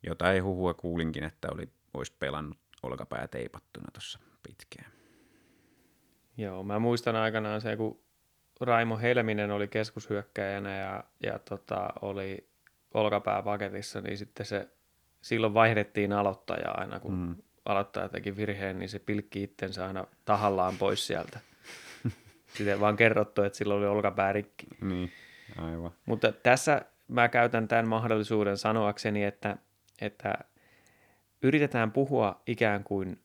jotain 0.02 0.44
huhua 0.44 0.74
kuulinkin, 0.74 1.24
että 1.24 1.48
oli 1.54 1.68
olisi 1.98 2.12
pelannut 2.18 2.58
olkapää 2.82 3.28
teipattuna 3.28 3.86
tuossa 3.92 4.18
pitkään. 4.42 4.92
Joo, 6.36 6.62
mä 6.62 6.78
muistan 6.78 7.16
aikanaan 7.16 7.60
se, 7.60 7.76
kun 7.76 8.00
Raimo 8.60 8.98
Helminen 8.98 9.50
oli 9.50 9.68
keskushyökkäjänä 9.68 10.78
ja, 10.78 11.04
ja 11.22 11.38
tota, 11.38 11.88
oli 12.02 12.48
olkapää 12.94 13.42
paketissa, 13.42 14.00
niin 14.00 14.18
sitten 14.18 14.46
se 14.46 14.68
silloin 15.20 15.54
vaihdettiin 15.54 16.12
aloittajaa 16.12 16.80
aina, 16.80 17.00
kun 17.00 17.14
mm. 17.14 17.36
aloittaja 17.64 18.08
teki 18.08 18.36
virheen, 18.36 18.78
niin 18.78 18.88
se 18.88 18.98
pilkki 18.98 19.42
itsensä 19.42 19.86
aina 19.86 20.06
tahallaan 20.24 20.76
pois 20.78 21.06
sieltä. 21.06 21.40
Sitten 22.56 22.80
vaan 22.80 22.96
kerrottu, 22.96 23.42
että 23.42 23.58
silloin 23.58 23.80
oli 23.80 23.86
olkapää 23.86 24.32
rikki. 24.32 24.66
Niin, 24.80 25.12
aivan. 25.58 25.90
Mutta 26.06 26.32
tässä 26.32 26.82
mä 27.08 27.28
käytän 27.28 27.68
tämän 27.68 27.88
mahdollisuuden 27.88 28.56
sanoakseni, 28.56 29.24
että, 29.24 29.56
että 30.00 30.34
yritetään 31.42 31.92
puhua 31.92 32.42
ikään 32.46 32.84
kuin 32.84 33.20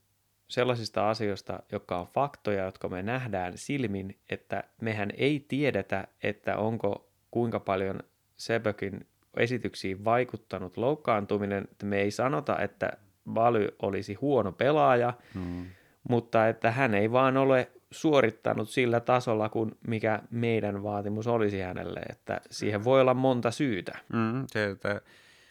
sellaisista 0.48 1.10
asioista, 1.10 1.60
jotka 1.72 2.00
on 2.00 2.08
faktoja, 2.08 2.66
jotka 2.66 2.90
me 2.90 3.02
nähdään 3.02 3.58
silmin, 3.58 4.18
että 4.30 4.64
mehän 4.82 5.10
ei 5.18 5.46
tiedetä, 5.48 6.08
että 6.24 6.58
onko 6.58 7.10
kuinka 7.32 7.60
paljon 7.60 8.00
Sebökin 8.38 9.08
esityksiin 9.38 10.06
vaikuttanut 10.06 10.78
loukkaantuminen. 10.78 11.68
Me 11.84 12.02
ei 12.02 12.12
sanota, 12.12 12.60
että 12.60 12.92
Valy 13.36 13.68
olisi 13.82 14.14
huono 14.14 14.52
pelaaja, 14.52 15.14
hmm. 15.34 15.66
mutta 16.10 16.48
että 16.48 16.72
hän 16.72 16.94
ei 16.94 17.12
vaan 17.12 17.38
ole 17.38 17.72
suorittanut 17.92 18.70
sillä 18.70 19.00
tasolla, 19.00 19.50
kuin 19.50 19.72
mikä 19.88 20.20
meidän 20.30 20.84
vaatimus 20.84 21.28
olisi 21.28 21.60
hänelle, 21.60 22.00
että 22.10 22.42
siihen 22.52 22.84
voi 22.84 23.02
olla 23.02 23.14
monta 23.14 23.52
syytä. 23.52 23.98
Mm, 24.14 24.44
se, 24.48 24.66
että 24.66 25.02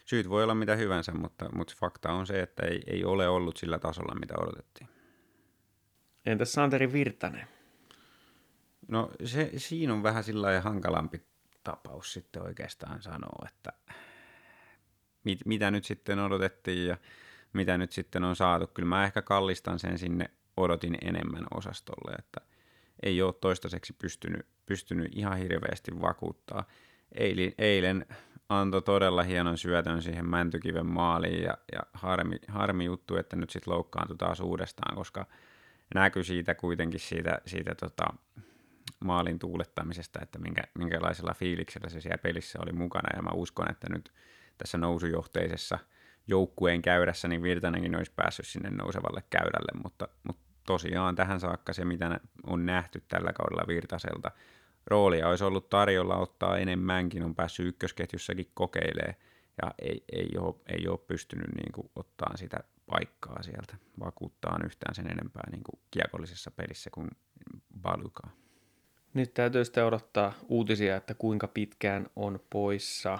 syyt 0.05 0.29
voi 0.29 0.43
olla 0.43 0.55
mitä 0.55 0.77
hyvänsä, 0.77 1.13
mutta, 1.13 1.49
mutta 1.53 1.75
fakta 1.81 2.13
on 2.13 2.27
se, 2.27 2.43
että 2.43 2.67
ei, 2.67 2.83
ei 2.87 3.05
ole 3.05 3.29
ollut 3.29 3.57
sillä 3.57 3.79
tasolla, 3.79 4.15
mitä 4.15 4.35
odotettiin. 4.41 4.89
Entäs 6.27 6.53
Santeri 6.53 6.93
Virtanen? 6.93 7.47
No 8.89 9.11
se, 9.25 9.51
siinä 9.57 9.93
on 9.93 10.03
vähän 10.03 10.25
sillä 10.25 10.61
hankalampi 10.61 11.23
tapaus 11.65 12.13
sitten 12.13 12.43
oikeastaan 12.43 13.03
sanoa, 13.03 13.47
että 13.49 13.73
mit, 15.25 15.39
mitä 15.47 15.71
nyt 15.71 15.85
sitten 15.85 16.19
odotettiin 16.19 16.89
ja 16.89 16.97
mitä 17.53 17.79
nyt 17.79 17.93
sitten 17.93 18.25
on 18.25 18.37
saatu. 18.37 18.67
Kyllä 18.67 18.89
mä 18.89 19.05
ehkä 19.05 19.23
kallistan 19.23 19.79
sen 19.79 19.99
sinne 19.99 20.31
odotin 20.57 20.99
enemmän 21.03 21.45
osastolle, 21.55 22.13
että 22.19 22.41
ei 23.03 23.23
ole 23.23 23.35
toistaiseksi 23.41 23.93
pystynyt, 23.93 24.47
pystynyt 24.67 25.09
ihan 25.17 25.39
hirveästi 25.39 26.01
vakuuttaa. 26.01 26.67
Eilen, 27.15 27.53
eilen 27.59 28.07
antoi 28.61 28.83
todella 28.83 29.23
hienon 29.23 29.59
syötön 29.59 30.03
siihen 30.03 30.29
Mäntykiven 30.29 30.87
maaliin 30.87 31.43
ja, 31.43 31.59
ja 31.73 31.81
harmi, 31.95 32.37
harmi 32.49 32.85
juttu, 32.85 33.17
että 33.17 33.37
nyt 33.37 33.51
sitten 33.51 33.75
loukkaantui 33.75 34.17
taas 34.17 34.41
uudestaan, 34.41 34.97
koska 34.97 35.27
näkyi 35.95 36.25
siitä 36.25 36.55
kuitenkin 36.55 37.01
siitä, 37.01 37.39
siitä 37.47 37.75
tota, 37.75 38.05
maalin 39.05 39.39
tuulettamisesta, 39.39 40.19
että 40.23 40.39
minkä, 40.39 40.63
minkälaisella 40.79 41.35
fiiliksellä 41.35 41.89
se 41.89 42.01
siellä 42.01 42.19
pelissä 42.19 42.59
oli 42.63 42.73
mukana. 42.73 43.17
Ja 43.17 43.23
mä 43.23 43.31
uskon, 43.35 43.71
että 43.71 43.87
nyt 43.91 44.13
tässä 44.59 44.79
nousujohteisessa 44.79 45.79
joukkueen 46.27 46.83
käyrässä, 46.83 47.29
niin 47.29 47.43
Virtanenkin 47.43 47.97
olisi 47.97 48.13
päässyt 48.17 48.47
sinne 48.47 48.71
nousevalle 48.71 49.23
käydälle, 49.31 49.83
mutta, 49.83 50.09
mutta 50.23 50.43
tosiaan 50.67 51.15
tähän 51.15 51.41
saakka 51.41 51.73
se, 51.73 51.85
mitä 51.85 52.21
on 52.47 52.67
nähty 52.67 53.03
tällä 53.09 53.33
kaudella 53.33 53.65
Virtaselta, 53.69 54.31
roolia 54.87 55.29
olisi 55.29 55.45
ollut 55.45 55.71
tarjolla 55.71 56.17
ottaa 56.17 56.59
enemmänkin, 56.59 57.23
on 57.23 57.35
päässyt 57.35 57.67
ykkösketjussakin 57.67 58.51
kokeilemaan 58.55 59.15
ja 59.63 59.75
ei, 59.79 60.05
ei, 60.13 60.31
ole, 60.39 60.55
ei 60.67 60.89
ole 60.89 60.99
pystynyt 60.99 61.55
niin 61.55 61.73
kuin, 61.73 61.91
ottaa 61.97 62.37
sitä 62.37 62.65
paikkaa 62.87 63.43
sieltä 63.43 63.77
vakuuttaa 64.01 64.59
yhtään 64.65 64.95
sen 64.95 65.11
enempää 65.11 65.51
niin 65.51 65.63
kuin 65.65 65.81
kiekollisessa 65.91 66.51
pelissä 66.51 66.91
kuin 66.91 67.09
Balukaa. 67.83 68.31
Nyt 69.15 69.35
täytyy 69.35 69.65
sitten 69.65 69.85
odottaa 69.85 70.33
uutisia, 70.49 70.97
että 70.97 71.15
kuinka 71.15 71.49
pitkään 71.49 72.07
on 72.17 72.41
poissa. 72.51 73.19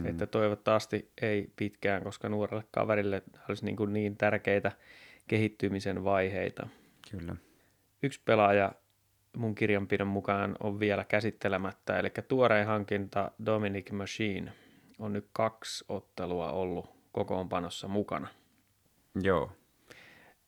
Mm. 0.00 0.06
Että 0.06 0.26
toivottavasti 0.26 1.12
ei 1.22 1.52
pitkään, 1.56 2.02
koska 2.02 2.28
nuorelle 2.28 2.64
kaverille 2.70 3.22
olisi 3.48 3.64
niin, 3.64 3.76
kuin 3.76 3.92
niin 3.92 4.16
tärkeitä 4.16 4.72
kehittymisen 5.28 6.04
vaiheita. 6.04 6.68
Kyllä. 7.10 7.36
Yksi 8.02 8.20
pelaaja 8.24 8.72
mun 9.38 9.54
kirjanpidon 9.54 10.06
mukaan 10.06 10.56
on 10.60 10.80
vielä 10.80 11.04
käsittelemättä, 11.04 11.98
eli 11.98 12.10
tuorein 12.28 12.66
hankinta 12.66 13.30
Dominic 13.46 13.90
Machine 13.90 14.52
on 14.98 15.12
nyt 15.12 15.28
kaksi 15.32 15.84
ottelua 15.88 16.52
ollut 16.52 16.90
kokoonpanossa 17.12 17.88
mukana. 17.88 18.28
Joo. 19.22 19.52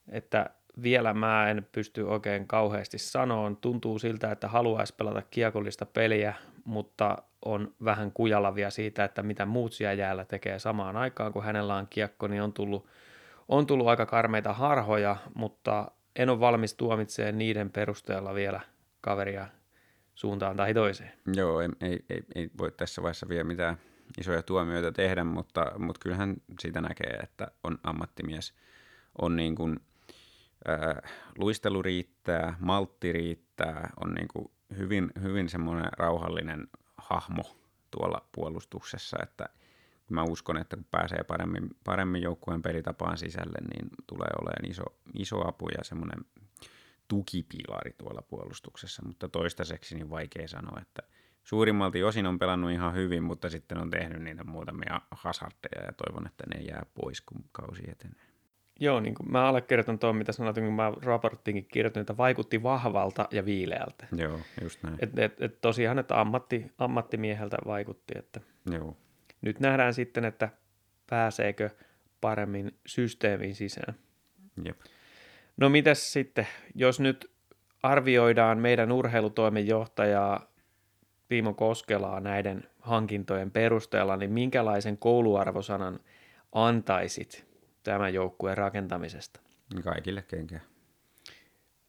Että 0.09 0.51
vielä 0.83 1.15
mä 1.15 1.51
en 1.51 1.67
pysty 1.73 2.03
oikein 2.03 2.47
kauheasti 2.47 2.99
sanoon. 2.99 3.57
Tuntuu 3.57 3.99
siltä, 3.99 4.33
että 4.33 4.49
haluaisi 4.49 4.95
pelata 4.95 5.23
kiekollista 5.31 5.87
peliä, 5.87 6.35
mutta 6.65 7.19
on 7.45 7.75
vähän 7.85 8.13
kujalavia 8.13 8.71
siitä, 8.71 9.05
että 9.05 9.23
mitä 9.23 9.47
muut 9.47 9.73
siellä 9.73 9.95
jäällä 9.95 10.25
tekee 10.25 10.59
samaan 10.59 10.97
aikaan, 10.97 11.33
kun 11.33 11.45
hänellä 11.45 11.77
on 11.77 11.87
kiekko, 11.91 12.29
niin 12.29 12.43
on 12.43 12.53
tullut, 12.53 12.87
on 13.49 13.67
tullut 13.67 13.89
aika 13.89 14.07
karmeita 14.07 14.53
harhoja, 14.53 15.17
mutta 15.35 15.91
en 16.17 16.29
ole 16.29 16.41
valmis 16.41 16.75
tuomitsemaan 16.75 17.39
niiden 17.39 17.71
perusteella 17.71 18.35
vielä 18.35 18.61
kaveria 19.01 19.47
suuntaan 20.15 20.57
tai 20.57 20.75
toiseen. 20.75 21.13
Joo, 21.35 21.61
ei, 21.61 21.69
ei, 21.81 22.05
ei, 22.11 22.23
ei 22.35 22.51
voi 22.59 22.73
tässä 22.73 23.03
vaiheessa 23.03 23.29
vielä 23.29 23.45
mitään 23.45 23.77
isoja 24.19 24.43
tuomioita 24.43 24.93
tehdä, 24.93 25.25
mutta, 25.25 25.73
mutta 25.79 26.01
kyllähän 26.03 26.37
siitä 26.61 26.81
näkee, 26.81 27.19
että 27.23 27.49
on 27.65 27.79
ammattimies. 27.83 28.55
On 29.23 29.37
niin 29.37 29.55
kuin, 29.55 29.81
äh, 30.69 31.13
luistelu 31.39 31.83
riittää, 31.83 32.57
maltti 32.61 33.13
riittää, 33.13 33.91
on 34.05 34.15
niin 34.15 34.29
kuin 34.29 34.51
hyvin, 34.79 35.11
hyvin 35.23 35.49
semmoinen 35.49 35.91
rauhallinen 35.99 36.69
hahmo 36.97 37.43
tuolla 37.91 38.29
puolustuksessa, 38.33 39.17
että 39.23 39.49
mä 40.11 40.23
uskon, 40.23 40.57
että 40.57 40.77
kun 40.77 40.87
pääsee 40.91 41.25
paremmin, 41.25 41.71
paremmin 41.85 42.23
joukkueen 42.23 42.63
pelitapaan 42.63 43.19
sisälle, 43.19 43.59
niin 43.75 43.91
tulee 44.07 44.31
olemaan 44.41 44.71
iso, 44.71 44.83
iso 45.15 45.49
apu 45.49 45.69
ja 45.69 45.85
semmoinen 45.85 46.25
tukipilari 47.11 47.95
tuolla 47.99 48.23
puolustuksessa, 48.23 49.03
mutta 49.07 49.29
toistaiseksi 49.29 49.95
niin 49.95 50.11
vaikea 50.11 50.49
sanoa, 50.49 50.81
että 50.83 51.03
suurimmalti 51.45 52.03
osin 52.03 52.27
on 52.27 52.39
pelannut 52.39 52.71
ihan 52.71 52.95
hyvin, 52.95 53.23
mutta 53.23 53.51
sitten 53.51 53.79
on 53.79 53.91
tehnyt 53.91 54.23
niitä 54.23 54.45
muutamia 54.45 55.01
hasardeja 55.11 55.85
ja 55.87 55.93
toivon, 55.93 56.27
että 56.27 56.45
ne 56.55 56.61
jää 56.61 56.87
pois, 56.95 57.21
kun 57.21 57.45
kausi 57.53 57.83
etenee. 57.91 58.21
Joo, 58.81 59.01
niin 59.01 59.15
kuin 59.15 59.33
mä 59.33 59.45
allekirjoitan 59.45 59.99
tuon, 59.99 60.17
mitä 60.17 60.33
sanoit, 60.33 60.57
kun 60.57 60.73
mä 60.73 60.93
raporttiinkin 61.03 61.67
kirjoitin, 61.73 62.01
että 62.01 62.17
vaikutti 62.17 62.63
vahvalta 62.63 63.29
ja 63.31 63.45
viileältä. 63.45 64.07
Joo, 64.17 64.41
just 64.63 64.83
näin. 64.83 64.97
Et, 65.01 65.19
et, 65.19 65.43
et 65.43 65.61
tosiaan, 65.61 65.99
että 65.99 66.21
ammatti, 66.21 66.73
ammattimieheltä 66.79 67.57
vaikutti. 67.67 68.15
Että 68.19 68.41
Joo. 68.71 68.97
Nyt 69.41 69.61
nähdään 69.61 69.95
sitten, 69.95 70.25
että 70.25 70.49
pääseekö 71.11 71.71
paremmin 72.21 72.79
systeemiin 72.87 73.55
sisään. 73.55 73.95
Jep. 74.65 74.81
No 75.61 75.69
mitäs 75.69 76.13
sitten, 76.13 76.47
jos 76.75 77.01
nyt 77.01 77.31
arvioidaan 77.83 78.59
meidän 78.59 78.93
urheilutoimenjohtajaa 78.93 80.51
Timo 81.29 81.55
Koskelaa 81.55 82.21
näiden 82.21 82.69
hankintojen 82.81 83.51
perusteella, 83.51 84.17
niin 84.17 84.33
minkälaisen 84.33 84.99
kouluarvosanan 84.99 86.01
antaisit 86.53 87.47
tämän 87.83 88.15
joukkueen 88.15 88.59
rakentamisesta? 88.59 89.41
Kaikille 89.85 90.23
kenkään. 90.23 90.63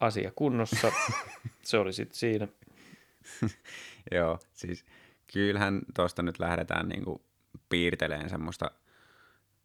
Asia 0.00 0.32
kunnossa, 0.36 0.92
se 1.62 1.78
oli 1.78 1.92
sitten 1.92 2.18
siinä. 2.18 2.48
Joo, 4.10 4.38
siis 4.52 4.84
kyllähän 5.32 5.80
tuosta 5.94 6.22
nyt 6.22 6.38
lähdetään 6.38 6.88
niinku 6.88 7.22
piirteleen 7.68 8.30
semmoista 8.30 8.70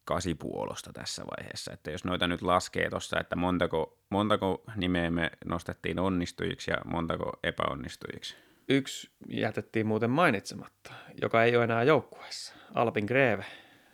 kasipuolosta 0.07 0.93
tässä 0.93 1.23
vaiheessa. 1.23 1.73
Että 1.73 1.91
jos 1.91 2.05
noita 2.05 2.27
nyt 2.27 2.41
laskee 2.41 2.89
tuossa, 2.89 3.19
että 3.19 3.35
montako, 3.35 3.97
montako 4.09 4.63
nimeä 4.75 5.09
me 5.09 5.31
nostettiin 5.45 5.99
onnistujiksi 5.99 6.71
ja 6.71 6.77
montako 6.85 7.31
epäonnistujiksi. 7.43 8.35
Yksi 8.69 9.09
jätettiin 9.29 9.87
muuten 9.87 10.09
mainitsematta, 10.09 10.93
joka 11.21 11.43
ei 11.43 11.55
ole 11.55 11.63
enää 11.63 11.83
joukkueessa. 11.83 12.53
Alpin 12.75 13.05
Greve. 13.05 13.45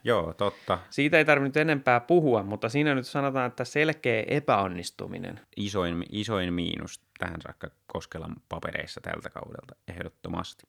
Joo, 0.04 0.34
totta. 0.34 0.80
Siitä 0.90 1.18
ei 1.18 1.26
tarvitse 1.26 1.62
enempää 1.62 2.00
puhua, 2.00 2.44
mutta 2.44 2.70
siinä 2.70 2.96
nyt 2.96 3.08
sanotaan, 3.08 3.48
että 3.48 3.66
selkeä 3.66 4.24
epäonnistuminen. 4.28 5.40
Isoin, 5.58 6.06
isoin 6.12 6.54
miinus 6.54 7.02
tähän 7.20 7.42
saakka 7.42 7.68
Koskelan 7.88 8.36
papereissa 8.50 9.02
tältä 9.02 9.30
kaudelta, 9.30 9.76
ehdottomasti. 9.88 10.68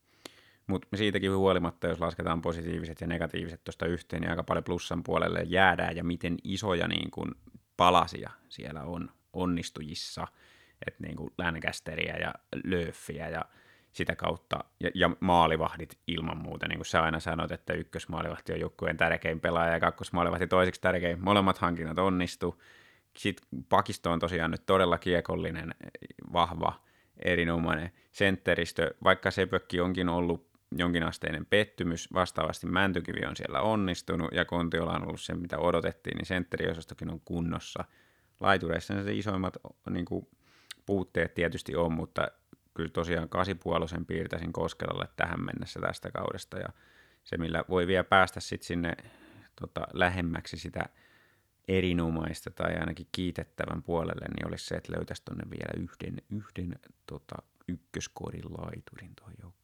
Mutta 0.66 0.96
siitäkin 0.96 1.36
huolimatta, 1.36 1.86
jos 1.86 2.00
lasketaan 2.00 2.42
positiiviset 2.42 3.00
ja 3.00 3.06
negatiiviset 3.06 3.64
tuosta 3.64 3.86
yhteen, 3.86 4.22
niin 4.22 4.30
aika 4.30 4.42
paljon 4.42 4.64
plussan 4.64 5.02
puolelle 5.02 5.42
jäädään 5.46 5.96
ja 5.96 6.04
miten 6.04 6.36
isoja 6.44 6.88
niin 6.88 7.10
kun, 7.10 7.34
palasia 7.76 8.30
siellä 8.48 8.82
on 8.82 9.10
onnistujissa, 9.32 10.26
että 10.86 11.02
niin 11.02 11.16
kuin 11.16 11.30
Lancasteria 11.38 12.16
ja 12.16 12.34
Löffiä 12.64 13.28
ja 13.28 13.44
sitä 13.92 14.16
kautta, 14.16 14.64
ja, 14.80 14.90
ja 14.94 15.10
maalivahdit 15.20 15.98
ilman 16.06 16.36
muuta, 16.36 16.68
niin 16.68 16.78
kuin 16.78 16.86
sä 16.86 17.02
aina 17.02 17.20
sanot, 17.20 17.52
että 17.52 17.72
ykkösmaalivahti 17.72 18.52
on 18.52 18.60
joukkueen 18.60 18.96
tärkein 18.96 19.40
pelaaja 19.40 19.72
ja 19.72 19.80
kakkosmaalivahti 19.80 20.46
toiseksi 20.46 20.80
tärkein, 20.80 21.24
molemmat 21.24 21.58
hankinnat 21.58 21.98
onnistu. 21.98 22.62
Sitten 23.16 23.48
pakisto 23.68 24.12
on 24.12 24.18
tosiaan 24.18 24.50
nyt 24.50 24.66
todella 24.66 24.98
kiekollinen, 24.98 25.74
vahva, 26.32 26.80
erinomainen 27.16 27.90
sentteristö, 28.12 28.94
vaikka 29.04 29.30
Sepökki 29.30 29.80
onkin 29.80 30.08
ollut 30.08 30.53
jonkinasteinen 30.78 31.46
pettymys. 31.46 32.12
Vastaavasti 32.12 32.66
Mäntykivi 32.66 33.26
on 33.26 33.36
siellä 33.36 33.60
onnistunut 33.60 34.32
ja 34.32 34.44
Kontiola 34.44 34.92
on 34.92 35.06
ollut 35.06 35.20
se, 35.20 35.34
mitä 35.34 35.58
odotettiin, 35.58 36.16
niin 36.16 36.26
sentteriosastokin 36.26 37.10
on 37.10 37.20
kunnossa. 37.24 37.84
Laitureissa 38.40 39.04
se 39.04 39.14
isoimmat 39.14 39.56
niin 39.90 40.04
kuin, 40.04 40.28
puutteet 40.86 41.34
tietysti 41.34 41.76
on, 41.76 41.92
mutta 41.92 42.28
kyllä 42.74 42.90
tosiaan 42.90 43.28
kasipuolosen 43.28 44.06
piirtäisin 44.06 44.52
Koskelalle 44.52 45.08
tähän 45.16 45.44
mennessä 45.44 45.80
tästä 45.80 46.10
kaudesta 46.10 46.58
ja 46.58 46.68
se, 47.24 47.36
millä 47.36 47.64
voi 47.68 47.86
vielä 47.86 48.04
päästä 48.04 48.40
sitten 48.40 48.66
sinne 48.66 48.92
tota, 49.60 49.80
lähemmäksi 49.92 50.56
sitä 50.56 50.80
erinomaista 51.68 52.50
tai 52.50 52.74
ainakin 52.74 53.08
kiitettävän 53.12 53.82
puolelle, 53.82 54.26
niin 54.28 54.48
olisi 54.48 54.66
se, 54.66 54.74
että 54.74 54.92
löytäisi 54.96 55.22
tuonne 55.24 55.44
vielä 55.50 55.82
yhden, 55.84 56.22
yhden 56.30 56.78
tota, 57.06 57.36
ykköskorin 57.68 58.44
laiturin 58.58 59.14
tuohon 59.16 59.34
joukkoon. 59.42 59.63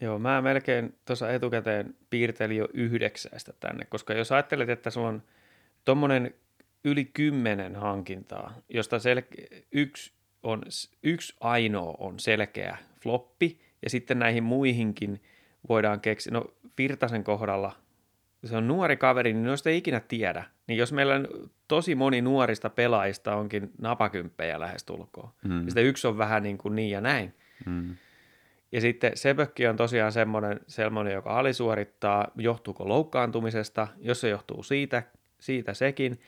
Joo, 0.00 0.18
mä 0.18 0.42
melkein 0.42 0.94
tuossa 1.04 1.32
etukäteen 1.32 1.94
piirtelin 2.10 2.56
jo 2.56 2.68
yhdeksäistä 2.74 3.52
tänne, 3.60 3.84
koska 3.84 4.14
jos 4.14 4.32
ajattelet, 4.32 4.68
että 4.68 4.90
sulla 4.90 5.08
on 5.08 5.22
tuommoinen 5.84 6.34
yli 6.84 7.04
kymmenen 7.04 7.76
hankintaa, 7.76 8.54
josta 8.68 8.96
sel- 8.96 9.62
yksi, 9.72 10.12
on, 10.42 10.62
yksi 11.02 11.36
ainoa 11.40 11.94
on 11.98 12.18
selkeä 12.18 12.76
floppi, 13.02 13.60
ja 13.82 13.90
sitten 13.90 14.18
näihin 14.18 14.42
muihinkin 14.42 15.22
voidaan 15.68 16.00
keksiä, 16.00 16.32
no 16.32 16.44
Virtasen 16.78 17.24
kohdalla, 17.24 17.76
se 18.44 18.56
on 18.56 18.68
nuori 18.68 18.96
kaveri, 18.96 19.32
niin 19.32 19.44
noista 19.44 19.70
ei 19.70 19.76
ikinä 19.76 20.00
tiedä. 20.00 20.44
Niin 20.66 20.78
jos 20.78 20.92
meillä 20.92 21.14
on 21.14 21.28
tosi 21.68 21.94
moni 21.94 22.20
nuorista 22.20 22.70
pelaajista 22.70 23.36
onkin 23.36 23.70
napakymppejä 23.78 24.60
lähestulkoon, 24.60 25.30
mm. 25.44 25.58
ja 25.58 25.64
sitten 25.64 25.84
yksi 25.84 26.06
on 26.06 26.18
vähän 26.18 26.42
niin 26.42 26.58
kuin 26.58 26.76
niin 26.76 26.90
ja 26.90 27.00
näin, 27.00 27.34
mm 27.66 27.96
Ja 28.72 28.80
sitten 28.80 29.12
Sepökki 29.14 29.66
on 29.66 29.76
tosiaan 29.76 30.12
semmoinen, 30.12 30.60
semmoinen, 30.66 31.14
joka 31.14 31.38
alisuorittaa, 31.38 32.28
johtuuko 32.36 32.88
loukkaantumisesta, 32.88 33.88
jos 33.98 34.20
se 34.20 34.28
johtuu 34.28 34.62
siitä, 34.62 35.02
siitä 35.40 35.74
sekin, 35.74 36.20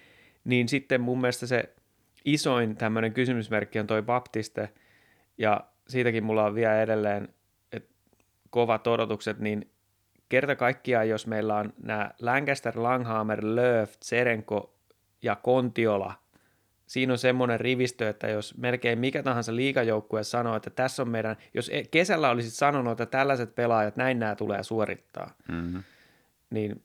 niin 0.44 0.68
sitten 0.68 1.00
mun 1.00 1.20
mielestä 1.20 1.46
se 1.46 1.74
isoin 2.24 2.76
tämmöinen 2.76 3.12
kysymysmerkki 3.12 3.78
on 3.78 3.86
toi 3.86 4.02
Baptiste, 4.02 4.68
ja 5.38 5.60
siitäkin 5.88 6.24
mulla 6.24 6.44
on 6.44 6.54
vielä 6.54 6.82
edelleen 6.82 7.28
et, 7.72 7.88
kovat 8.50 8.86
odotukset, 8.86 9.38
niin 9.38 9.70
kerta 10.28 10.56
kaikkiaan, 10.56 11.08
jos 11.08 11.26
meillä 11.26 11.56
on 11.56 11.72
nämä 11.82 12.10
Lancaster, 12.20 12.82
Langhammer, 12.82 13.40
Lööf, 13.42 13.94
Serenko 14.02 14.74
ja 15.22 15.36
Kontiola, 15.36 16.14
siinä 16.92 17.12
on 17.12 17.18
semmoinen 17.18 17.60
rivistö, 17.60 18.08
että 18.08 18.28
jos 18.28 18.56
melkein 18.56 18.98
mikä 18.98 19.22
tahansa 19.22 19.56
liikajoukkue 19.56 20.22
sanoo, 20.22 20.56
että 20.56 20.70
tässä 20.70 21.02
on 21.02 21.08
meidän, 21.08 21.36
jos 21.54 21.70
e- 21.72 21.84
kesällä 21.90 22.30
olisit 22.30 22.52
sanonut, 22.52 22.92
että 22.92 23.06
tällaiset 23.18 23.54
pelaajat, 23.54 23.96
näin 23.96 24.18
nämä 24.18 24.34
tulee 24.34 24.62
suorittaa, 24.62 25.34
mm-hmm. 25.48 25.82
niin 26.50 26.82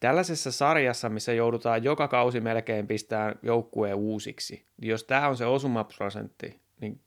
tällaisessa 0.00 0.52
sarjassa, 0.52 1.08
missä 1.08 1.32
joudutaan 1.32 1.84
joka 1.84 2.08
kausi 2.08 2.40
melkein 2.40 2.86
pistämään 2.86 3.34
joukkueen 3.42 3.96
uusiksi, 3.96 4.64
niin 4.80 4.90
jos 4.90 5.04
tämä 5.04 5.28
on 5.28 5.36
se 5.36 5.46
osumaprosentti, 5.46 6.60
niin 6.80 7.00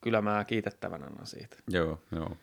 kyllä 0.00 0.22
mä 0.22 0.44
kiitettävän 0.44 1.02
annan 1.02 1.26
siitä. 1.26 1.56
Joo, 1.70 2.02
joo. 2.12 2.36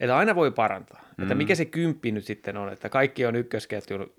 Että 0.00 0.16
aina 0.16 0.34
voi 0.34 0.50
parantaa. 0.50 1.00
Mm. 1.16 1.22
Että 1.22 1.34
mikä 1.34 1.54
se 1.54 1.64
kymppi 1.64 2.12
nyt 2.12 2.24
sitten 2.24 2.56
on, 2.56 2.72
että 2.72 2.88
kaikki 2.88 3.26
on 3.26 3.36
ykkösketjun 3.36 4.12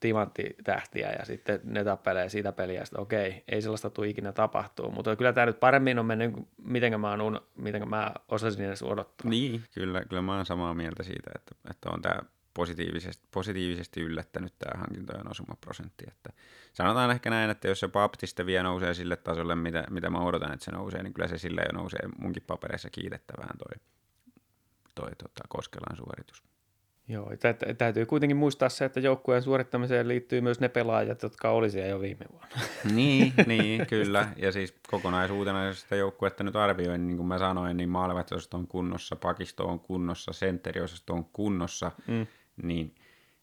timanttitähtiä 0.00 1.10
ja 1.18 1.24
sitten 1.24 1.60
ne 1.64 1.84
tappelee 1.84 2.28
siitä 2.28 2.52
peliä, 2.52 2.82
että 2.82 3.00
okei, 3.00 3.44
ei 3.48 3.62
sellaista 3.62 3.90
tule 3.90 4.08
ikinä 4.08 4.32
tapahtuu, 4.32 4.90
mutta 4.90 5.16
kyllä 5.16 5.32
tämä 5.32 5.46
nyt 5.46 5.60
paremmin 5.60 5.98
on 5.98 6.06
mennyt, 6.06 6.32
miten 6.62 7.00
mä, 7.00 7.12
on, 7.12 7.40
miten 7.56 7.88
mä 7.88 8.12
osasin 8.28 8.64
edes 8.64 8.82
odottaa. 8.82 9.30
Niin, 9.30 9.62
kyllä, 9.74 10.04
kyllä 10.04 10.22
mä 10.22 10.36
oon 10.36 10.46
samaa 10.46 10.74
mieltä 10.74 11.02
siitä, 11.02 11.30
että, 11.34 11.54
että 11.70 11.90
on 11.90 12.02
tämä 12.02 12.20
positiivisesti, 12.54 13.26
positiivisesti 13.30 14.00
yllättänyt 14.00 14.54
tämä 14.58 14.80
hankintojen 14.80 15.30
osumaprosentti. 15.30 16.04
Että 16.08 16.32
sanotaan 16.72 17.10
ehkä 17.10 17.30
näin, 17.30 17.50
että 17.50 17.68
jos 17.68 17.80
se 17.80 17.88
Baptiste 17.88 18.46
vielä 18.46 18.62
nousee 18.62 18.94
sille 18.94 19.16
tasolle, 19.16 19.54
mitä, 19.54 19.84
mitä 19.90 20.10
mä 20.10 20.18
odotan, 20.18 20.52
että 20.52 20.64
se 20.64 20.70
nousee, 20.70 21.02
niin 21.02 21.14
kyllä 21.14 21.28
se 21.28 21.38
sillä 21.38 21.62
jo 21.62 21.78
nousee 21.78 22.00
munkin 22.18 22.42
papereissa 22.46 22.90
kiitettävään 22.90 23.58
toi, 23.58 23.82
toi 24.94 25.10
tota, 25.16 25.44
Koskelan 25.48 25.96
suoritus. 25.96 26.42
Joo, 27.08 27.32
tä- 27.40 27.74
täytyy 27.78 28.06
kuitenkin 28.06 28.36
muistaa 28.36 28.68
se, 28.68 28.84
että 28.84 29.00
joukkueen 29.00 29.42
suorittamiseen 29.42 30.08
liittyy 30.08 30.40
myös 30.40 30.60
ne 30.60 30.68
pelaajat, 30.68 31.22
jotka 31.22 31.50
oli 31.50 31.70
siellä 31.70 31.88
jo 31.88 32.00
viime 32.00 32.24
vuonna. 32.32 32.48
Niin, 32.94 33.34
niin, 33.46 33.86
kyllä. 33.86 34.28
Ja 34.36 34.52
siis 34.52 34.74
kokonaisuutena, 34.90 35.66
jos 35.66 35.80
sitä 35.80 35.96
joukkuetta 35.96 36.44
nyt 36.44 36.56
arvioin, 36.56 37.06
niin 37.06 37.16
kuin 37.16 37.26
mä 37.26 37.38
sanoin, 37.38 37.76
niin 37.76 37.88
maalivahtosasto 37.88 38.56
on 38.56 38.66
kunnossa, 38.66 39.16
pakisto 39.16 39.68
on 39.68 39.80
kunnossa, 39.80 40.32
sentteriosasto 40.32 41.12
on 41.14 41.24
kunnossa, 41.24 41.92
mm. 42.06 42.26
niin 42.62 42.94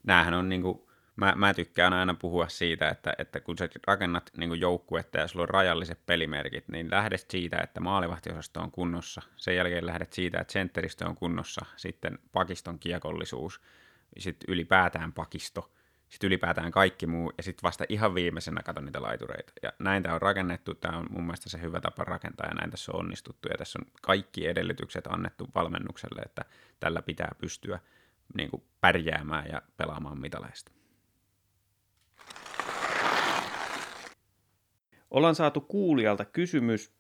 näähän 0.04 0.34
on 0.34 0.50
niin 0.50 0.62
kuin, 0.62 0.82
mä, 1.16 1.34
mä 1.36 1.54
tykkään 1.54 1.94
aina 1.94 2.14
puhua 2.14 2.48
siitä, 2.48 2.90
että, 2.90 3.14
että 3.18 3.40
kun 3.40 3.58
sä 3.58 3.70
rakennat 3.88 4.32
niin 4.38 4.60
joukkuetta 4.60 5.18
ja 5.18 5.28
sulla 5.28 5.44
on 5.44 5.50
rajalliset 5.50 6.00
pelimerkit, 6.06 6.68
niin 6.68 6.92
lähdet 6.92 7.26
siitä, 7.30 7.58
että 7.58 7.80
maalivahtiosasto 7.80 8.60
on 8.62 8.72
kunnossa, 8.72 9.22
sen 9.38 9.56
jälkeen 9.56 9.86
lähdet 9.86 10.14
siitä, 10.14 10.40
että 10.40 10.54
sentteristö 10.54 11.08
on 11.08 11.16
kunnossa, 11.16 11.66
sitten 11.76 12.20
pakiston 12.32 12.80
kiekollisuus, 12.80 13.62
sitten 14.18 14.54
ylipäätään 14.54 15.14
pakisto, 15.14 15.72
sitten 16.10 16.28
ylipäätään 16.28 16.72
kaikki 16.72 17.08
muu, 17.08 17.34
ja 17.38 17.44
sitten 17.44 17.64
vasta 17.64 17.86
ihan 17.90 18.16
viimeisenä 18.16 18.62
katon 18.64 18.86
niitä 18.86 19.02
laitureita. 19.02 19.54
Ja 19.64 19.74
näin 19.80 20.04
tämä 20.04 20.16
on 20.16 20.22
rakennettu, 20.22 20.76
tämä 20.76 20.98
on 20.98 21.06
mun 21.10 21.24
mielestä 21.24 21.50
se 21.50 21.62
hyvä 21.62 21.82
tapa 21.82 22.04
rakentaa, 22.04 22.48
ja 22.48 22.54
näin 22.54 22.72
tässä 22.72 22.92
on 22.92 23.00
onnistuttu, 23.00 23.48
ja 23.48 23.58
tässä 23.58 23.80
on 23.80 23.92
kaikki 24.02 24.48
edellytykset 24.48 25.08
annettu 25.08 25.48
valmennukselle, 25.56 26.22
että 26.22 26.46
tällä 26.80 27.02
pitää 27.02 27.32
pystyä 27.38 27.80
niin 28.38 28.52
kuin 28.52 28.64
pärjäämään 28.82 29.46
ja 29.52 29.62
pelaamaan 29.78 30.20
mitaleista. 30.20 30.72
Ollaan 35.12 35.36
saatu 35.36 35.62
kuulijalta 35.62 36.26
kysymys. 36.26 36.92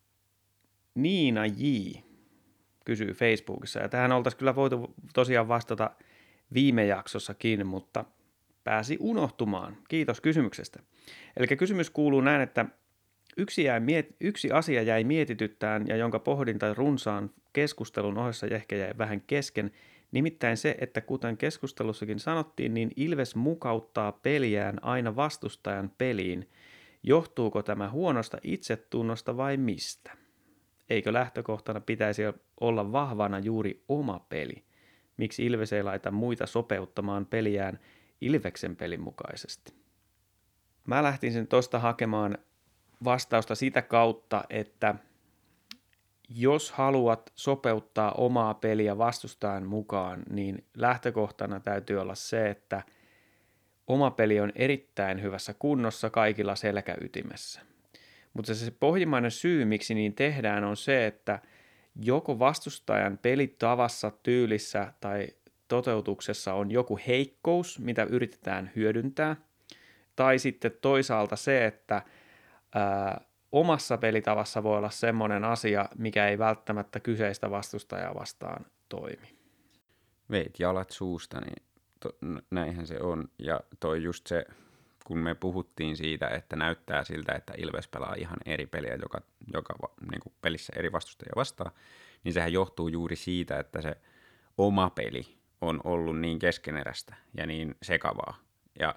Niina 0.96 1.46
J. 1.46 1.64
kysyy 2.86 3.14
Facebookissa. 3.14 3.80
Ja 3.80 3.90
tähän 3.90 4.12
oltaisiin 4.12 4.40
kyllä 4.40 4.56
voitu 4.56 4.94
tosiaan 5.14 5.48
vastata 5.48 5.92
viime 6.54 6.86
jaksossakin, 6.86 7.68
mutta 7.68 8.06
pääsi 8.64 8.98
unohtumaan. 9.00 9.78
Kiitos 9.88 10.22
kysymyksestä. 10.22 10.80
Eli 11.38 11.48
kysymys 11.48 11.90
kuuluu 11.90 12.22
näin, 12.22 12.42
että 12.42 12.66
yksi, 13.38 13.64
jäi 13.64 13.82
yksi 14.22 14.52
asia 14.52 14.82
jäi 14.82 15.04
mietityttään 15.04 15.88
ja 15.88 15.96
jonka 15.96 16.20
pohdinta 16.20 16.74
runsaan 16.74 17.32
keskustelun 17.54 18.18
ohessa 18.18 18.48
ehkä 18.48 18.76
jäi 18.76 18.94
vähän 18.98 19.22
kesken, 19.22 19.72
nimittäin 20.12 20.58
se, 20.58 20.76
että 20.82 21.02
kuten 21.02 21.38
keskustelussakin 21.38 22.20
sanottiin, 22.20 22.74
niin 22.74 22.92
Ilves 22.96 23.36
mukauttaa 23.36 24.12
peliään 24.12 24.84
aina 24.84 25.16
vastustajan 25.16 25.92
peliin– 25.98 26.48
Johtuuko 27.08 27.64
tämä 27.64 27.90
huonosta 27.90 28.38
itsetunnosta 28.44 29.38
vai 29.38 29.58
mistä? 29.58 30.12
Eikö 30.90 31.14
lähtökohtana 31.14 31.80
pitäisi 31.80 32.22
olla 32.60 32.92
vahvana 32.92 33.40
juuri 33.40 33.84
oma 33.90 34.20
peli? 34.30 34.64
Miksi 35.18 35.46
Ilves 35.46 35.74
ei 35.74 35.84
laita 35.84 36.12
muita 36.12 36.46
sopeuttamaan 36.46 37.26
peliään 37.26 37.80
Ilveksen 38.22 38.76
pelin 38.76 39.02
mukaisesti? 39.02 39.74
Mä 40.88 41.04
lähtin 41.04 41.34
sen 41.34 41.48
tuosta 41.48 41.80
hakemaan 41.80 42.38
vastausta 43.04 43.56
sitä 43.56 43.82
kautta, 43.82 44.44
että 44.50 44.96
jos 46.30 46.72
haluat 46.72 47.32
sopeuttaa 47.36 48.12
omaa 48.12 48.54
peliä 48.54 48.98
vastustajan 48.98 49.66
mukaan, 49.66 50.24
niin 50.30 50.66
lähtökohtana 50.78 51.60
täytyy 51.60 51.98
olla 51.98 52.16
se, 52.16 52.50
että– 52.50 52.84
oma 53.88 54.12
peli 54.12 54.40
on 54.40 54.52
erittäin 54.56 55.22
hyvässä 55.22 55.54
kunnossa 55.60 56.10
kaikilla 56.10 56.56
selkäytimessä. 56.56 57.62
Mutta 58.34 58.54
se 58.54 58.72
pohjimmainen 58.72 59.32
syy, 59.32 59.66
miksi 59.66 59.94
niin 59.94 60.16
tehdään, 60.16 60.64
on 60.64 60.78
se, 60.78 61.08
että 61.08 61.40
joko 62.02 62.40
vastustajan 62.40 63.18
pelitavassa, 63.18 64.12
tyylissä 64.24 64.94
tai 65.00 65.28
toteutuksessa 65.68 66.54
on 66.54 66.72
joku 66.72 67.00
heikkous, 67.08 67.80
mitä 67.80 68.04
yritetään 68.04 68.72
hyödyntää, 68.76 69.36
tai 70.16 70.40
sitten 70.40 70.72
toisaalta 70.82 71.36
se, 71.36 71.66
että 71.66 72.02
ää, 72.76 73.22
omassa 73.52 73.98
pelitavassa 73.98 74.64
voi 74.64 74.78
olla 74.78 74.90
semmoinen 74.90 75.44
asia, 75.44 75.90
mikä 75.98 76.28
ei 76.28 76.38
välttämättä 76.38 77.00
kyseistä 77.00 77.52
vastustajaa 77.52 78.16
vastaan 78.16 78.66
toimi. 78.90 79.36
Veit 80.32 80.60
jalat 80.60 80.90
suusta, 80.90 81.40
niin 81.42 81.66
to, 82.06 82.18
näinhän 82.52 82.88
se 82.88 83.00
on. 83.02 83.30
Ja 83.40 83.60
toi 83.80 84.04
just 84.04 84.28
se, 84.28 84.46
kun 85.06 85.18
me 85.18 85.36
puhuttiin 85.36 85.98
siitä, 85.98 86.28
että 86.28 86.56
näyttää 86.56 87.04
siltä, 87.04 87.34
että 87.34 87.54
Ilves 87.58 87.88
pelaa 87.88 88.16
ihan 88.18 88.38
eri 88.46 88.66
peliä 88.66 88.96
joka, 89.02 89.22
joka 89.54 89.74
niin 90.12 90.22
kuin 90.22 90.34
pelissä 90.42 90.74
eri 90.76 90.92
vastustajia 90.92 91.34
vastaan, 91.36 91.72
niin 92.24 92.34
sehän 92.34 92.54
johtuu 92.54 92.88
juuri 92.88 93.16
siitä, 93.16 93.60
että 93.60 93.82
se 93.82 93.98
oma 94.58 94.90
peli 94.90 95.38
on 95.62 95.82
ollut 95.84 96.20
niin 96.20 96.40
keskeneräistä 96.40 97.16
ja 97.38 97.46
niin 97.46 97.76
sekavaa. 97.82 98.38
Ja 98.80 98.96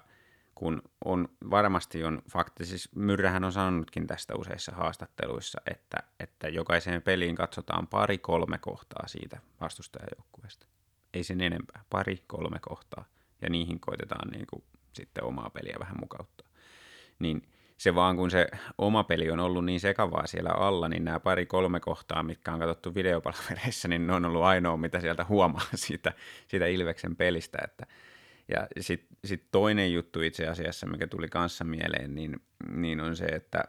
kun 0.55 0.81
on 1.05 1.29
varmasti 1.49 2.03
on 2.03 2.21
fakti, 2.31 2.65
siis 2.65 2.89
Myrrähän 2.95 3.43
on 3.43 3.51
sanonutkin 3.51 4.07
tästä 4.07 4.35
useissa 4.35 4.71
haastatteluissa, 4.71 5.61
että, 5.71 5.97
että 6.19 6.47
jokaiseen 6.47 7.01
peliin 7.01 7.35
katsotaan 7.35 7.87
pari-kolme 7.87 8.57
kohtaa 8.57 9.07
siitä 9.07 9.39
vastustajajoukkueesta 9.61 10.67
ei 11.13 11.23
sen 11.23 11.41
enempää, 11.41 11.83
pari, 11.89 12.23
kolme 12.27 12.59
kohtaa, 12.61 13.05
ja 13.41 13.49
niihin 13.49 13.79
koitetaan 13.79 14.29
niin 14.29 14.45
kuin 14.49 14.63
sitten 14.93 15.23
omaa 15.23 15.49
peliä 15.49 15.75
vähän 15.79 15.99
mukauttaa. 15.99 16.47
Niin 17.19 17.41
se 17.77 17.95
vaan 17.95 18.15
kun 18.15 18.31
se 18.31 18.47
oma 18.77 19.03
peli 19.03 19.31
on 19.31 19.39
ollut 19.39 19.65
niin 19.65 19.79
sekavaa 19.79 20.27
siellä 20.27 20.49
alla, 20.49 20.89
niin 20.89 21.05
nämä 21.05 21.19
pari-kolme 21.19 21.79
kohtaa, 21.79 22.23
mitkä 22.23 22.53
on 22.53 22.59
katsottu 22.59 22.95
videopalveluissa, 22.95 23.87
niin 23.87 24.07
ne 24.07 24.13
on 24.13 24.25
ollut 24.25 24.43
ainoa, 24.43 24.77
mitä 24.77 24.99
sieltä 24.99 25.25
huomaa 25.29 25.65
siitä, 25.85 26.13
siitä 26.47 26.65
Ilveksen 26.65 27.15
pelistä. 27.15 27.57
Että, 27.63 27.85
ja 28.47 28.67
sitten 28.79 29.17
sit 29.25 29.43
toinen 29.51 29.93
juttu 29.93 30.21
itse 30.21 30.47
asiassa, 30.47 30.87
mikä 30.87 31.07
tuli 31.07 31.27
kanssa 31.27 31.63
mieleen, 31.63 32.15
niin, 32.15 32.41
niin 32.71 33.01
on 33.01 33.15
se, 33.15 33.25
että 33.25 33.63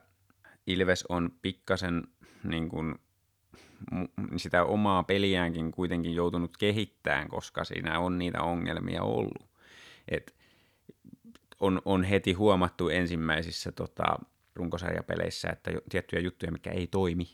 Ilves 0.67 1.05
on 1.09 1.31
pikkasen 1.43 2.03
niin 2.45 2.69
kuin 2.69 2.95
sitä 4.37 4.65
omaa 4.65 5.03
peliäänkin 5.03 5.73
kuitenkin 5.73 6.15
joutunut 6.15 6.57
kehittämään, 6.57 7.29
koska 7.29 7.65
siinä 7.65 7.99
on 7.99 8.19
niitä 8.19 8.43
ongelmia 8.43 9.03
ollut. 9.03 9.49
Et 10.09 10.35
on, 11.61 11.83
on 11.85 12.05
heti 12.05 12.33
huomattu 12.33 12.89
ensimmäisissä 12.89 13.73
tota, 13.73 14.19
runkosarjapeleissä, 14.55 15.49
että 15.49 15.71
tiettyjä 15.91 16.23
juttuja, 16.23 16.53
mikä 16.53 16.71
ei 16.71 16.87
toimi, 16.87 17.29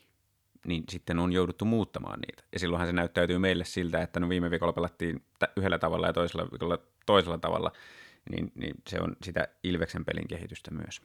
niin 0.67 0.85
sitten 0.89 1.19
on 1.19 1.33
jouduttu 1.33 1.65
muuttamaan 1.65 2.21
niitä. 2.21 2.43
Ja 2.53 2.59
silloinhan 2.59 2.89
se 2.89 2.93
näyttäytyy 2.93 3.39
meille 3.39 3.65
siltä, 3.65 4.03
että 4.03 4.21
no 4.21 4.29
viime 4.29 4.51
viikolla 4.51 4.73
pelattiin 4.73 5.23
yhdellä 5.57 5.79
tavalla 5.79 6.07
ja 6.07 6.13
toisella 6.13 6.51
viikolla 6.51 6.79
toisella 7.07 7.39
tavalla, 7.39 7.73
niin, 8.31 8.53
niin 8.55 8.75
se 8.89 9.01
on 9.01 9.17
sitä 9.23 9.49
Ilveksen 9.65 10.05
pelin 10.05 10.29
kehitystä 10.29 10.71
myös. 10.71 11.01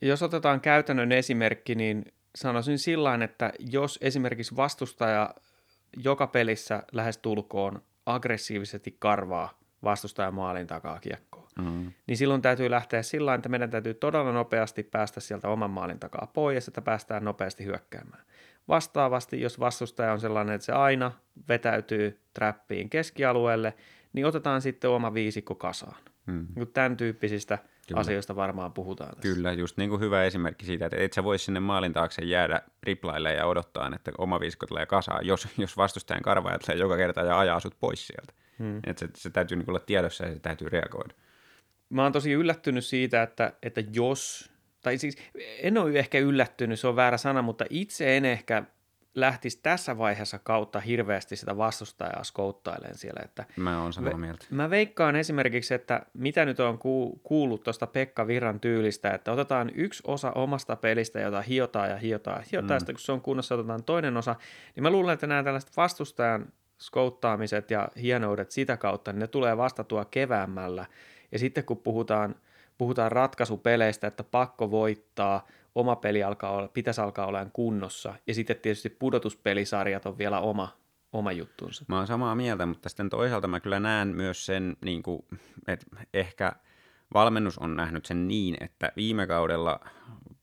Jos 0.00 0.22
otetaan 0.22 0.60
käytännön 0.60 1.12
esimerkki, 1.12 1.74
niin 1.74 2.04
sanoisin 2.36 2.78
sillä 2.78 3.24
että 3.24 3.52
jos 3.58 3.98
esimerkiksi 4.02 4.56
vastustaja 4.56 5.34
joka 5.96 6.26
pelissä 6.26 6.82
lähes 6.92 7.18
tulkoon 7.18 7.82
aggressiivisesti 8.06 8.96
karvaa 8.98 9.58
vastustajan 9.84 10.34
maalin 10.34 10.66
takaa 10.66 11.00
kiekkoa. 11.00 11.48
Mm. 11.58 11.92
Niin 12.06 12.16
silloin 12.16 12.42
täytyy 12.42 12.70
lähteä 12.70 13.02
sillä 13.02 13.34
että 13.34 13.48
meidän 13.48 13.70
täytyy 13.70 13.94
todella 13.94 14.32
nopeasti 14.32 14.82
päästä 14.82 15.20
sieltä 15.20 15.48
oman 15.48 15.70
maalin 15.70 15.98
takaa 15.98 16.30
pois, 16.34 16.68
että 16.68 16.82
päästään 16.82 17.24
nopeasti 17.24 17.64
hyökkäämään. 17.64 18.22
Vastaavasti, 18.68 19.40
jos 19.40 19.60
vastustaja 19.60 20.12
on 20.12 20.20
sellainen, 20.20 20.54
että 20.54 20.64
se 20.64 20.72
aina 20.72 21.12
vetäytyy 21.48 22.20
trappiin 22.34 22.90
keskialueelle, 22.90 23.74
niin 24.12 24.26
otetaan 24.26 24.62
sitten 24.62 24.90
oma 24.90 25.14
viisikko 25.14 25.54
kasaan. 25.54 26.00
Mm. 26.26 26.46
Tämän 26.72 26.96
tyyppisistä 26.96 27.58
Kyllä. 27.86 28.00
Asioista 28.00 28.36
varmaan 28.36 28.72
puhutaan 28.72 29.10
tässä. 29.10 29.34
Kyllä, 29.34 29.52
just 29.52 29.76
niin 29.76 29.90
kuin 29.90 30.00
hyvä 30.00 30.24
esimerkki 30.24 30.66
siitä, 30.66 30.86
että 30.86 30.96
et 30.96 31.12
sä 31.12 31.24
voi 31.24 31.38
sinne 31.38 31.60
maalin 31.60 31.92
taakse 31.92 32.22
jäädä 32.22 32.60
riplaille 32.82 33.34
ja 33.34 33.46
odottaa, 33.46 33.90
että 33.94 34.12
oma 34.18 34.40
viisikko 34.40 34.66
tulee 34.66 34.86
kasaan, 34.86 35.26
jos, 35.26 35.48
jos 35.58 35.76
vastustajan 35.76 36.22
karvaaja 36.22 36.58
tulee 36.58 36.80
joka 36.80 36.96
kerta 36.96 37.20
ja 37.20 37.38
ajaa 37.38 37.60
sut 37.60 37.76
pois 37.80 38.06
sieltä. 38.06 38.32
Hmm. 38.58 38.78
Että 38.86 39.00
se, 39.00 39.08
se 39.14 39.30
täytyy 39.30 39.56
niin 39.56 39.70
olla 39.70 39.78
tiedossa 39.78 40.24
ja 40.24 40.34
se 40.34 40.40
täytyy 40.40 40.68
reagoida. 40.68 41.14
Mä 41.90 42.02
oon 42.02 42.12
tosi 42.12 42.32
yllättynyt 42.32 42.84
siitä, 42.84 43.22
että, 43.22 43.52
että 43.62 43.82
jos, 43.92 44.50
tai 44.80 44.98
siis 44.98 45.16
en 45.62 45.78
ole 45.78 45.98
ehkä 45.98 46.18
yllättynyt, 46.18 46.80
se 46.80 46.86
on 46.86 46.96
väärä 46.96 47.16
sana, 47.16 47.42
mutta 47.42 47.64
itse 47.70 48.16
en 48.16 48.24
ehkä 48.24 48.64
lähtisi 49.16 49.60
tässä 49.62 49.98
vaiheessa 49.98 50.38
kautta 50.38 50.80
hirveästi 50.80 51.36
sitä 51.36 51.56
vastustajaa 51.56 52.24
skouttailemaan 52.24 52.98
siellä. 52.98 53.20
Että 53.24 53.44
Mä 53.56 53.82
oon 53.82 53.92
samaa 53.92 54.16
mieltä. 54.16 54.46
Mä 54.50 54.70
veikkaan 54.70 55.16
esimerkiksi, 55.16 55.74
että 55.74 56.02
mitä 56.14 56.44
nyt 56.44 56.60
on 56.60 56.78
ku- 56.78 57.20
kuullut 57.22 57.62
tuosta 57.62 57.86
Pekka 57.86 58.26
Virran 58.26 58.60
tyylistä, 58.60 59.10
että 59.10 59.32
otetaan 59.32 59.70
yksi 59.74 60.02
osa 60.06 60.32
omasta 60.32 60.76
pelistä, 60.76 61.20
jota 61.20 61.42
hiotaan 61.42 61.90
ja 61.90 61.96
hiotaan. 61.96 62.42
Hiotaan 62.52 62.78
mm. 62.78 62.80
sitä, 62.80 62.92
kun 62.92 63.00
se 63.00 63.12
on 63.12 63.20
kunnossa, 63.20 63.54
otetaan 63.54 63.84
toinen 63.84 64.16
osa. 64.16 64.36
Niin 64.74 64.82
mä 64.82 64.90
luulen, 64.90 65.14
että 65.14 65.26
nämä 65.26 65.42
tällaiset 65.42 65.76
vastustajan 65.76 66.52
skouttaamiset 66.78 67.70
ja 67.70 67.88
hienoudet 68.02 68.50
sitä 68.50 68.76
kautta, 68.76 69.12
niin 69.12 69.20
ne 69.20 69.26
tulee 69.26 69.56
vastatua 69.56 70.04
keväämällä. 70.04 70.86
Ja 71.32 71.38
sitten 71.38 71.64
kun 71.64 71.76
puhutaan, 71.76 72.34
puhutaan 72.78 73.12
ratkaisupeleistä, 73.12 74.06
että 74.06 74.24
pakko 74.24 74.70
voittaa, 74.70 75.46
oma 75.76 75.96
peli 75.96 76.22
alkaa 76.22 76.50
olla, 76.50 76.68
pitäisi 76.68 77.00
alkaa 77.00 77.26
olemaan 77.26 77.50
kunnossa. 77.52 78.14
Ja 78.26 78.34
sitten 78.34 78.56
tietysti 78.56 78.90
pudotuspelisarjat 78.90 80.06
on 80.06 80.18
vielä 80.18 80.40
oma, 80.40 80.76
oma 81.12 81.32
juttunsa. 81.32 81.84
Mä 81.88 81.96
oon 81.98 82.06
samaa 82.06 82.34
mieltä, 82.34 82.66
mutta 82.66 82.88
sitten 82.88 83.10
toisaalta 83.10 83.48
mä 83.48 83.60
kyllä 83.60 83.80
näen 83.80 84.08
myös 84.08 84.46
sen, 84.46 84.76
niin 84.84 85.02
kuin, 85.02 85.22
että 85.68 85.86
ehkä 86.14 86.52
valmennus 87.14 87.58
on 87.58 87.76
nähnyt 87.76 88.06
sen 88.06 88.28
niin, 88.28 88.56
että 88.60 88.92
viime 88.96 89.26
kaudella 89.26 89.80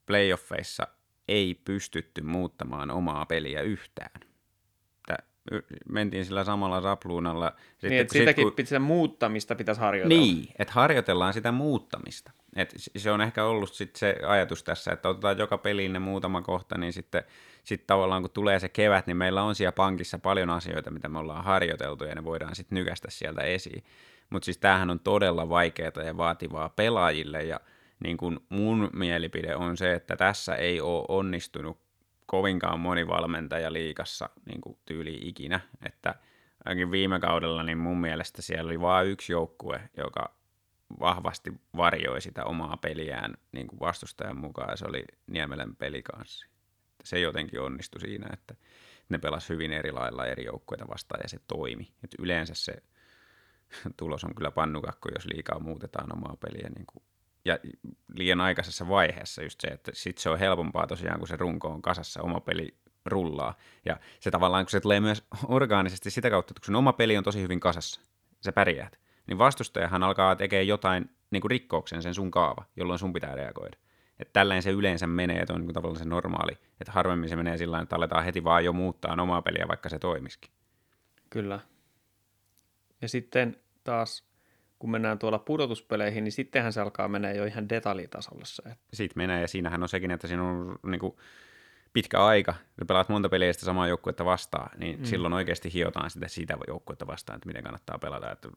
playoffeissa 0.06 0.88
ei 1.28 1.62
pystytty 1.66 2.22
muuttamaan 2.22 2.92
omaa 2.92 3.26
peliä 3.26 3.62
yhtään. 3.62 4.22
Mentiin 5.90 6.26
sillä 6.26 6.44
samalla 6.44 6.82
sapluunalla. 6.82 7.54
Sitten, 7.72 7.90
Niin, 7.90 8.02
että 8.02 8.14
sitäkin 8.14 8.44
kun- 8.44 8.82
muuttamista 8.82 9.56
pitäisi 9.56 9.82
harjoitella. 9.82 10.24
Niin, 10.24 10.48
että 10.60 10.74
harjoitellaan 10.74 11.34
sitä 11.34 11.52
muuttamista. 11.52 12.32
Et 12.56 12.74
se 12.98 13.12
on 13.12 13.22
ehkä 13.22 13.46
ollut 13.46 13.74
sit 13.74 13.96
se 13.96 14.16
ajatus 14.28 14.64
tässä, 14.64 14.92
että 14.92 15.10
otetaan 15.10 15.38
joka 15.38 15.58
peliin 15.58 15.94
ne 15.94 16.00
muutama 16.00 16.42
kohta, 16.42 16.78
niin 16.78 16.94
sitten 16.94 17.24
sit 17.64 17.88
tavallaan 17.88 18.22
kun 18.22 18.32
tulee 18.32 18.60
se 18.60 18.70
kevät, 18.70 19.08
niin 19.08 19.18
meillä 19.18 19.44
on 19.44 19.56
siellä 19.56 19.72
pankissa 19.72 20.20
paljon 20.20 20.50
asioita, 20.50 20.92
mitä 20.92 21.10
me 21.10 21.20
ollaan 21.20 21.44
harjoiteltu, 21.44 22.04
ja 22.04 22.16
ne 22.16 22.24
voidaan 22.24 22.56
sitten 22.56 22.76
nykästä 22.76 23.12
sieltä 23.12 23.42
esiin. 23.42 23.84
Mutta 24.30 24.46
siis 24.46 24.58
tämähän 24.58 24.90
on 24.90 25.00
todella 25.00 25.50
vaikeaa 25.50 26.04
ja 26.06 26.18
vaativaa 26.18 26.70
pelaajille, 26.70 27.44
ja 27.44 27.60
niin 28.00 28.18
kun 28.18 28.46
mun 28.50 28.90
mielipide 28.94 29.56
on 29.56 29.78
se, 29.78 29.94
että 29.94 30.16
tässä 30.16 30.56
ei 30.56 30.82
ole 30.82 31.06
onnistunut 31.08 31.78
kovinkaan 32.26 32.80
moni 32.80 33.08
valmentaja 33.08 33.74
liikassa 33.74 34.30
niin 34.46 34.78
tyyli 34.86 35.20
ikinä, 35.22 35.60
että 35.86 36.16
ainakin 36.66 36.92
viime 36.92 37.20
kaudella 37.20 37.64
niin 37.64 37.78
mun 37.78 38.02
mielestä 38.02 38.42
siellä 38.42 38.70
oli 38.70 38.82
vain 38.82 39.08
yksi 39.08 39.32
joukkue, 39.32 39.90
joka 39.98 40.36
vahvasti 41.00 41.54
varjoi 41.78 42.22
sitä 42.22 42.46
omaa 42.46 42.78
peliään 42.78 43.34
niin 43.52 43.68
kuin 43.68 43.80
vastustajan 43.80 44.38
mukaan, 44.38 44.70
ja 44.70 44.78
se 44.78 44.86
oli 44.86 45.04
Niemelän 45.28 45.76
pelikanssi. 45.76 46.48
Se 47.04 47.20
jotenkin 47.20 47.62
onnistui 47.62 48.02
siinä, 48.02 48.28
että 48.34 48.56
ne 49.10 49.18
pelasi 49.18 49.50
hyvin 49.50 49.72
eri 49.72 49.92
lailla 49.92 50.26
eri 50.26 50.46
joukkueita 50.46 50.88
vastaan, 50.88 51.22
ja 51.24 51.30
se 51.30 51.40
toimi. 51.48 51.94
Et 52.04 52.16
yleensä 52.20 52.54
se 52.54 52.74
tulos 53.98 54.24
on 54.24 54.36
kyllä 54.36 54.52
pannukakko, 54.52 55.10
jos 55.16 55.26
liikaa 55.26 55.60
muutetaan 55.60 56.14
omaa 56.14 56.38
peliä 56.40 56.70
niin 56.76 56.86
kuin 56.86 57.04
ja 57.46 57.60
liian 58.14 58.42
aikaisessa 58.42 58.88
vaiheessa 58.88 59.44
just 59.44 59.62
se, 59.62 59.68
että 59.68 59.92
sit 59.94 60.18
se 60.18 60.30
on 60.30 60.40
helpompaa 60.40 60.88
tosiaan, 60.88 61.20
kun 61.20 61.28
se 61.28 61.36
runko 61.36 61.68
on 61.68 61.82
kasassa, 61.82 62.22
oma 62.22 62.40
peli 62.40 62.78
rullaa. 63.06 63.58
Ja 63.86 64.00
se 64.20 64.32
tavallaan, 64.32 64.66
kun 64.66 64.72
se 64.72 64.80
tulee 64.80 65.00
myös 65.00 65.24
orgaanisesti 65.48 66.12
sitä 66.12 66.30
kautta, 66.30 66.52
että 66.52 66.60
kun 66.60 66.66
sun 66.66 66.76
oma 66.76 66.94
peli 66.94 67.18
on 67.18 67.24
tosi 67.24 67.42
hyvin 67.42 67.60
kasassa, 67.60 68.02
sä 68.46 68.52
pärjäät, 68.52 69.00
niin 69.28 69.38
vastustajahan 69.38 70.04
alkaa 70.04 70.36
tekemään 70.36 70.68
jotain 70.68 71.10
niin 71.32 71.42
kuin 71.42 71.52
rikkouksen 71.52 72.02
sen 72.02 72.14
sun 72.14 72.32
kaava, 72.32 72.66
jolloin 72.76 73.00
sun 73.00 73.14
pitää 73.14 73.36
reagoida. 73.36 73.78
Että 74.20 74.34
tälleen 74.34 74.62
se 74.64 74.72
yleensä 74.72 75.08
menee, 75.08 75.40
että 75.40 75.54
on 75.54 75.60
niin 75.60 75.68
kuin 75.68 75.74
tavallaan 75.74 76.00
se 76.00 76.06
normaali. 76.06 76.52
Että 76.82 76.92
harvemmin 76.92 77.30
se 77.30 77.36
menee 77.36 77.58
sillä 77.58 77.72
tavalla, 77.76 77.84
että 77.84 77.96
aletaan 77.96 78.24
heti 78.26 78.44
vaan 78.44 78.66
jo 78.66 78.74
muuttaa 78.74 79.16
omaa 79.22 79.42
peliä, 79.42 79.68
vaikka 79.68 79.90
se 79.90 80.00
toimisikin. 80.00 80.52
Kyllä. 81.30 81.60
Ja 83.02 83.10
sitten 83.10 83.58
taas, 83.84 84.24
kun 84.80 84.92
mennään 84.92 85.20
tuolla 85.20 85.40
pudotuspeleihin, 85.40 86.24
niin 86.24 86.32
sittenhän 86.32 86.74
se 86.74 86.82
alkaa 86.82 87.08
mennä 87.08 87.32
jo 87.32 87.46
ihan 87.46 87.70
detaljitasolle 87.70 88.46
se. 88.46 88.62
että- 88.66 88.78
Siitä 88.94 89.14
menee, 89.18 89.42
ja 89.42 89.48
siinähän 89.48 89.84
on 89.84 89.90
sekin, 89.90 90.12
että 90.12 90.28
siinä 90.28 90.44
on 90.44 90.76
niin 90.88 91.00
kuin 91.00 91.16
pitkä 91.94 92.26
aika, 92.26 92.54
ja 92.80 92.86
pelaat 92.86 93.10
monta 93.10 93.30
peliä 93.30 93.54
sitä 93.54 93.66
samaa 93.66 93.88
joukkuetta 93.88 94.26
vastaan, 94.26 94.80
niin 94.80 95.00
mm. 95.00 95.06
silloin 95.06 95.34
oikeasti 95.34 95.74
hiotaan 95.74 96.10
sitä 96.10 96.28
siitä 96.28 96.58
joukkuetta 96.68 97.08
vastaan, 97.08 97.38
että 97.38 97.48
miten 97.48 97.64
kannattaa 97.64 97.98
pelata. 98.00 98.32
Että 98.32 98.50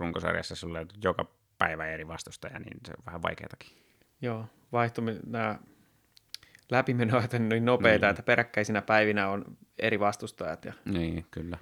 runkosarjassa 0.00 0.54
sulle 0.56 0.80
on 0.80 0.86
joka 1.04 1.26
päivä 1.58 1.86
eri 1.86 2.08
vastustaja, 2.08 2.58
niin 2.58 2.80
se 2.86 2.92
on 2.98 3.04
vähän 3.06 3.22
vaikeatakin. 3.22 3.70
Joo, 4.22 4.46
vaihtumi, 4.72 5.16
nämä 5.26 5.58
läpimenoajat 6.70 7.34
on 7.34 7.48
niin 7.48 7.64
nopeita, 7.64 8.06
Niin. 8.06 8.10
että 8.10 8.22
peräkkäisinä 8.22 8.82
päivinä 8.82 9.28
on 9.28 9.44
eri 9.78 10.00
vastustajat 10.00 10.64
ja 10.64 10.72
Niin, 10.84 11.26
kyllä. 11.30 11.58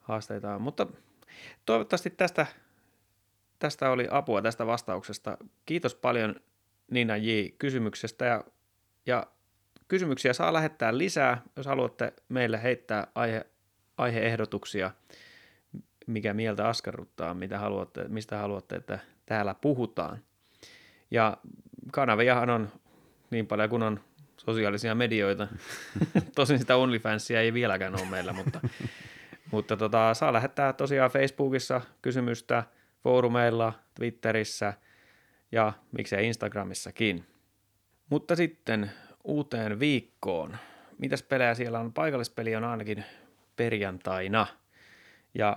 haasteita 0.00 0.54
on. 0.54 0.62
Mutta 0.62 0.86
toivottavasti 1.66 2.10
tästä, 2.10 2.46
tästä 3.58 3.90
oli 3.90 4.08
apua 4.10 4.42
tästä 4.42 4.66
vastauksesta. 4.66 5.38
Kiitos 5.66 5.94
paljon 5.94 6.36
Nina 6.90 7.16
J. 7.16 7.30
kysymyksestä 7.58 8.24
ja, 8.24 8.44
ja 9.06 9.26
kysymyksiä 9.92 10.32
saa 10.32 10.52
lähettää 10.52 10.98
lisää, 10.98 11.42
jos 11.56 11.66
haluatte 11.66 12.12
meille 12.28 12.62
heittää 12.62 13.06
aihe, 13.14 13.46
aiheehdotuksia, 13.98 14.90
mikä 16.06 16.34
mieltä 16.34 16.68
askarruttaa, 16.68 17.34
mitä 17.34 17.58
haluatte, 17.58 18.04
mistä 18.08 18.38
haluatte, 18.38 18.76
että 18.76 18.98
täällä 19.26 19.54
puhutaan. 19.54 20.18
Ja 21.10 21.36
kanaviahan 21.92 22.50
on 22.50 22.68
niin 23.30 23.46
paljon 23.46 23.70
kuin 23.70 23.82
on 23.82 24.00
sosiaalisia 24.36 24.94
medioita. 24.94 25.48
Tosin 26.36 26.58
sitä 26.58 26.76
OnlyFansia 26.76 27.40
ei 27.40 27.54
vieläkään 27.54 27.94
ole 27.94 28.10
meillä, 28.10 28.32
mutta, 28.32 28.60
mutta 29.52 29.76
tota, 29.76 30.14
saa 30.14 30.32
lähettää 30.32 30.72
tosiaan 30.72 31.10
Facebookissa 31.10 31.80
kysymystä, 32.02 32.64
foorumeilla, 33.02 33.72
Twitterissä 33.94 34.74
ja 35.52 35.72
miksei 35.96 36.26
Instagramissakin. 36.26 37.24
Mutta 38.10 38.36
sitten 38.36 38.90
uuteen 39.24 39.80
viikkoon. 39.80 40.56
Mitäs 40.98 41.22
pelejä 41.22 41.54
siellä 41.54 41.80
on? 41.80 41.92
Paikallispeli 41.92 42.56
on 42.56 42.64
ainakin 42.64 43.04
perjantaina. 43.56 44.46
Ja 45.34 45.56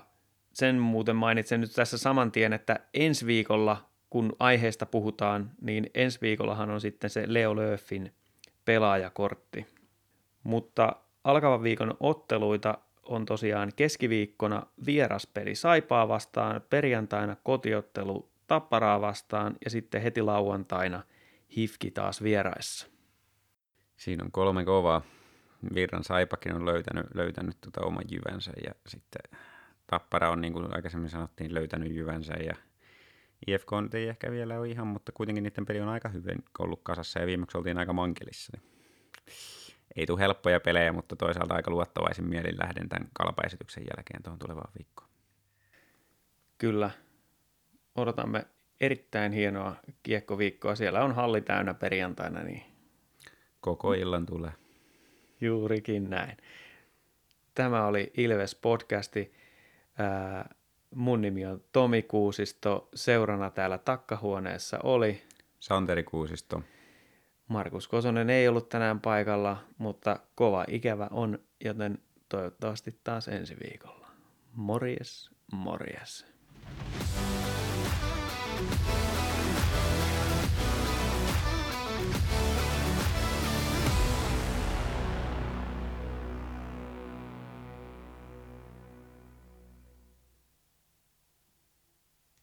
sen 0.53 0.75
muuten 0.75 1.15
mainitsen 1.15 1.61
nyt 1.61 1.73
tässä 1.73 1.97
saman 1.97 2.31
tien, 2.31 2.53
että 2.53 2.79
ensi 2.93 3.25
viikolla, 3.25 3.89
kun 4.09 4.35
aiheesta 4.39 4.85
puhutaan, 4.85 5.51
niin 5.61 5.89
ensi 5.93 6.21
viikollahan 6.21 6.69
on 6.69 6.81
sitten 6.81 7.09
se 7.09 7.23
Leo 7.27 7.55
Lööfin 7.55 8.13
pelaajakortti. 8.65 9.67
Mutta 10.43 10.95
alkavan 11.23 11.63
viikon 11.63 11.97
otteluita 11.99 12.77
on 13.03 13.25
tosiaan 13.25 13.71
keskiviikkona 13.75 14.63
vieraspeli 14.85 15.55
Saipaa 15.55 16.07
vastaan, 16.07 16.61
perjantaina 16.69 17.35
kotiottelu 17.43 18.29
Tapparaa 18.47 19.01
vastaan 19.01 19.55
ja 19.65 19.71
sitten 19.71 20.01
heti 20.01 20.21
lauantaina 20.21 21.03
Hifki 21.57 21.91
taas 21.91 22.23
vieraissa. 22.23 22.94
Siinä 23.97 24.23
on 24.23 24.31
kolme 24.31 24.65
kovaa. 24.65 25.01
Virran 25.73 26.03
Saipakin 26.03 26.55
on 26.55 26.65
löytänyt, 26.65 27.05
löytänyt 27.13 27.57
tota 27.61 27.85
oman 27.85 28.03
jyvänsä 28.11 28.51
ja 28.65 28.71
sitten 28.87 29.39
Tappara 29.87 30.29
on, 30.29 30.41
niin 30.41 30.53
kuin 30.53 30.75
aikaisemmin 30.75 31.09
sanottiin, 31.09 31.53
löytänyt 31.53 31.91
jyvänsä 31.91 32.33
ja 32.33 32.55
IFK 33.47 33.69
nyt 33.81 33.93
ei 33.93 34.07
ehkä 34.07 34.31
vielä 34.31 34.59
ole 34.59 34.69
ihan, 34.69 34.87
mutta 34.87 35.11
kuitenkin 35.11 35.43
niiden 35.43 35.65
peli 35.65 35.81
on 35.81 35.89
aika 35.89 36.09
hyvin 36.09 36.43
ollut 36.59 36.79
kasassa 36.83 37.19
ja 37.19 37.27
viimeksi 37.27 37.57
oltiin 37.57 37.77
aika 37.77 37.93
mankelissa. 37.93 38.57
Niin 38.57 38.75
ei 39.95 40.05
tule 40.05 40.19
helppoja 40.19 40.59
pelejä, 40.59 40.91
mutta 40.91 41.15
toisaalta 41.15 41.55
aika 41.55 41.71
luottavaisin 41.71 42.25
mielin 42.25 42.57
lähden 42.59 42.89
tämän 42.89 43.09
kalpaesityksen 43.13 43.83
jälkeen 43.83 44.23
tuohon 44.23 44.39
tulevaan 44.39 44.73
viikkoon. 44.77 45.09
Kyllä, 46.57 46.91
odotamme 47.95 48.45
erittäin 48.81 49.31
hienoa 49.31 49.75
kiekkoviikkoa. 50.03 50.75
Siellä 50.75 51.03
on 51.03 51.15
halli 51.15 51.41
täynnä 51.41 51.73
perjantaina, 51.73 52.43
niin 52.43 52.74
Koko 53.65 53.93
illan 53.93 54.25
tulee. 54.25 54.51
juurikin 55.41 56.09
näin. 56.09 56.37
Tämä 57.55 57.85
oli 57.85 58.11
Ilves 58.17 58.55
podcasti. 58.55 59.33
Mun 60.95 61.21
nimi 61.21 61.45
on 61.45 61.63
Tomi 61.71 62.01
Kuusisto. 62.01 62.89
Seurana 62.95 63.49
täällä 63.49 63.77
takkahuoneessa 63.77 64.79
oli 64.83 65.21
Santeri 65.59 66.03
Kuusisto. 66.03 66.61
Markus 67.47 67.87
Kosonen 67.87 68.29
ei 68.29 68.47
ollut 68.47 68.69
tänään 68.69 68.99
paikalla, 68.99 69.57
mutta 69.77 70.19
kova 70.35 70.65
ikävä 70.67 71.07
on, 71.11 71.39
joten 71.63 71.97
toivottavasti 72.29 72.99
taas 73.03 73.27
ensi 73.27 73.55
viikolla. 73.63 74.07
Morjes, 74.53 75.29
morjes. 75.51 76.25